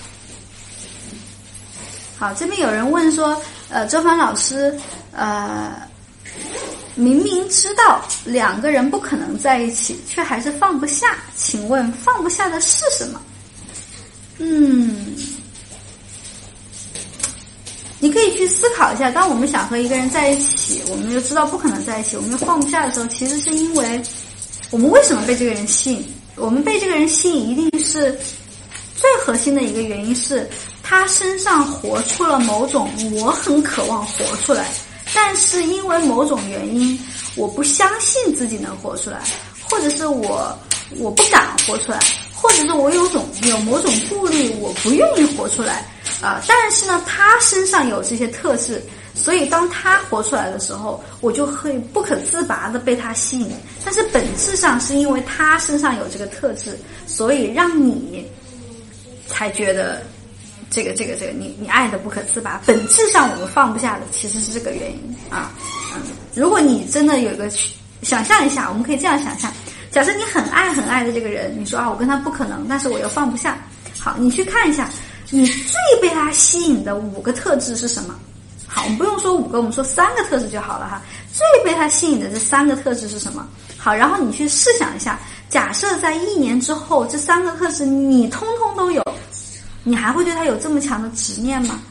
[2.17, 3.39] 好，这边有人问说，
[3.69, 4.73] 呃，周凡老师，
[5.11, 5.75] 呃，
[6.95, 13.21] 明明知道两个人不可能在一起，却还是放不下，请问放不下的是什么？
[14.39, 15.15] 嗯，
[17.99, 24.01] 你可以去思考一下，当我们想和一个人在一起，我们又知道不可能在一起，我们又放不下的时候，其实是因为
[24.71, 26.05] 我们为什么被这个人吸引？
[26.37, 28.17] 我们被这个人吸引，一定是
[28.95, 30.49] 最核心的一个原因是
[30.81, 34.71] 他身上活出了某种我很渴望活出来，
[35.13, 36.97] 但是因为某种原因，
[37.35, 39.21] 我不相信自己能活出来，
[39.69, 40.57] 或者是我
[40.97, 41.99] 我不敢活出来。
[42.41, 45.85] 或者是我有种有某种顾虑，我不愿意活出来
[46.21, 46.41] 啊。
[46.47, 48.81] 但是呢，他身上有这些特质，
[49.13, 53.51] 所以当他活出来的时候，我就会不可自拔的被他吸引。
[53.83, 58.25] 但是本质上是因为他身上有这个特质，所以让你
[59.27, 60.01] 才觉得
[60.69, 62.61] 这个这个这个你你爱的不可自拔。
[62.65, 65.51] 本质上我们放不下的其实是这个原因啊。
[65.93, 66.01] 嗯，
[66.33, 67.51] 如果你真的有一个
[68.01, 69.51] 想象一下，我们可以这样想象。
[69.91, 73.57] 假设你很爱很爱的这个人，你说啊，我跟他不可能，但是我又放不下。
[73.99, 74.89] 好，你去看一下，
[75.29, 78.15] 你最被他吸引的五个特质是什么？
[78.67, 81.01] 好，我们不用说五个，我们说三个特质就好了哈。
[81.33, 83.47] 最被他吸引的这三个特质是什么？
[83.77, 89.03] 好，然后你去试想一下，假设在一年之后，这三个特质你通通都有，
[89.83, 91.81] 你还会对他有这么强的执念吗？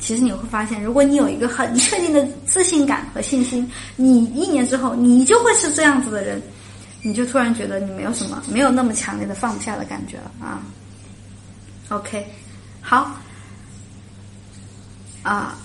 [0.00, 6.40] 其实你会发现，如果你有一个很确定的自信感和信心，你一年之后你就会是这样子的人。
[7.02, 10.60] 你就突然觉得你没有什么，没有那么强烈的放不下的感觉了啊。
[11.90, 12.26] OK，
[12.82, 13.10] 好，
[15.22, 15.56] 啊，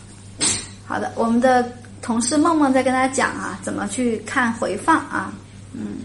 [0.85, 1.69] 好的，我们的
[2.01, 5.34] 同事梦梦在跟大家讲啊，怎么去看回放啊，
[5.73, 5.97] 嗯，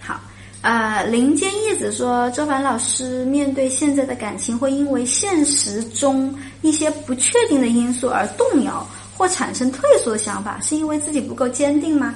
[0.00, 0.20] 好，
[0.60, 8.86] 呃，林间叶子说，周凡老师面对现在的感情，会因为现实中一些不确定的因素而动摇。
[9.22, 12.12] 或产生退缩的想法，是因为自己不够坚定吗？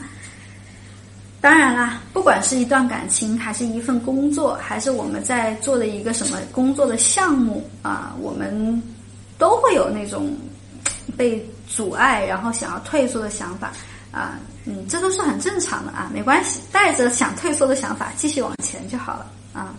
[1.40, 8.82] 当然啦，不管是一段感情，还是一份工作，还是我们在做的一个什么工作的项目啊，我们
[9.38, 10.36] 都会有那种
[11.16, 13.70] 被阻碍，然后想要退缩的想法
[14.10, 14.40] 啊。
[14.64, 19.72] 嗯，这都是很正常的啊，没关系，带着想退缩的想法继续往前就好了啊。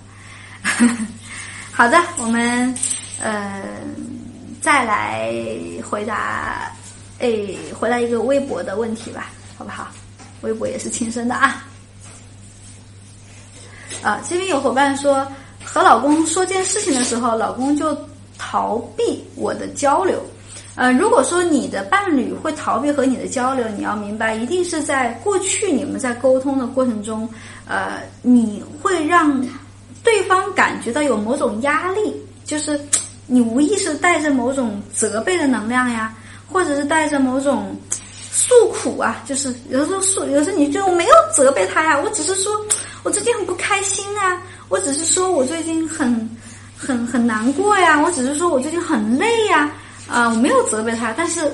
[1.73, 2.73] 好的，我们
[3.21, 3.63] 呃。
[4.59, 5.31] 再来
[5.87, 6.69] 回答，
[7.19, 7.29] 哎，
[7.79, 9.87] 回来一个微博的问题吧，好不好？
[10.41, 11.65] 微博也是亲生的啊。
[14.03, 15.25] 啊，这边有伙伴说，
[15.65, 17.97] 和老公说件事情的时候，老公就
[18.37, 20.21] 逃避我的交流。
[20.75, 27.27] 呃，如果说你的伴侣会逃避和你的交流，你要明白，一定是在过去你们在沟通的过程中，
[27.65, 29.43] 呃，你会让
[30.03, 32.15] 对方感觉到有某种压力，
[32.45, 32.79] 就是
[33.25, 36.13] 你无意识带着某种责备的能量呀，
[36.51, 37.75] 或者是带着某种
[38.31, 42.53] 诉苦啊，就是有的时候诉，有时候你就没有责备他呀，我只是说
[43.03, 46.29] 我最近很不开心啊，我只是说我最近很
[46.77, 49.71] 很很难过呀，我只是说我最近很累呀。
[50.09, 51.51] 啊，我没有责备他，但是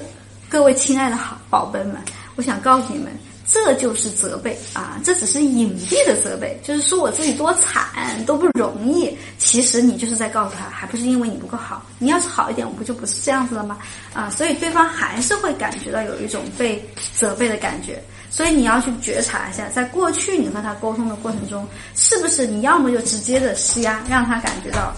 [0.48, 1.95] 各位亲爱的好宝贝们，
[2.36, 3.11] 我想告诉你们，
[3.54, 7.86] 这就是责备啊，这只是隐蔽的责备，就是说我自己多惨
[8.26, 9.16] 都不容易。
[9.38, 13.78] 其实你就是在告诉他，还不是因为你不够好，你要是好一点，我不就不是这样子了吗？
[14.12, 16.84] 啊，所以对方还是会感觉到有一种被
[17.16, 18.02] 责备的感觉。
[18.32, 24.92] 所以你要去觉察一下，在过去你和他沟通的过程中，是不是你要么就直接的施压，让他感觉到。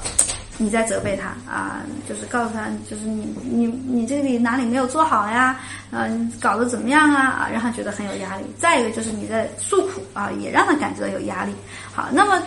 [0.57, 5.59] 你在责备他啊，就是告诉他，就是你你你这里哪里没有做好呀？
[5.91, 7.23] 嗯，搞得怎么样啊？
[7.23, 8.43] 啊，让他觉得很有压力。
[8.57, 11.51] 再一个就是你在诉苦啊，也让他感觉到有压力。
[11.93, 12.41] 好，那么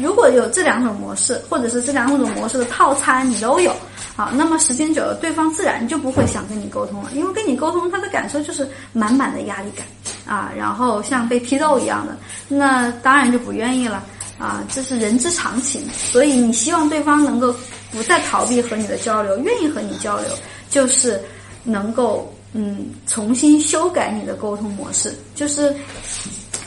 [0.00, 3.74] 如果有这两种模式，或者是这两种模式的套餐你都有，
[4.16, 9.86] 好，那么时间久了，对方自然就不会想跟你沟通了，因为跟你沟通他的感受就是满满的压力感
[10.26, 12.16] 啊，然后像被批斗一样的，
[12.48, 14.02] 那当然就不愿意了。
[14.40, 17.54] 啊，这是人之常情，所以你希望对方能够
[17.92, 20.30] 不再逃避和你的交流，愿意和你交流，
[20.70, 21.20] 就是
[21.62, 25.76] 能够嗯重新修改你的沟通模式，就是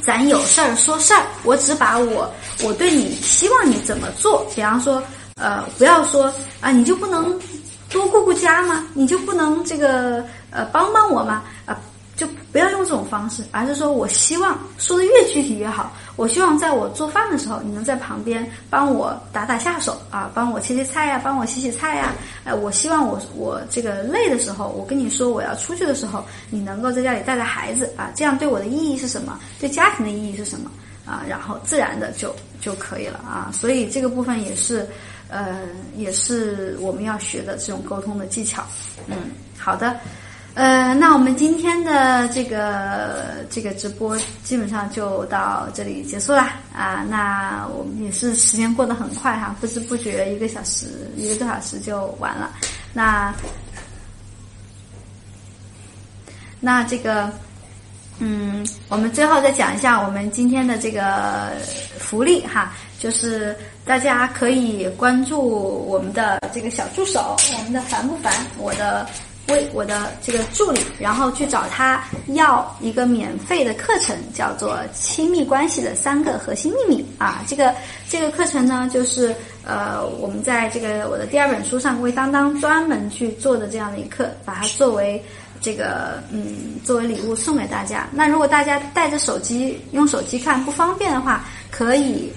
[0.04, 2.32] 咱有事儿说事儿，我只把我
[2.64, 5.02] 我对你希望你怎么做，比方说
[5.36, 6.32] 呃不要说
[6.62, 7.38] 啊你就不能
[7.90, 8.86] 多顾顾家吗？
[8.94, 11.44] 你就不能这个呃帮帮我吗？
[11.66, 11.76] 啊。
[12.16, 15.92] 就不要用这种方式，而是说我希望说的越具体越好。
[16.16, 22.14] 我希望在我做饭的时候，你能在旁边帮我打打下手啊，帮我切切菜呀，帮我洗洗菜呀。
[22.44, 28.12] 哎，我希望我我这个累的时候，我跟你说我要出去的时候，你能够在家里带带孩子啊。
[28.16, 29.40] 这样对我的意义是什么？
[29.60, 30.70] 对家庭的意义是什么
[31.04, 31.24] 啊？
[31.28, 33.50] 然后自然的就就可以了啊。
[33.52, 34.88] 所以这个部分也是，
[35.30, 35.62] 呃，
[35.98, 38.64] 也是我们要学的这种沟通的技巧。
[39.08, 39.18] 嗯，
[39.58, 40.00] 好的。
[40.56, 47.04] 呃，那我们今天的这个这个直播基本上就到这里结束了啊。
[47.10, 52.52] 那我们也是时间过得很快哈，不知不觉一个小时一个多小时就完了。
[52.94, 53.34] 那
[56.60, 57.32] 那这个
[58.20, 61.50] 嗯，我们最后再讲一下我们今天的这个
[61.98, 65.42] 福利哈，就是大家可以关注
[65.88, 68.32] 我们的这个小助手，我们的烦不烦？
[68.60, 69.08] 我的。
[69.50, 77.44] 为我的这个助理，然后去找他要一个免费的课程，叫做《亲密关系的三个核心秘密》啊。
[77.46, 77.74] 这个
[78.10, 85.22] 这个课程呢，就是呃，我们在这个我的第二本书上为当当专门去做的这样的一课，把它作为
[85.62, 88.08] 这个嗯作为礼物送给大家。
[88.12, 92.32] 那如果大家带着手机用手机看不方便的话，可以。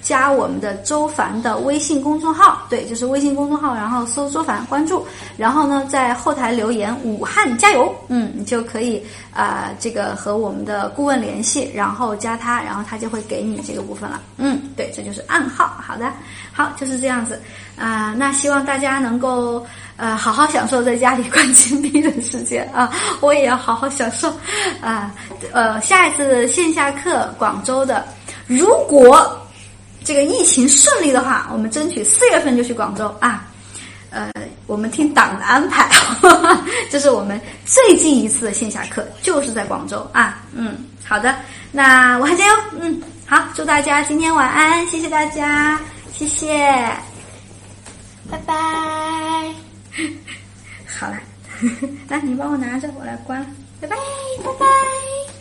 [0.00, 5.06] 加我们的周凡的微信公众号，对，就是微信公众号，然后搜周凡关注，
[5.36, 9.04] 然后呢，在后台留言“武汉加油”，嗯，你就可以
[9.34, 15.66] 啊，这个和我们的顾问联系，然后加他，然后他就会给你这个部分了，嗯，对，这就是暗号。
[15.80, 16.10] 好的，
[16.52, 17.40] 好，就是这样子
[17.76, 18.14] 啊。
[18.16, 19.64] 那希望大家能够
[19.96, 24.32] 呃好好享受在家里关禁闭的时间啊，我也要好好享受
[24.80, 25.12] 啊。
[25.52, 28.04] 呃，下一次线下课，广州的，
[28.46, 29.38] 如果。
[30.08, 33.46] 这个疫情顺利的话，我们争取四月份就去广州啊。
[34.08, 34.32] 呃，
[34.66, 35.86] 我们听党的安排，
[36.90, 40.40] 这是我们最近一次的线下课，就是在广州啊。
[40.54, 41.36] 嗯，好的，
[41.70, 42.54] 那我还加油。
[42.80, 45.78] 嗯，好，祝大家今天晚安，谢谢大家，
[46.14, 46.56] 谢谢，
[48.30, 48.54] 拜拜。
[50.98, 51.20] 好了，
[52.08, 53.44] 来，你帮我拿着，我来关，
[53.78, 53.94] 拜拜，
[54.42, 55.37] 拜拜。